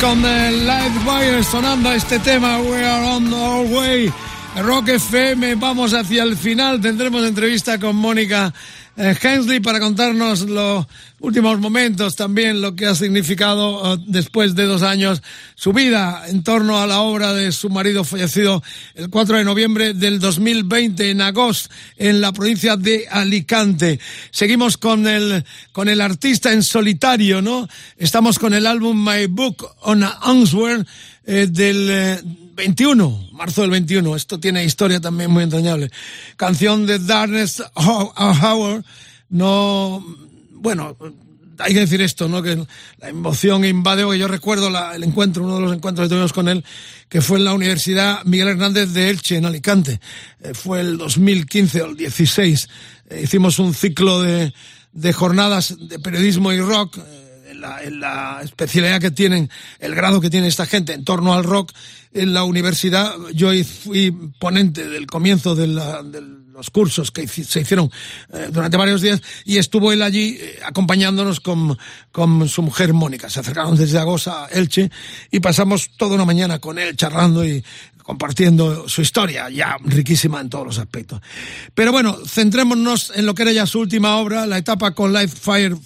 Con 0.00 0.24
el 0.24 0.66
Lightwire 0.66 1.44
sonando 1.44 1.92
este 1.92 2.18
tema 2.20 2.58
We 2.58 2.86
Are 2.86 3.06
On 3.06 3.32
Our 3.32 3.66
Way. 3.70 4.12
Rock 4.56 4.88
FM, 4.88 5.54
vamos 5.54 5.94
hacia 5.94 6.24
el 6.24 6.36
final. 6.36 6.80
Tendremos 6.80 7.24
entrevista 7.24 7.78
con 7.78 7.94
Mónica 7.94 8.52
eh, 8.96 9.16
Hensley 9.22 9.60
para 9.60 9.78
contarnos 9.78 10.40
los 10.42 10.86
últimos 11.20 11.58
momentos, 11.60 12.16
también 12.16 12.60
lo 12.60 12.74
que 12.74 12.86
ha 12.86 12.94
significado 12.96 13.94
eh, 13.94 13.98
después 14.08 14.56
de 14.56 14.64
dos 14.64 14.82
años 14.82 15.22
su 15.54 15.72
vida 15.72 16.24
en 16.26 16.42
torno 16.42 16.78
a 16.78 16.86
la 16.88 17.00
obra 17.00 17.32
de 17.32 17.52
su 17.52 17.70
marido 17.70 18.02
fallecido 18.02 18.62
el 18.96 19.08
4 19.08 19.38
de 19.38 19.44
noviembre 19.44 19.94
del 19.94 20.18
2020 20.18 21.10
en 21.10 21.20
Agost, 21.20 21.70
en 21.96 22.20
la 22.20 22.32
provincia 22.32 22.76
de 22.76 23.06
Alicante. 23.08 24.00
Seguimos 24.32 24.76
con 24.76 25.06
el, 25.06 25.44
con 25.70 25.88
el 25.88 26.00
artista 26.00 26.52
en 26.52 26.64
solitario, 26.64 27.40
¿no? 27.40 27.68
Estamos 27.96 28.38
con 28.38 28.52
el 28.52 28.66
álbum 28.66 29.02
My 29.02 29.26
Book 29.26 29.64
on 29.82 30.02
Answer 30.02 30.84
eh, 31.24 31.46
del 31.48 32.39
21, 32.60 33.30
marzo 33.32 33.62
del 33.62 33.70
21. 33.70 34.16
Esto 34.16 34.38
tiene 34.38 34.62
historia 34.62 35.00
también 35.00 35.30
muy 35.30 35.42
entrañable. 35.42 35.90
Canción 36.36 36.84
de 36.84 36.98
Darkness 36.98 37.62
Hour. 37.74 38.84
No, 39.30 40.04
bueno, 40.50 40.94
hay 41.58 41.72
que 41.72 41.80
decir 41.80 42.02
esto, 42.02 42.28
¿no? 42.28 42.42
Que 42.42 42.62
la 42.98 43.08
emoción 43.08 43.64
invade, 43.64 44.06
que 44.06 44.18
yo 44.18 44.28
recuerdo 44.28 44.68
el 44.92 45.02
encuentro, 45.02 45.42
uno 45.42 45.54
de 45.54 45.62
los 45.62 45.72
encuentros 45.72 46.04
que 46.04 46.10
tuvimos 46.10 46.34
con 46.34 46.48
él, 46.48 46.62
que 47.08 47.22
fue 47.22 47.38
en 47.38 47.46
la 47.46 47.54
Universidad 47.54 48.22
Miguel 48.24 48.48
Hernández 48.48 48.92
de 48.92 49.08
Elche, 49.08 49.36
en 49.36 49.46
Alicante. 49.46 49.98
Eh, 50.42 50.52
fue 50.52 50.80
el 50.80 50.98
2015 50.98 51.80
o 51.80 51.86
el 51.86 51.96
16. 51.96 52.68
Eh, 53.08 53.20
hicimos 53.24 53.58
un 53.58 53.72
ciclo 53.72 54.20
de, 54.20 54.52
de 54.92 55.12
jornadas 55.14 55.76
de 55.80 55.98
periodismo 55.98 56.52
y 56.52 56.60
rock 56.60 56.98
en 57.82 58.00
la 58.00 58.40
especialidad 58.42 59.00
que 59.00 59.10
tienen, 59.10 59.50
el 59.78 59.94
grado 59.94 60.20
que 60.20 60.30
tiene 60.30 60.46
esta 60.46 60.66
gente 60.66 60.92
en 60.92 61.04
torno 61.04 61.34
al 61.34 61.44
rock 61.44 61.72
en 62.12 62.34
la 62.34 62.44
universidad. 62.44 63.14
Yo 63.34 63.50
fui 63.64 64.10
ponente 64.38 64.88
del 64.88 65.06
comienzo 65.06 65.54
de, 65.54 65.66
los 65.66 66.70
cursos 66.70 67.10
que 67.10 67.26
se 67.26 67.60
hicieron 67.60 67.90
eh, 68.32 68.48
durante 68.50 68.76
varios 68.76 69.00
días 69.00 69.22
y 69.46 69.56
estuvo 69.56 69.92
él 69.92 70.02
allí 70.02 70.36
eh, 70.38 70.58
acompañándonos 70.64 71.40
con, 71.40 71.78
con 72.12 72.48
su 72.48 72.62
mujer 72.62 72.92
Mónica. 72.92 73.30
Se 73.30 73.40
acercaron 73.40 73.76
desde 73.76 73.98
Agosa 73.98 74.44
a 74.44 74.48
Elche 74.48 74.90
y 75.30 75.40
pasamos 75.40 75.90
toda 75.96 76.16
una 76.16 76.26
mañana 76.26 76.58
con 76.58 76.78
él 76.78 76.96
charlando 76.96 77.46
y 77.46 77.64
compartiendo 78.10 78.88
su 78.88 79.02
historia, 79.02 79.48
ya 79.50 79.76
riquísima 79.84 80.40
en 80.40 80.50
todos 80.50 80.66
los 80.66 80.78
aspectos. 80.78 81.20
Pero 81.76 81.92
bueno, 81.92 82.18
centrémonos 82.26 83.12
en 83.14 83.24
lo 83.24 83.36
que 83.36 83.42
era 83.42 83.52
ya 83.52 83.66
su 83.66 83.78
última 83.78 84.16
obra. 84.16 84.46
La 84.46 84.58
etapa 84.58 84.90
con 84.96 85.12
Life 85.12 85.36
Fire 85.40 85.74
eh, 85.74 85.76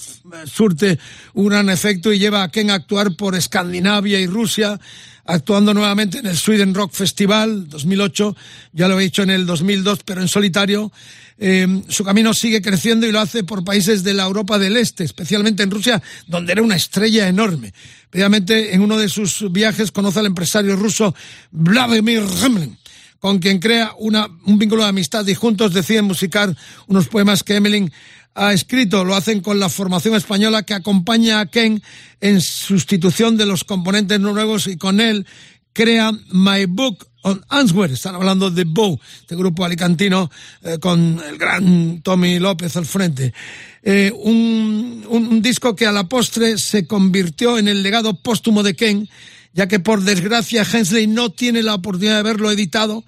surte 0.47 0.99
un 1.35 1.49
gran 1.49 1.69
efecto 1.69 2.15
y 2.15 2.19
lleva 2.19 2.43
a 2.43 2.49
Ken 2.49 2.71
a 2.71 2.75
actuar 2.77 3.15
por 3.15 3.35
Escandinavia 3.35 4.19
y 4.21 4.27
Rusia, 4.27 4.81
actuando 5.25 5.75
nuevamente 5.75 6.19
en 6.19 6.27
el 6.27 6.37
Sweden 6.37 6.75
Rock 6.75 6.93
Festival 6.93 7.69
2008, 7.69 8.37
ya 8.73 8.89
lo 8.89 8.99
he 8.99 9.05
dicho 9.05 9.23
en 9.23 9.31
el 9.31 9.47
2002, 9.47 10.01
pero 10.05 10.21
en 10.21 10.29
solitario. 10.29 10.93
Eh, 11.37 11.83
su 11.89 12.05
camino 12.05 12.33
sigue 12.33 12.63
creciendo 12.63 13.07
y 13.07 13.13
lo 13.13 13.21
hace 13.21 13.43
por 13.43 13.65
países 13.65 14.05
de 14.05 14.15
la 14.15 14.25
Europa 14.25 14.59
del 14.59 14.77
Este, 14.77 15.05
especialmente 15.05 15.63
en 15.63 15.71
Rusia, 15.71 16.03
donde 16.27 16.53
era 16.53 16.63
una 16.63 16.77
estrella 16.77 17.29
enorme. 17.29 17.73
Previamente, 18.11 18.75
en 18.75 18.83
uno 18.83 18.97
de 18.97 19.09
sus 19.09 19.51
viajes, 19.51 19.91
conoce 19.91 20.21
al 20.21 20.27
empresario 20.27 20.77
ruso 20.77 21.15
Vladimir 21.51 22.23
Remlin, 22.41 22.79
con 23.19 23.39
quien 23.39 23.59
crea 23.59 23.93
una, 23.99 24.29
un 24.45 24.59
vínculo 24.59 24.83
de 24.83 24.91
amistad 24.91 25.27
y 25.27 25.35
juntos 25.35 25.73
deciden 25.73 26.05
musicar 26.05 26.55
unos 26.87 27.09
poemas 27.09 27.43
que 27.43 27.57
Emelin 27.57 27.91
ha 28.35 28.53
escrito. 28.53 29.05
Lo 29.05 29.15
hacen 29.15 29.41
con 29.41 29.59
la 29.59 29.69
formación 29.69 30.15
española 30.15 30.65
que 30.65 30.75
acompaña 30.75 31.41
a 31.41 31.47
Ken 31.47 31.83
en 32.21 32.41
sustitución 32.41 33.37
de 33.37 33.47
los 33.47 33.65
componentes 33.65 34.21
noruegos 34.21 34.67
y 34.67 34.77
con 34.77 35.01
él 35.01 35.27
crea 35.73 36.13
My 36.31 36.67
Book 36.67 37.07
on 37.23 37.45
Answer. 37.49 37.91
Están 37.91 38.15
hablando 38.15 38.51
de 38.51 38.65
Bow, 38.65 38.99
este 39.21 39.37
grupo 39.37 39.65
alicantino 39.65 40.31
eh, 40.63 40.79
con 40.79 41.21
el 41.27 41.39
gran 41.39 42.01
Tommy 42.03 42.39
López 42.39 42.77
al 42.77 42.87
frente. 42.87 43.33
Eh, 43.83 44.13
un, 44.15 45.05
un, 45.09 45.43
disco 45.43 45.77
que 45.77 45.87
a 45.87 45.93
la 45.93 46.09
postre 46.09 46.59
se 46.59 46.87
convirtió 46.87 47.59
en 47.59 47.69
el 47.69 47.83
legado 47.83 48.15
póstumo 48.15 48.63
de 48.63 48.75
Ken, 48.75 49.09
ya 49.53 49.69
que 49.69 49.81
por 49.81 50.03
desgracia 50.03 50.67
Hensley 50.71 51.07
no 51.07 51.31
tiene 51.31 51.63
la 51.63 51.75
oportunidad 51.75 52.17
de 52.17 52.23
verlo 52.23 52.51
editado 52.51 53.05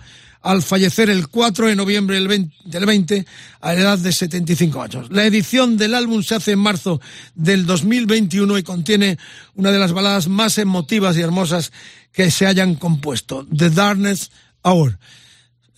al 0.46 0.62
fallecer 0.62 1.10
el 1.10 1.26
4 1.26 1.66
de 1.66 1.74
noviembre 1.74 2.16
del 2.16 2.86
20 2.86 3.26
a 3.60 3.72
la 3.72 3.80
edad 3.80 3.98
de 3.98 4.12
75 4.12 4.80
años. 4.80 5.10
La 5.10 5.24
edición 5.24 5.76
del 5.76 5.92
álbum 5.92 6.22
se 6.22 6.36
hace 6.36 6.52
en 6.52 6.60
marzo 6.60 7.00
del 7.34 7.66
2021 7.66 8.56
y 8.56 8.62
contiene 8.62 9.18
una 9.56 9.72
de 9.72 9.80
las 9.80 9.92
baladas 9.92 10.28
más 10.28 10.58
emotivas 10.58 11.16
y 11.16 11.22
hermosas 11.22 11.72
que 12.12 12.30
se 12.30 12.46
hayan 12.46 12.76
compuesto, 12.76 13.44
The 13.54 13.70
Darkness 13.70 14.30
Hour. 14.62 14.98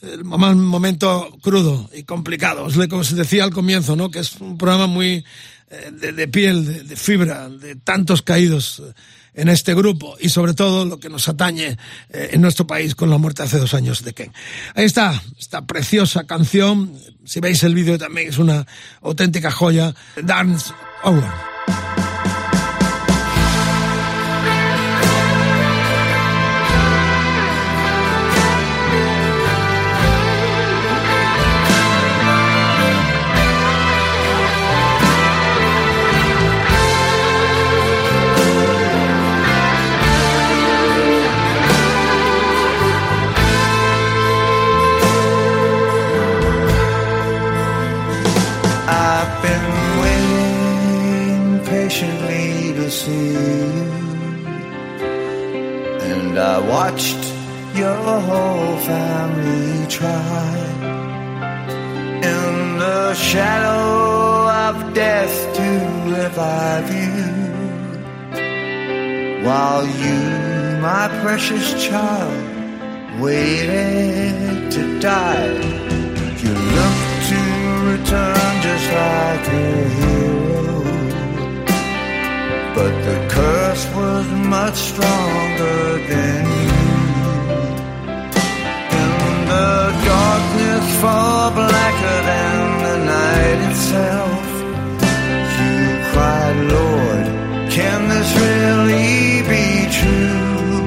El 0.02 0.24
momento 0.24 1.34
crudo 1.40 1.88
y 1.94 2.02
complicado, 2.02 2.68
como 2.90 3.04
se 3.04 3.16
decía 3.16 3.44
al 3.44 3.50
comienzo, 3.50 3.96
¿no? 3.96 4.10
que 4.10 4.18
es 4.18 4.36
un 4.38 4.58
programa 4.58 4.86
muy 4.86 5.24
eh, 5.70 5.90
de, 5.90 6.28
piel, 6.28 6.86
de, 6.86 6.94
fibra, 6.94 7.48
de 7.48 7.74
tantos 7.74 8.20
caídos 8.20 8.82
en 9.38 9.48
este 9.48 9.72
grupo 9.72 10.16
y 10.18 10.28
sobre 10.28 10.52
todo 10.52 10.84
lo 10.84 10.98
que 10.98 11.08
nos 11.08 11.28
atañe 11.28 11.78
eh, 12.10 12.30
en 12.32 12.40
nuestro 12.40 12.66
país 12.66 12.96
con 12.96 13.08
la 13.08 13.18
muerte 13.18 13.44
hace 13.44 13.58
dos 13.58 13.72
años 13.72 14.02
de 14.02 14.12
Ken. 14.12 14.32
Ahí 14.74 14.84
está, 14.84 15.22
esta 15.38 15.64
preciosa 15.64 16.24
canción. 16.24 16.92
Si 17.24 17.38
veis 17.38 17.62
el 17.62 17.74
vídeo 17.74 17.96
también 17.98 18.28
es 18.28 18.38
una 18.38 18.66
auténtica 19.00 19.50
joya. 19.50 19.94
Dance 20.22 20.72
Over. 21.04 21.57
Watched 56.68 57.24
your 57.74 57.96
whole 58.28 58.76
family 58.90 59.86
try. 59.88 60.54
In 62.32 62.78
the 62.78 63.14
shadow 63.14 64.50
of 64.66 64.94
death 64.94 65.34
to 65.56 65.68
revive 66.16 66.88
you. 67.02 67.38
While 69.46 69.86
you 69.86 70.48
my 70.80 71.08
precious 71.22 71.66
child 71.84 73.20
waited 73.20 74.70
to 74.70 75.00
die 75.00 75.78
you 76.42 76.54
look 76.78 76.98
to 77.30 77.40
return 77.90 78.62
just 78.62 78.86
like 78.92 79.48
a 79.48 79.88
hero 79.96 80.47
but 82.78 82.94
the 83.08 83.18
curse 83.36 83.84
was 84.00 84.26
much 84.56 84.78
stronger 84.90 85.80
than 86.10 86.42
you. 86.64 86.80
In 89.00 89.34
the 89.52 89.72
darkness 90.10 90.86
far 91.02 91.50
blacker 91.58 92.18
than 92.30 92.58
the 92.86 92.96
night 93.16 93.58
itself, 93.70 94.44
you 95.58 95.76
cried, 96.10 96.58
Lord, 96.76 97.26
can 97.76 97.98
this 98.12 98.30
really 98.44 99.22
be 99.52 99.66
true? 99.98 100.78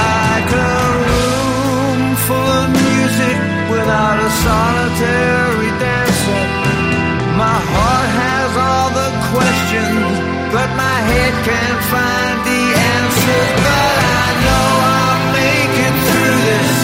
Like 0.00 0.50
a 0.68 0.78
room 1.06 2.00
full 2.26 2.50
of 2.62 2.68
music 2.84 3.36
without 3.74 4.18
a 4.28 4.30
solitary 4.44 5.39
my 10.76 10.98
head 11.10 11.34
can't 11.48 11.82
find 11.94 12.36
the 12.50 12.62
answers. 12.94 13.50
But 13.66 13.96
I 14.18 14.28
know 14.46 14.68
I'll 14.98 15.24
make 15.38 15.74
through 16.08 16.38
this, 16.50 16.78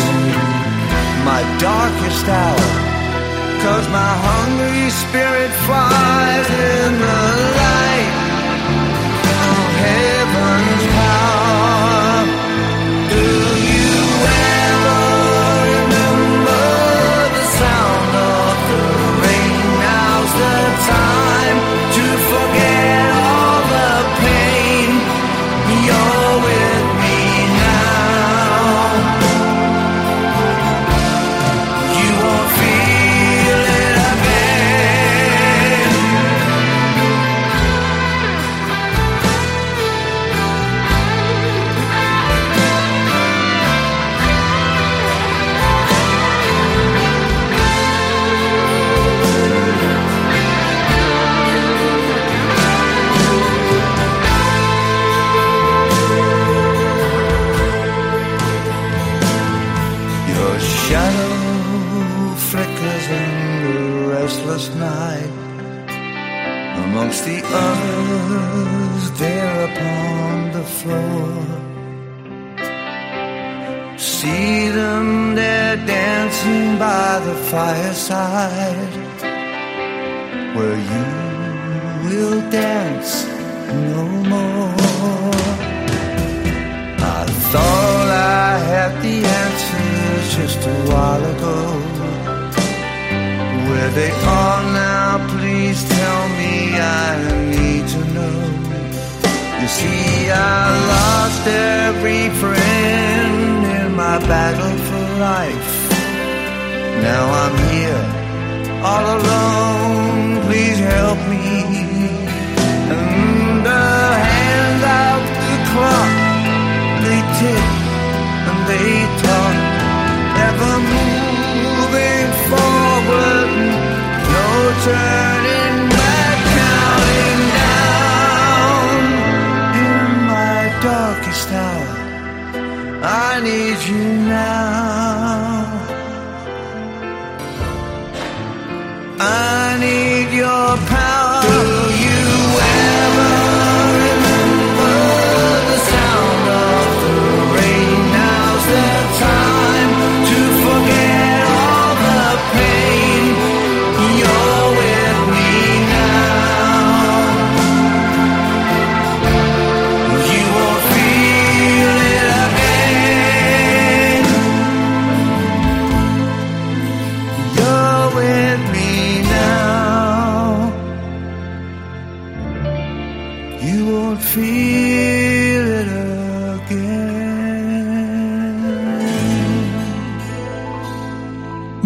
my 1.30 1.42
darkest 1.58 2.24
hour. 2.28 2.68
Cause 3.64 3.86
my 3.88 4.12
hungry 4.28 4.90
spirit 4.90 5.52
flies 5.66 6.48
in 6.50 6.92
the 7.00 7.55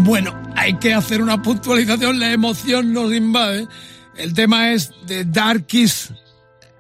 Bueno, 0.03 0.35
hay 0.57 0.75
que 0.79 0.95
hacer 0.95 1.21
una 1.21 1.43
puntualización, 1.43 2.19
la 2.19 2.33
emoción 2.33 2.95
nos 2.95 3.13
invade. 3.13 3.69
El 4.17 4.33
tema 4.33 4.73
es 4.73 4.93
de 5.07 5.27
Darkest 5.27 6.13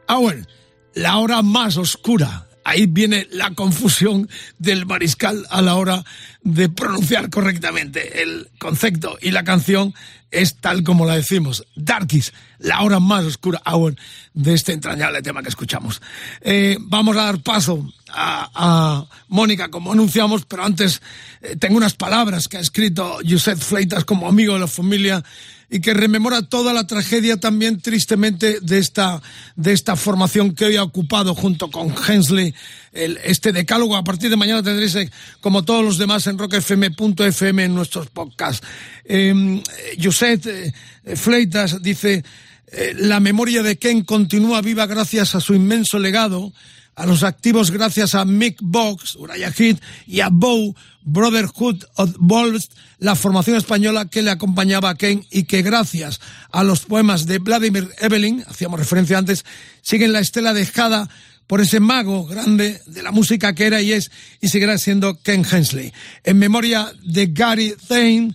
Hour, 0.09 0.47
la 0.95 1.19
hora 1.19 1.43
más 1.43 1.77
oscura. 1.77 2.47
Ahí 2.65 2.87
viene 2.87 3.29
la 3.31 3.51
confusión 3.51 4.29
del 4.59 4.87
mariscal 4.87 5.47
a 5.51 5.61
la 5.61 5.75
hora 5.75 6.03
de 6.43 6.71
pronunciar 6.71 7.29
correctamente. 7.29 8.23
El 8.23 8.49
concepto 8.59 9.19
y 9.21 9.33
la 9.33 9.45
canción 9.45 9.95
es 10.31 10.57
tal 10.57 10.83
como 10.83 11.05
la 11.05 11.17
decimos. 11.17 11.67
Darkest, 11.77 12.35
la 12.59 12.81
hora 12.81 13.01
más 13.01 13.25
oscura 13.25 13.61
hour 13.71 13.97
de 14.33 14.55
este 14.55 14.73
entrañable 14.73 15.21
tema 15.21 15.43
que 15.43 15.51
escuchamos. 15.51 16.01
Eh, 16.41 16.79
vamos 16.81 17.17
a 17.19 17.25
dar 17.25 17.43
paso 17.43 17.93
a, 18.13 19.07
Mónica, 19.29 19.69
como 19.69 19.93
anunciamos, 19.93 20.45
pero 20.47 20.65
antes 20.65 21.01
eh, 21.41 21.57
tengo 21.57 21.77
unas 21.77 21.95
palabras 21.95 22.49
que 22.49 22.57
ha 22.57 22.61
escrito 22.61 23.19
Josep 23.29 23.59
Fleitas 23.59 24.05
como 24.05 24.29
amigo 24.29 24.55
de 24.55 24.61
la 24.61 24.67
familia 24.67 25.23
y 25.73 25.81
que 25.81 25.95
rememora 25.95 26.43
toda 26.43 26.73
la 26.73 26.87
tragedia 26.87 27.39
también 27.39 27.81
tristemente 27.81 28.59
de 28.61 28.79
esta, 28.79 29.23
de 29.55 29.73
esta 29.73 29.95
formación 29.95 30.55
que 30.55 30.65
hoy 30.65 30.77
ha 30.77 30.83
ocupado 30.83 31.35
junto 31.35 31.71
con 31.71 31.95
Hensley 32.09 32.53
este 32.93 33.53
decálogo. 33.53 33.97
A 33.97 34.03
partir 34.03 34.31
de 34.31 34.37
mañana 34.37 34.65
tendréis, 34.65 34.97
eh, 34.97 35.11
como 35.41 35.65
todos 35.65 35.85
los 35.85 35.97
demás, 35.97 36.27
en 36.27 36.39
rockfm.fm 36.39 37.65
en 37.65 37.75
nuestros 37.75 38.09
podcasts. 38.09 38.67
Eh, 39.05 39.63
Josep 40.03 40.45
eh, 40.47 40.73
Fleitas 41.15 41.81
dice, 41.81 42.25
eh, 42.73 42.95
la 42.97 43.19
memoria 43.19 43.63
de 43.63 43.79
Ken 43.79 44.05
continúa 44.05 44.61
viva 44.61 44.87
gracias 44.87 45.35
a 45.35 45.41
su 45.41 45.55
inmenso 45.55 45.99
legado, 45.99 46.53
a 46.95 47.07
los 47.07 47.23
activos 47.23 47.71
gracias 47.71 48.15
a 48.15 48.25
Mick 48.25 48.59
Box, 48.61 49.17
Uriah 49.17 49.53
Heep 49.57 49.81
y 50.07 50.21
a 50.21 50.29
Bow, 50.29 50.75
Brotherhood 51.03 51.85
of 51.95 52.15
Wolves, 52.19 52.71
la 52.99 53.15
formación 53.15 53.57
española 53.57 54.07
que 54.07 54.23
le 54.23 54.31
acompañaba 54.31 54.91
a 54.91 54.95
Ken 54.97 55.25
y 55.31 55.45
que 55.45 55.63
gracias 55.63 56.21
a 56.53 56.63
los 56.63 56.81
poemas 56.81 57.27
de 57.27 57.39
Vladimir 57.39 57.89
Evelyn, 57.99 58.45
hacíamos 58.47 58.79
referencia 58.79 59.19
antes, 59.19 59.45
siguen 59.83 60.13
la 60.13 60.21
estela 60.21 60.53
dejada 60.53 61.09
por 61.47 61.61
ese 61.61 61.81
mago 61.81 62.27
grande 62.27 62.81
de 62.87 63.03
la 63.03 63.11
música 63.11 63.55
que 63.55 63.67
era 63.67 63.83
y 63.83 63.93
es 63.93 64.11
y 64.41 64.49
seguirá 64.49 64.79
siendo 64.79 65.21
Ken 65.21 65.45
Hensley. 65.51 65.93
En 66.23 66.39
memoria 66.39 66.93
de 67.03 67.27
Gary 67.27 67.75
Thane, 67.89 68.35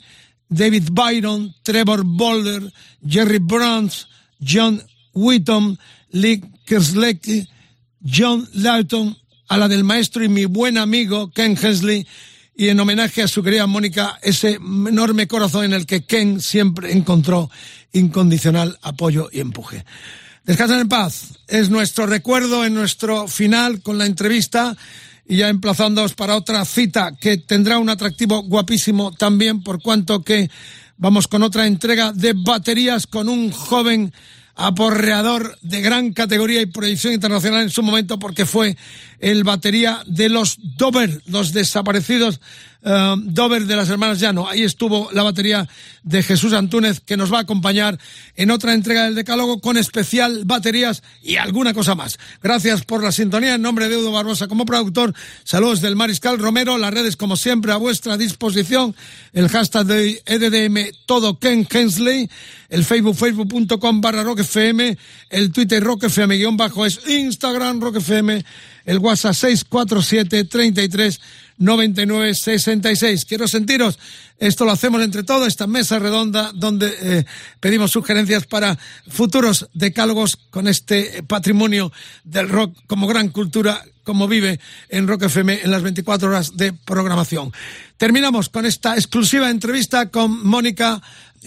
David 0.50 0.90
Byron, 0.92 1.56
Trevor 1.64 2.04
Boulder, 2.04 2.74
Jerry 3.08 3.40
Burns, 3.40 4.08
John 4.42 4.84
Whitton, 5.14 5.80
Lee 6.12 6.44
Kerslecki, 6.66 7.48
John 8.06 8.48
Lawton, 8.54 9.18
a 9.48 9.58
la 9.58 9.68
del 9.68 9.84
maestro 9.84 10.24
y 10.24 10.30
mi 10.30 10.46
buen 10.46 10.78
amigo 10.78 11.32
Ken 11.32 11.58
Hensley, 11.62 12.06
y 12.56 12.70
en 12.70 12.80
homenaje 12.80 13.22
a 13.22 13.28
su 13.28 13.44
querida 13.44 13.68
Mónica, 13.68 14.18
ese 14.22 14.54
enorme 14.54 15.28
corazón 15.28 15.66
en 15.66 15.74
el 15.74 15.86
que 15.86 16.06
Ken 16.06 16.40
siempre 16.40 16.94
encontró 16.94 17.50
incondicional 17.92 18.78
apoyo 18.82 19.30
y 19.32 19.42
empuje. 19.42 19.84
Descansen 20.46 20.80
en 20.80 20.90
paz. 20.90 21.40
Es 21.48 21.70
nuestro 21.70 22.06
recuerdo 22.06 22.66
en 22.66 22.74
nuestro 22.76 23.28
final 23.28 23.82
con 23.82 23.98
la 23.98 24.06
entrevista 24.06 24.78
y 25.28 25.38
ya 25.38 25.50
emplazándoos 25.50 26.14
para 26.14 26.36
otra 26.36 26.64
cita 26.66 27.16
que 27.20 27.38
tendrá 27.38 27.80
un 27.80 27.90
atractivo 27.90 28.44
guapísimo 28.44 29.12
también 29.12 29.64
por 29.64 29.82
cuanto 29.82 30.24
que 30.24 30.50
vamos 30.98 31.28
con 31.28 31.42
otra 31.44 31.66
entrega 31.66 32.14
de 32.14 32.34
baterías 32.34 33.08
con 33.08 33.28
un 33.28 33.52
joven 33.52 34.14
aporreador 34.56 35.58
de 35.62 35.82
gran 35.82 36.14
categoría 36.14 36.62
y 36.62 36.66
proyección 36.66 37.14
internacional 37.14 37.64
en 37.64 37.70
su 37.70 37.84
momento 37.84 38.20
porque 38.20 38.46
fue 38.46 38.78
el 39.20 39.44
batería 39.44 40.02
de 40.06 40.30
los 40.30 40.58
Dover, 40.78 41.22
los 41.28 41.52
desaparecidos 41.52 42.40
uh, 42.86 43.16
Dover 43.18 43.66
de 43.66 43.76
las 43.76 43.90
hermanas 43.90 44.20
Llano. 44.20 44.48
Ahí 44.48 44.64
estuvo 44.64 45.10
la 45.12 45.24
batería 45.24 45.68
de 46.04 46.24
Jesús 46.24 46.54
Antúnez 46.54 47.00
que 47.00 47.18
nos 47.18 47.34
va 47.34 47.40
a 47.40 47.42
acompañar 47.42 48.00
en 48.36 48.52
otra 48.52 48.74
entrega 48.74 49.04
del 49.04 49.16
Decálogo 49.16 49.60
con 49.60 49.76
especial 49.76 50.44
baterías 50.46 51.04
y 51.22 51.38
alguna 51.38 51.74
cosa 51.74 51.96
más. 51.96 52.18
Gracias 52.42 52.84
por 52.84 53.04
la 53.04 53.12
sintonía 53.12 53.56
en 53.56 53.62
nombre 53.62 53.90
de 53.90 53.96
Eudo 53.96 54.12
Barbosa 54.12 54.48
como 54.48 54.66
productor. 54.66 55.14
Saludos 55.44 55.82
del 55.82 55.96
Mariscal 55.96 56.38
Romero. 56.38 56.78
Las 56.78 56.94
redes 56.94 57.18
como 57.18 57.36
siempre 57.36 57.72
a 57.72 57.78
vuestra 57.78 58.18
disposición. 58.18 58.96
El 59.34 59.50
hashtag 59.50 59.86
de 59.86 60.22
EDDM 60.26 60.96
todo 61.06 61.40
Ken 61.40 61.68
Hensley. 61.70 62.30
El 62.70 62.86
Facebook 62.86 63.16
facebook.com 63.16 64.02
barra 64.02 64.24
rockfm. 64.24 64.96
El 65.30 65.52
Twitter 65.52 65.84
rockfm 65.84 66.38
guion 66.38 66.58
bajo 66.58 66.86
es 66.86 67.00
Instagram 67.08 67.82
rockfm. 67.82 68.44
El 68.86 69.00
WhatsApp 69.00 69.34
647 69.34 70.46
33 70.46 71.20
99 71.58 72.34
66. 72.36 73.26
Quiero 73.26 73.48
sentiros. 73.48 74.00
Esto 74.38 74.66
lo 74.66 74.72
hacemos 74.72 75.02
entre 75.02 75.24
todos, 75.24 75.48
esta 75.48 75.66
mesa 75.66 75.98
redonda 75.98 76.52
donde 76.54 76.94
eh, 77.02 77.26
pedimos 77.62 77.92
sugerencias 77.92 78.46
para 78.46 78.78
futuros 79.08 79.70
decálogos 79.74 80.36
con 80.50 80.68
este 80.68 81.24
patrimonio 81.24 81.92
del 82.26 82.50
rock 82.50 82.76
como 82.86 83.08
gran 83.08 83.30
cultura 83.30 83.82
como 84.04 84.28
vive 84.28 84.60
en 84.90 85.08
Rock 85.08 85.24
FM 85.24 85.62
en 85.64 85.72
las 85.72 85.82
24 85.82 86.30
horas 86.30 86.56
de 86.56 86.74
programación. 86.74 87.52
Terminamos 87.98 88.50
con 88.50 88.66
esta 88.66 88.96
exclusiva 88.96 89.50
entrevista 89.50 90.10
con 90.10 90.46
Mónica 90.46 91.02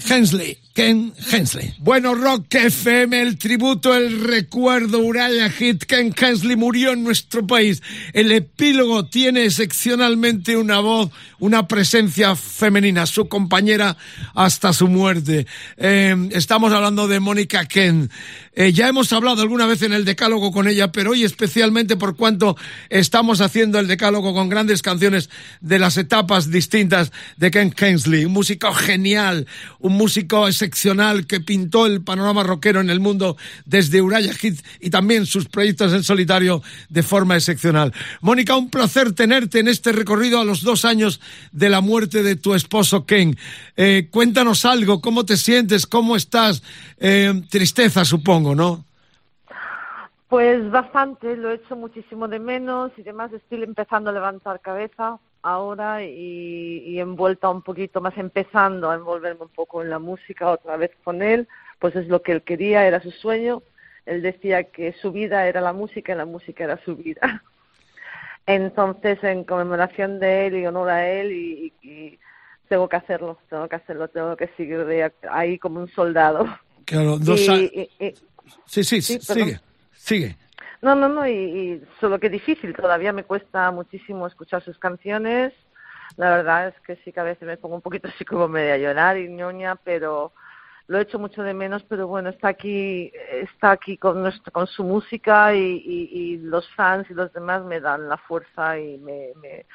Hensley. 0.09 0.59
Ken 0.79 1.13
Hensley. 1.33 1.75
Bueno, 1.79 2.15
Rock 2.15 2.55
FM, 2.55 3.21
el 3.21 3.37
tributo, 3.37 3.97
el 3.97 4.21
recuerdo, 4.21 5.01
Uriah 5.01 5.51
Hit, 5.51 5.83
Ken 5.83 6.15
Hensley 6.17 6.55
murió 6.55 6.93
en 6.93 7.03
nuestro 7.03 7.45
país. 7.45 7.83
El 8.13 8.31
epílogo 8.31 9.05
tiene 9.05 9.45
excepcionalmente 9.45 10.57
una 10.57 10.79
voz, 10.79 11.11
una 11.41 11.67
presencia 11.67 12.37
femenina, 12.37 13.07
su 13.07 13.29
compañera 13.29 13.97
hasta 14.37 14.73
su 14.73 14.87
muerte. 14.87 15.49
Eh, 15.79 16.15
estamos 16.31 16.73
hablando 16.73 17.09
de 17.09 17.19
Mónica 17.19 17.65
Ken. 17.65 18.09
Eh, 18.61 18.73
ya 18.73 18.89
hemos 18.89 19.13
hablado 19.13 19.41
alguna 19.41 19.67
vez 19.67 19.83
en 19.83 19.93
el 19.93 20.05
decálogo 20.05 20.51
con 20.51 20.67
ella, 20.67 20.91
pero 20.91 21.13
hoy 21.13 21.23
especialmente 21.23 21.97
por 21.97 22.17
cuanto 22.17 22.57
estamos 22.91 23.41
haciendo 23.41 23.79
el 23.79 23.87
decálogo 23.87 24.35
con 24.35 24.49
grandes 24.49 24.83
canciones 24.83 25.31
de 25.61 25.79
las 25.79 25.97
etapas 25.97 26.51
distintas 26.51 27.13
de 27.37 27.53
Ken 27.53 27.73
Hensley. 27.79 28.25
Un 28.25 28.33
músico 28.33 28.73
genial, 28.73 29.47
un 29.79 29.93
músico 29.93 30.49
excepcional 30.49 31.29
que 31.29 31.39
pintó 31.39 31.87
el 31.87 32.03
panorama 32.03 32.43
rockero 32.43 32.81
en 32.81 32.91
el 32.91 32.99
mundo 32.99 33.37
desde 33.65 34.03
Uriah 34.03 34.35
Heep 34.43 34.59
y 34.81 34.91
también 34.91 35.25
sus 35.27 35.47
proyectos 35.47 35.93
en 35.93 36.03
solitario 36.03 36.61
de 36.89 37.05
forma 37.05 37.37
excepcional. 37.37 37.93
Mónica, 38.23 38.57
un 38.57 38.71
placer 38.71 39.13
tenerte 39.13 39.61
en 39.61 39.69
este 39.69 39.93
recorrido 39.93 40.41
a 40.41 40.45
los 40.45 40.63
dos 40.63 40.85
años 40.85 41.21
de 41.53 41.69
la 41.69 41.81
muerte 41.81 42.25
de 42.25 42.35
tu 42.35 42.57
esposo 42.57 43.07
Ken. 43.07 43.39
Eh, 43.77 44.09
cuéntanos 44.11 44.65
algo, 44.65 45.01
cómo 45.01 45.25
te 45.25 45.37
sientes, 45.37 45.87
cómo 45.87 46.17
estás. 46.17 46.65
Eh, 46.99 47.41
tristeza, 47.49 48.05
supongo. 48.05 48.48
¿No? 48.55 48.85
Pues 50.29 50.71
bastante, 50.71 51.37
lo 51.37 51.51
he 51.51 51.55
hecho 51.55 51.75
muchísimo 51.75 52.29
de 52.29 52.39
menos 52.39 52.93
y 52.99 53.03
demás 53.03 53.33
estoy 53.33 53.63
empezando 53.63 54.11
a 54.11 54.13
levantar 54.13 54.61
cabeza 54.61 55.19
ahora 55.43 56.05
y, 56.05 56.83
y 56.87 57.01
envuelta 57.01 57.49
un 57.49 57.63
poquito 57.63 58.01
más, 58.01 58.17
empezando 58.19 58.91
a 58.91 58.97
envolverme 58.97 59.43
un 59.43 59.49
poco 59.49 59.83
en 59.83 59.89
la 59.89 59.99
música 59.99 60.51
otra 60.51 60.77
vez 60.77 60.91
con 61.03 61.23
él, 61.23 61.49
pues 61.79 61.97
es 61.97 62.09
lo 62.09 62.21
que 62.23 62.33
él 62.33 62.43
quería, 62.43 62.87
era 62.87 63.01
su 63.01 63.11
sueño. 63.11 63.63
Él 64.05 64.23
decía 64.23 64.65
que 64.65 64.93
su 64.95 65.13
vida 65.13 65.47
era 65.47 65.61
la 65.61 65.73
música 65.73 66.13
y 66.13 66.17
la 66.17 66.27
música 66.27 66.65
era 66.65 66.83
su 66.85 66.97
vida. 66.97 67.43
Entonces, 68.47 69.23
en 69.23 69.45
conmemoración 69.45 70.19
de 70.19 70.47
él 70.47 70.57
y 70.57 70.67
honor 70.67 70.89
a 70.89 71.09
él, 71.09 71.33
y, 71.33 71.73
y 71.83 72.19
tengo 72.69 72.89
que 72.89 72.97
hacerlo, 72.97 73.39
tengo 73.51 73.69
que 73.69 73.77
hacerlo, 73.77 74.09
tengo 74.09 74.37
que 74.37 74.49
seguir 74.57 74.85
de 74.87 75.13
ahí 75.31 75.59
como 75.59 75.81
un 75.81 75.89
soldado. 75.89 76.47
Claro, 76.85 77.19
dos 77.19 77.49
años. 77.49 77.71
Sí, 78.67 78.85
sí, 78.85 79.01
sí 79.03 79.19
sigue, 79.21 79.61
sigue. 79.93 80.37
No, 80.81 80.95
no, 80.95 81.09
no, 81.09 81.27
y, 81.27 81.33
y, 81.33 81.83
solo 82.01 82.21
que 82.21 82.31
difícil, 82.31 82.75
todavía 82.75 83.13
me 83.13 83.25
cuesta 83.25 83.71
muchísimo 83.71 84.27
escuchar 84.27 84.63
sus 84.63 84.79
canciones. 84.79 85.53
La 86.17 86.31
verdad 86.31 86.69
es 86.69 86.81
que 86.83 86.97
sí 87.05 87.13
que 87.13 87.21
a 87.21 87.25
veces 87.25 87.47
me 87.47 87.57
pongo 87.57 87.77
un 87.77 87.83
poquito 87.83 88.09
así 88.09 88.25
como 88.25 88.49
media 88.49 88.75
a 88.75 88.79
llorar 88.79 89.19
y 89.19 89.29
ñoña, 89.29 89.77
pero 89.77 90.33
lo 90.87 90.99
he 90.99 91.03
hecho 91.03 91.19
mucho 91.19 91.43
de 91.43 91.53
menos, 91.53 91.85
pero 91.89 92.07
bueno, 92.07 92.31
está 92.31 92.49
aquí, 92.49 93.13
está 93.31 93.73
aquí 93.73 93.99
con, 93.99 94.23
nuestro, 94.23 94.51
con 94.53 94.67
su 94.67 94.85
música 94.85 95.55
y, 95.55 95.83
y, 95.85 96.09
y 96.13 96.37
los 96.39 96.69
fans 96.75 97.11
y 97.11 97.15
los 97.15 97.33
demás 97.33 97.63
me 97.65 97.81
dan 97.81 98.09
la 98.09 98.17
fuerza 98.17 98.79
y 98.79 98.97
me, 98.99 99.33
me 99.37 99.67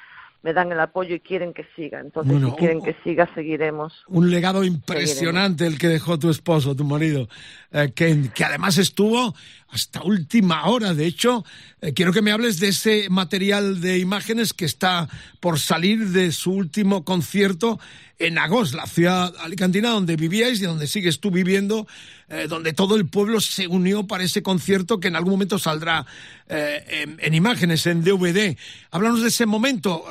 me 0.44 0.52
dan 0.52 0.72
el 0.74 0.80
apoyo 0.80 1.16
y 1.16 1.22
quieren 1.22 1.54
que 1.54 1.66
siga. 1.74 2.02
Entonces, 2.02 2.32
bueno, 2.32 2.52
si 2.52 2.58
quieren 2.58 2.82
que 2.82 2.96
siga, 3.04 3.34
seguiremos. 3.34 4.04
Un 4.08 4.30
legado 4.30 4.66
impresionante 4.66 5.64
seguiremos. 5.64 5.74
el 5.74 5.80
que 5.80 5.88
dejó 5.88 6.20
tu 6.20 6.30
esposo, 6.30 6.76
tu 6.76 6.84
marido, 6.84 7.30
eh, 7.72 7.94
que, 7.96 8.30
que, 8.36 8.44
además 8.44 8.78
estuvo 8.78 9.34
hasta 9.70 10.04
última 10.04 10.66
hora. 10.68 10.94
De 10.94 11.06
hecho, 11.06 11.46
eh, 11.82 11.94
quiero 11.94 12.12
que 12.12 12.22
me 12.22 12.34
hables 12.34 12.60
de 12.60 12.68
ese 12.68 13.08
material 13.10 13.80
de 13.80 14.00
imágenes 14.00 14.54
que 14.54 14.66
está 14.66 15.08
por 15.40 15.60
salir 15.60 16.10
de 16.10 16.34
su 16.34 16.52
último 16.52 17.06
concierto 17.06 17.80
en 18.20 18.38
Agos, 18.38 18.74
la 18.74 18.86
ciudad 18.86 19.34
alicantina 19.40 19.90
donde 19.90 20.18
vivíais 20.18 20.62
y 20.62 20.66
donde 20.66 20.88
sigues 20.88 21.20
tú 21.20 21.32
viviendo, 21.32 21.88
eh, 22.30 22.48
donde 22.48 22.74
todo 22.74 22.96
el 22.96 23.08
pueblo 23.08 23.40
se 23.40 23.68
unió 23.68 24.08
para 24.08 24.24
ese 24.24 24.44
concierto 24.44 25.00
que 25.00 25.08
en 25.08 25.16
algún 25.16 25.32
momento 25.32 25.58
saldrá 25.58 26.06
en, 26.48 27.18
en, 27.20 27.34
imágenes, 27.34 27.88
en 27.88 28.04
DVD. 28.04 28.56
Háblanos 28.92 29.22
de 29.22 29.30
ese 29.30 29.46
momento, 29.46 30.06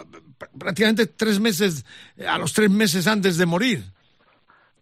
prácticamente 0.58 1.06
tres 1.06 1.40
meses, 1.40 1.84
a 2.26 2.38
los 2.38 2.52
tres 2.52 2.70
meses 2.70 3.06
antes 3.06 3.36
de 3.38 3.46
morir. 3.46 3.82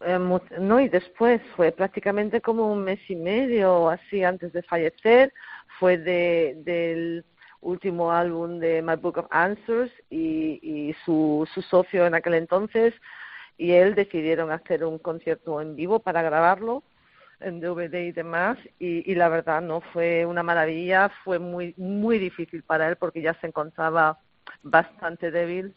Eh, 0.02 0.18
no, 0.58 0.80
y 0.80 0.88
después 0.88 1.42
fue 1.56 1.72
prácticamente 1.72 2.40
como 2.40 2.72
un 2.72 2.84
mes 2.84 3.00
y 3.08 3.16
medio 3.16 3.90
así 3.90 4.24
antes 4.24 4.52
de 4.52 4.62
fallecer. 4.62 5.32
Fue 5.78 5.98
de, 5.98 6.56
del 6.64 7.24
último 7.60 8.10
álbum 8.12 8.58
de 8.58 8.82
My 8.82 8.96
Book 8.96 9.18
of 9.18 9.26
Answers 9.30 9.92
y, 10.08 10.58
y 10.62 10.94
su, 11.04 11.46
su 11.52 11.62
socio 11.62 12.06
en 12.06 12.14
aquel 12.14 12.34
entonces 12.34 12.94
y 13.58 13.72
él 13.72 13.94
decidieron 13.94 14.50
hacer 14.50 14.84
un 14.84 14.98
concierto 14.98 15.60
en 15.60 15.76
vivo 15.76 15.98
para 15.98 16.22
grabarlo 16.22 16.82
en 17.40 17.60
DVD 17.60 18.06
y 18.06 18.12
demás 18.12 18.58
y, 18.78 19.10
y 19.10 19.14
la 19.14 19.28
verdad 19.28 19.60
no 19.60 19.82
fue 19.92 20.24
una 20.24 20.42
maravilla 20.42 21.10
fue 21.24 21.38
muy 21.38 21.74
muy 21.76 22.18
difícil 22.18 22.62
para 22.62 22.88
él 22.88 22.96
porque 22.96 23.20
ya 23.20 23.34
se 23.34 23.46
encontraba 23.46 24.18
bastante 24.62 25.30
débil 25.30 25.74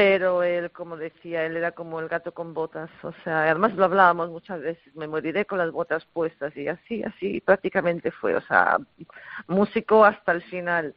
pero 0.00 0.42
él, 0.42 0.70
como 0.70 0.96
decía, 0.96 1.44
él 1.44 1.58
era 1.58 1.72
como 1.72 2.00
el 2.00 2.08
gato 2.08 2.32
con 2.32 2.54
botas, 2.54 2.88
o 3.02 3.12
sea, 3.22 3.42
además 3.42 3.74
lo 3.74 3.84
hablábamos 3.84 4.30
muchas 4.30 4.58
veces, 4.62 4.96
me 4.96 5.06
moriré 5.06 5.44
con 5.44 5.58
las 5.58 5.70
botas 5.70 6.06
puestas 6.06 6.56
y 6.56 6.68
así, 6.68 7.02
así 7.02 7.42
prácticamente 7.42 8.10
fue, 8.10 8.34
o 8.34 8.40
sea, 8.40 8.78
músico 9.46 10.02
hasta 10.06 10.32
el 10.32 10.40
final. 10.44 10.94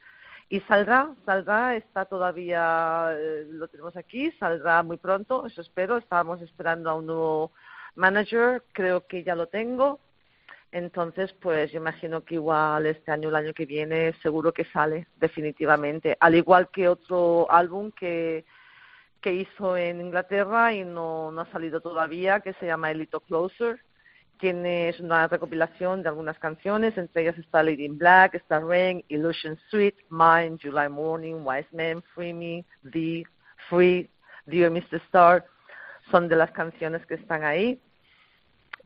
Y 0.48 0.62
saldrá, 0.62 1.10
saldrá, 1.26 1.76
está 1.76 2.06
todavía, 2.06 3.10
eh, 3.12 3.46
lo 3.50 3.68
tenemos 3.68 3.98
aquí, 3.98 4.32
saldrá 4.40 4.82
muy 4.84 4.96
pronto, 4.96 5.48
eso 5.48 5.60
espero, 5.60 5.98
estábamos 5.98 6.42
esperando 6.42 6.90
a 6.90 6.96
un 6.96 7.08
nuevo 7.08 7.52
manager, 7.96 8.64
creo 8.72 9.06
que 9.06 9.26
ya 9.26 9.36
lo 9.36 9.48
tengo, 9.48 10.00
entonces, 10.74 11.34
pues 11.34 11.72
yo 11.72 11.78
imagino 11.78 12.26
que 12.26 12.36
igual 12.36 12.86
este 12.86 13.12
año, 13.12 13.30
el 13.30 13.36
año 13.36 13.54
que 13.54 13.66
viene, 13.66 14.14
seguro 14.22 14.52
que 14.54 14.66
sale, 14.66 15.08
definitivamente. 15.20 16.18
Al 16.20 16.36
igual 16.36 16.70
que 16.70 16.90
otro 16.90 17.50
álbum 17.50 17.92
que 17.92 18.44
que 19.24 19.34
hizo 19.34 19.78
en 19.78 20.02
Inglaterra 20.02 20.74
y 20.74 20.84
no, 20.84 21.32
no 21.32 21.42
ha 21.42 21.52
salido 21.52 21.80
todavía, 21.80 22.42
que 22.42 22.54
se 22.56 22.68
llama 22.68 22.92
Elito 22.92 23.22
Closer. 23.22 23.80
Tiene 24.38 24.94
una 25.00 25.28
recopilación 25.28 26.04
de 26.04 26.10
algunas 26.10 26.38
canciones, 26.38 26.98
entre 26.98 27.22
ellas 27.22 27.38
está 27.38 27.64
Lady 27.64 27.86
in 27.86 27.98
Black, 27.98 28.36
está 28.36 28.60
Rain, 28.60 29.04
Illusion 29.08 29.58
Sweet, 29.70 29.96
Mine, 30.10 30.58
July 30.62 30.90
Morning, 30.90 31.36
Wise 31.42 31.70
Man, 31.72 32.04
Free 32.14 32.34
Me, 32.34 32.66
The, 32.92 33.24
Free, 33.70 34.10
Dear 34.46 34.70
Mr. 34.70 35.02
Star, 35.08 35.46
son 36.12 36.28
de 36.28 36.36
las 36.36 36.52
canciones 36.52 37.06
que 37.06 37.14
están 37.14 37.46
ahí. 37.46 37.80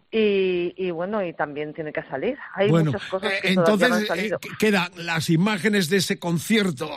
Y, 0.10 0.74
y, 0.78 0.92
bueno, 0.92 1.26
y 1.26 1.34
también 1.34 1.74
tiene 1.74 1.92
que 1.92 2.02
salir. 2.04 2.38
Hay 2.56 2.70
bueno, 2.70 2.92
muchas 2.92 3.10
cosas 3.10 3.30
que 3.42 3.50
eh, 3.50 3.52
entonces, 3.52 3.90
no 3.90 3.96
han 3.96 4.06
salido. 4.06 4.40
Eh, 4.42 4.48
quedan 4.58 4.90
las 4.96 5.30
imágenes 5.30 5.90
de 5.90 5.98
ese 5.98 6.18
concierto, 6.18 6.90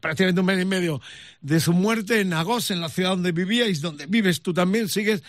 prácticamente 0.00 0.40
un 0.40 0.46
mes 0.46 0.62
y 0.62 0.64
medio, 0.64 1.00
de 1.40 1.58
su 1.58 1.72
muerte 1.72 2.20
en 2.20 2.32
Agos, 2.32 2.70
en 2.70 2.80
la 2.80 2.88
ciudad 2.90 3.10
donde 3.10 3.32
vivíais, 3.32 3.80
donde 3.80 4.06
vives 4.06 4.40
tú 4.40 4.54
también, 4.54 4.88
sigues. 4.88 5.24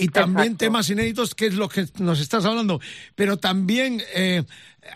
Y 0.00 0.08
también 0.08 0.52
Exacto. 0.52 0.64
temas 0.64 0.90
inéditos, 0.90 1.34
que 1.34 1.46
es 1.46 1.54
lo 1.54 1.68
que 1.68 1.88
nos 1.98 2.20
estás 2.20 2.44
hablando. 2.44 2.80
Pero 3.16 3.36
también 3.36 4.00
eh, 4.14 4.44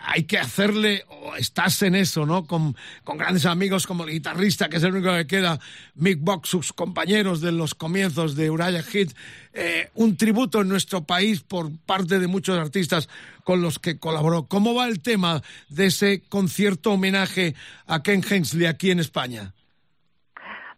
hay 0.01 0.23
que 0.23 0.37
hacerle, 0.37 1.03
o 1.09 1.35
estás 1.35 1.81
en 1.81 1.95
eso, 1.95 2.25
¿no? 2.25 2.47
Con, 2.47 2.77
con, 3.03 3.17
grandes 3.17 3.45
amigos 3.45 3.85
como 3.85 4.05
el 4.05 4.11
guitarrista, 4.11 4.69
que 4.69 4.77
es 4.77 4.83
el 4.83 4.93
único 4.93 5.13
que 5.13 5.27
queda, 5.27 5.59
Mick 5.95 6.19
Box, 6.21 6.47
sus 6.47 6.71
compañeros 6.71 7.41
de 7.41 7.51
los 7.51 7.75
comienzos 7.75 8.37
de 8.37 8.49
Uriah 8.49 8.81
Heep, 8.93 9.11
eh, 9.53 9.89
un 9.95 10.15
tributo 10.15 10.61
en 10.61 10.69
nuestro 10.69 11.03
país 11.03 11.41
por 11.41 11.69
parte 11.79 12.19
de 12.19 12.27
muchos 12.27 12.57
artistas 12.57 13.09
con 13.43 13.61
los 13.61 13.79
que 13.79 13.99
colaboró. 13.99 14.47
¿Cómo 14.47 14.73
va 14.73 14.87
el 14.87 15.01
tema 15.01 15.43
de 15.67 15.87
ese 15.87 16.23
concierto 16.29 16.91
homenaje 16.91 17.55
a 17.87 18.01
Ken 18.03 18.23
Hensley 18.27 18.67
aquí 18.67 18.89
en 18.89 19.01
España? 19.01 19.53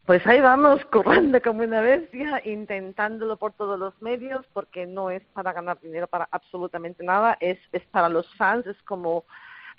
Pues 0.06 0.26
ahí 0.27 0.40
vamos, 0.40 0.86
corriendo 0.91 1.41
como 1.41 1.64
una 1.64 1.82
bestia, 1.82 2.40
intentándolo 2.45 3.38
por 3.38 3.53
todos 3.53 3.80
los 3.80 3.99
medios, 4.03 4.45
porque 4.53 4.86
no 4.86 5.10
es 5.10 5.23
para 5.34 5.52
ganar 5.52 5.80
dinero 5.82 6.06
para 6.07 6.27
absolutamente 6.32 7.03
nada, 7.03 7.38
es, 7.40 7.57
es 7.72 7.84
para 7.88 8.07
los 8.07 8.32
fans, 8.36 8.68
es 8.68 8.80
como 8.84 9.26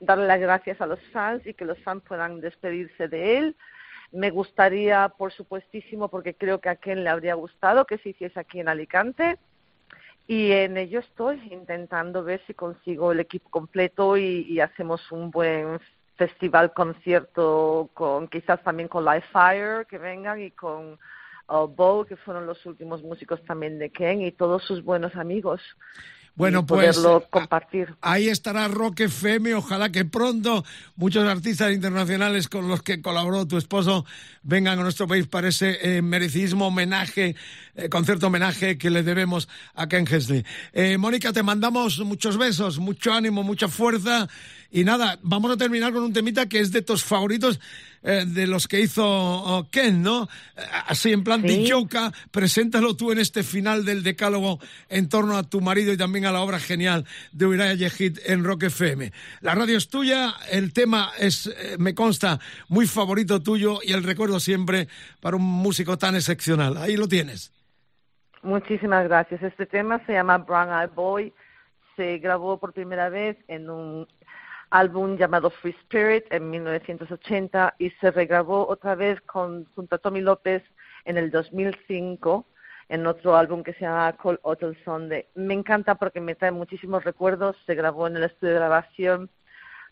darle 0.01 0.27
las 0.27 0.40
gracias 0.40 0.81
a 0.81 0.86
los 0.86 1.01
fans 1.12 1.47
y 1.47 1.55
que 1.55 1.65
los 1.65 1.78
fans 1.85 2.03
puedan 2.09 2.40
despedirse 2.40 3.07
de 3.07 3.39
él. 3.39 3.57
Me 4.11 4.31
gustaría, 4.31 5.09
por 5.11 5.32
supuestísimo, 5.32 6.09
porque 6.09 6.35
creo 6.35 6.61
que 6.61 6.70
a 6.70 6.77
quien 6.77 7.05
le 7.05 7.11
habría 7.11 7.35
gustado 7.35 7.86
que 7.86 7.98
se 7.98 8.09
hiciese 8.09 8.40
aquí 8.40 8.59
en 8.59 8.69
Alicante. 8.69 9.39
Y 10.27 10.51
en 10.51 10.77
ello 10.77 10.98
estoy 10.98 11.40
intentando 11.53 12.24
ver 12.24 12.43
si 12.48 12.55
consigo 12.55 13.12
el 13.12 13.20
equipo 13.20 13.48
completo 13.48 14.16
y, 14.16 14.44
y 14.48 14.59
hacemos 14.59 15.12
un 15.12 15.31
buen 15.31 15.78
festival 16.16 16.72
concierto 16.72 17.90
con 17.94 18.28
quizás 18.28 18.62
también 18.62 18.88
con 18.88 19.05
Live 19.05 19.24
Fire 19.32 19.86
que 19.86 19.98
vengan 19.98 20.40
y 20.40 20.51
con 20.51 20.98
uh, 21.48 21.66
Bo 21.66 22.05
que 22.05 22.16
fueron 22.16 22.47
los 22.47 22.64
últimos 22.66 23.02
músicos 23.02 23.43
también 23.44 23.78
de 23.78 23.90
Ken 23.90 24.22
y 24.22 24.32
todos 24.32 24.62
sus 24.64 24.82
buenos 24.82 25.14
amigos 25.16 25.60
bueno, 26.36 26.66
pues 26.66 27.01
compartir. 27.30 27.94
ahí 28.02 28.28
estará 28.28 28.68
Rock 28.68 29.01
FM. 29.01 29.55
Ojalá 29.55 29.90
que 29.90 30.05
pronto 30.05 30.66
muchos 30.94 31.26
artistas 31.26 31.72
internacionales 31.72 32.48
con 32.48 32.68
los 32.68 32.82
que 32.82 33.01
colaboró 33.01 33.48
tu 33.48 33.56
esposo 33.56 34.05
vengan 34.43 34.78
a 34.78 34.82
nuestro 34.82 35.09
país 35.09 35.26
para 35.26 35.48
ese 35.48 35.78
eh, 35.80 36.02
merecidísimo 36.02 36.66
homenaje 36.66 37.36
eh, 37.74 37.88
concierto 37.88 38.26
homenaje 38.26 38.76
que 38.76 38.90
le 38.90 39.02
debemos 39.02 39.48
a 39.74 39.88
Ken 39.88 40.06
Hesley. 40.06 40.44
Eh, 40.74 40.98
Mónica, 40.98 41.32
te 41.32 41.43
mandamos 41.43 42.01
muchos 42.01 42.36
besos, 42.36 42.78
mucho 42.78 43.14
ánimo, 43.14 43.43
mucha 43.43 43.68
fuerza 43.68 44.28
y 44.70 44.84
nada, 44.84 45.18
vamos 45.22 45.51
a 45.51 45.56
terminar 45.56 45.93
con 45.93 46.02
un 46.02 46.12
temita 46.12 46.48
que 46.48 46.60
es 46.60 46.72
de 46.72 46.82
tus 46.82 47.05
favoritos 47.05 47.60
eh, 48.02 48.24
de 48.24 48.47
los 48.47 48.68
que 48.68 48.80
hizo 48.80 49.05
oh, 49.05 49.68
Ken, 49.68 50.01
¿no? 50.01 50.28
Eh, 50.56 50.60
así 50.86 51.12
en 51.12 51.24
plan 51.24 51.43
de 51.43 51.64
Yoka, 51.64 52.12
preséntalo 52.30 52.94
tú 52.94 53.10
en 53.10 53.18
este 53.18 53.43
final 53.43 53.84
del 53.84 54.05
decálogo 54.05 54.60
en 54.88 55.09
torno 55.09 55.36
a 55.36 55.43
tu 55.43 55.60
marido 55.60 55.93
y 55.93 55.97
también 55.97 56.24
a 56.26 56.30
la 56.30 56.40
obra 56.40 56.60
genial 56.60 57.05
de 57.32 57.47
Uriah 57.47 57.74
Yehid 57.74 58.18
en 58.26 58.44
Rock 58.44 58.64
FM. 58.64 59.12
La 59.40 59.56
radio 59.56 59.76
es 59.76 59.88
tuya, 59.88 60.34
el 60.52 60.72
tema 60.72 61.10
es, 61.18 61.48
eh, 61.48 61.76
me 61.78 61.97
consta, 61.97 62.38
muy 62.68 62.86
favorito 62.86 63.43
tuyo 63.43 63.80
y 63.82 63.93
el 63.93 64.05
recuerdo 64.05 64.38
siempre 64.38 64.86
para 65.20 65.36
un 65.36 65.43
músico 65.43 65.98
tan 65.98 66.14
excepcional. 66.14 66.76
Ahí 66.76 66.97
lo 66.97 67.09
tienes. 67.09 67.52
Muchísimas 68.43 69.02
gracias. 69.02 69.43
Este 69.43 69.66
tema 69.66 70.01
se 70.06 70.12
llama 70.12 70.38
Brown 70.38 70.68
Eye 70.68 70.94
Boy. 70.94 71.32
Se 71.97 72.18
grabó 72.18 72.60
por 72.60 72.72
primera 72.72 73.09
vez 73.09 73.36
en 73.48 73.68
un 73.68 74.06
álbum 74.70 75.16
llamado 75.16 75.51
Free 75.51 75.76
Spirit 75.82 76.24
en 76.30 76.51
1980 76.51 77.74
y 77.78 77.90
se 77.90 78.10
regrabó 78.10 78.66
otra 78.68 78.94
vez 78.94 79.20
con, 79.22 79.64
junto 79.74 79.97
a 79.97 79.98
Tommy 79.98 80.20
López 80.20 80.62
en 81.05 81.18
el 81.18 81.30
2005 81.30 82.47
en 82.88 83.06
otro 83.06 83.36
álbum 83.36 83.62
que 83.62 83.72
se 83.74 83.80
llama 83.80 84.16
Call 84.16 84.38
Hotel 84.43 84.76
Sunday. 84.84 85.26
Me 85.34 85.55
encanta 85.55 85.97
porque 85.97 86.20
me 86.20 86.34
trae 86.34 86.52
muchísimos 86.52 87.05
recuerdos. 87.05 87.56
Se 87.66 87.74
grabó 87.74 88.06
en 88.06 88.16
el 88.16 88.24
estudio 88.24 88.52
de 88.52 88.59
grabación 88.60 89.30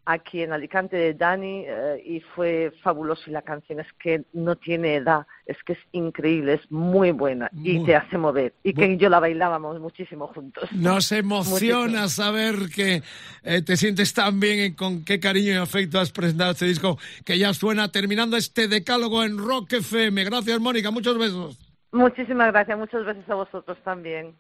aquí 0.07 0.43
en 0.43 0.53
Alicante 0.53 0.97
de 0.97 1.15
Dani 1.15 1.65
eh, 1.67 2.03
y 2.05 2.21
fue 2.21 2.73
fabuloso 2.83 3.23
y 3.27 3.31
la 3.31 3.43
canción 3.43 3.81
es 3.81 3.87
que 3.99 4.25
no 4.33 4.57
tiene 4.57 4.97
edad, 4.97 5.27
es 5.47 5.57
que 5.65 5.75
es 5.75 5.79
increíble, 5.93 6.55
es 6.55 6.71
muy 6.71 7.13
buena 7.13 7.51
y 7.53 7.85
te 7.85 7.97
hace 7.97 8.19
mover 8.19 8.55
y 8.63 8.75
que 8.75 8.97
yo 8.97 9.09
la 9.09 9.21
bailábamos 9.21 9.81
muchísimo 9.81 10.27
juntos. 10.29 10.71
Nos 10.73 11.11
emociona 11.13 12.09
saber 12.09 12.55
que 12.75 13.03
eh, 13.43 13.63
te 13.63 13.77
sientes 13.77 14.13
tan 14.15 14.41
bien 14.41 14.73
y 14.73 14.75
con 14.75 15.05
qué 15.05 15.21
cariño 15.21 15.53
y 15.53 15.57
afecto 15.57 15.99
has 15.99 16.13
presentado 16.13 16.53
este 16.53 16.67
disco 16.67 16.99
que 17.25 17.39
ya 17.39 17.55
suena 17.55 17.91
terminando 17.91 18.37
este 18.37 18.69
decálogo 18.69 19.25
en 19.25 19.39
Rock 19.39 19.75
FM. 19.75 20.25
Gracias 20.25 20.61
Mónica, 20.61 20.91
muchos 20.91 21.19
besos. 21.19 21.59
Muchísimas 21.93 22.53
gracias, 22.53 22.77
muchos 22.77 23.07
besos 23.07 23.29
a 23.29 23.35
vosotros 23.35 23.79
también. 23.85 24.35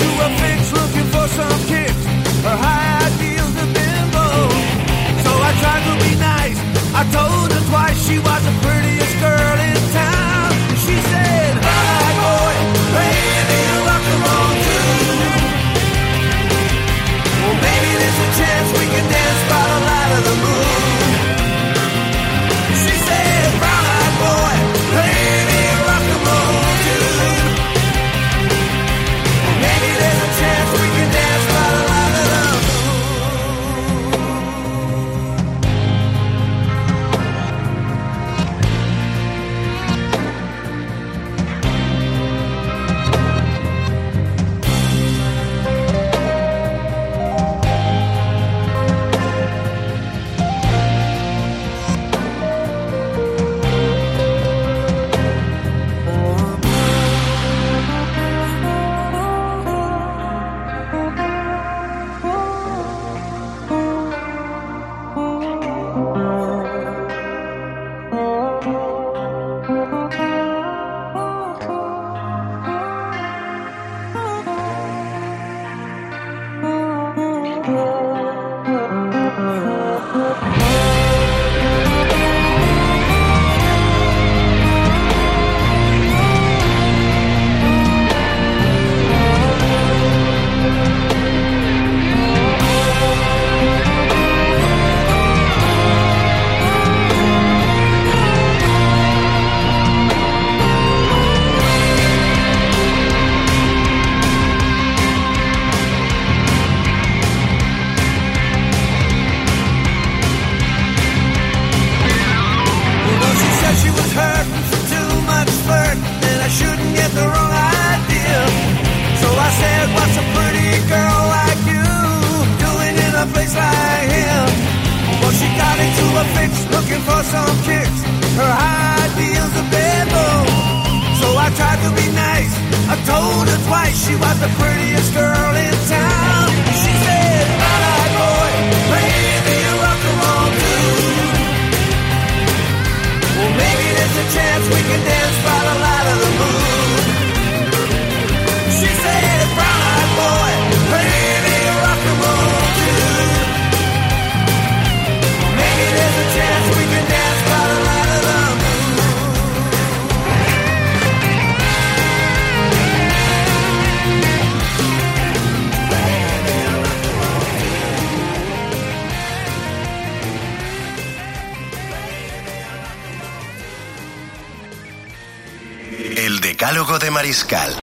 to 0.00 0.08
a 0.26 0.28
fix 0.40 0.60
looking 0.72 1.08
for 1.14 1.26
some 1.38 1.58
kicks. 1.70 2.02
Her 2.46 2.56
high 2.56 3.06
ideals 3.08 3.54
have 3.60 3.72
been 3.80 4.06
blown. 4.14 4.52
So 5.24 5.32
I 5.48 5.50
tried 5.62 5.84
to 5.88 5.94
be 6.06 6.12
nice. 6.34 6.58
I 7.00 7.02
told 7.16 7.48
her 7.52 7.62
twice 7.70 7.98
she 8.06 8.18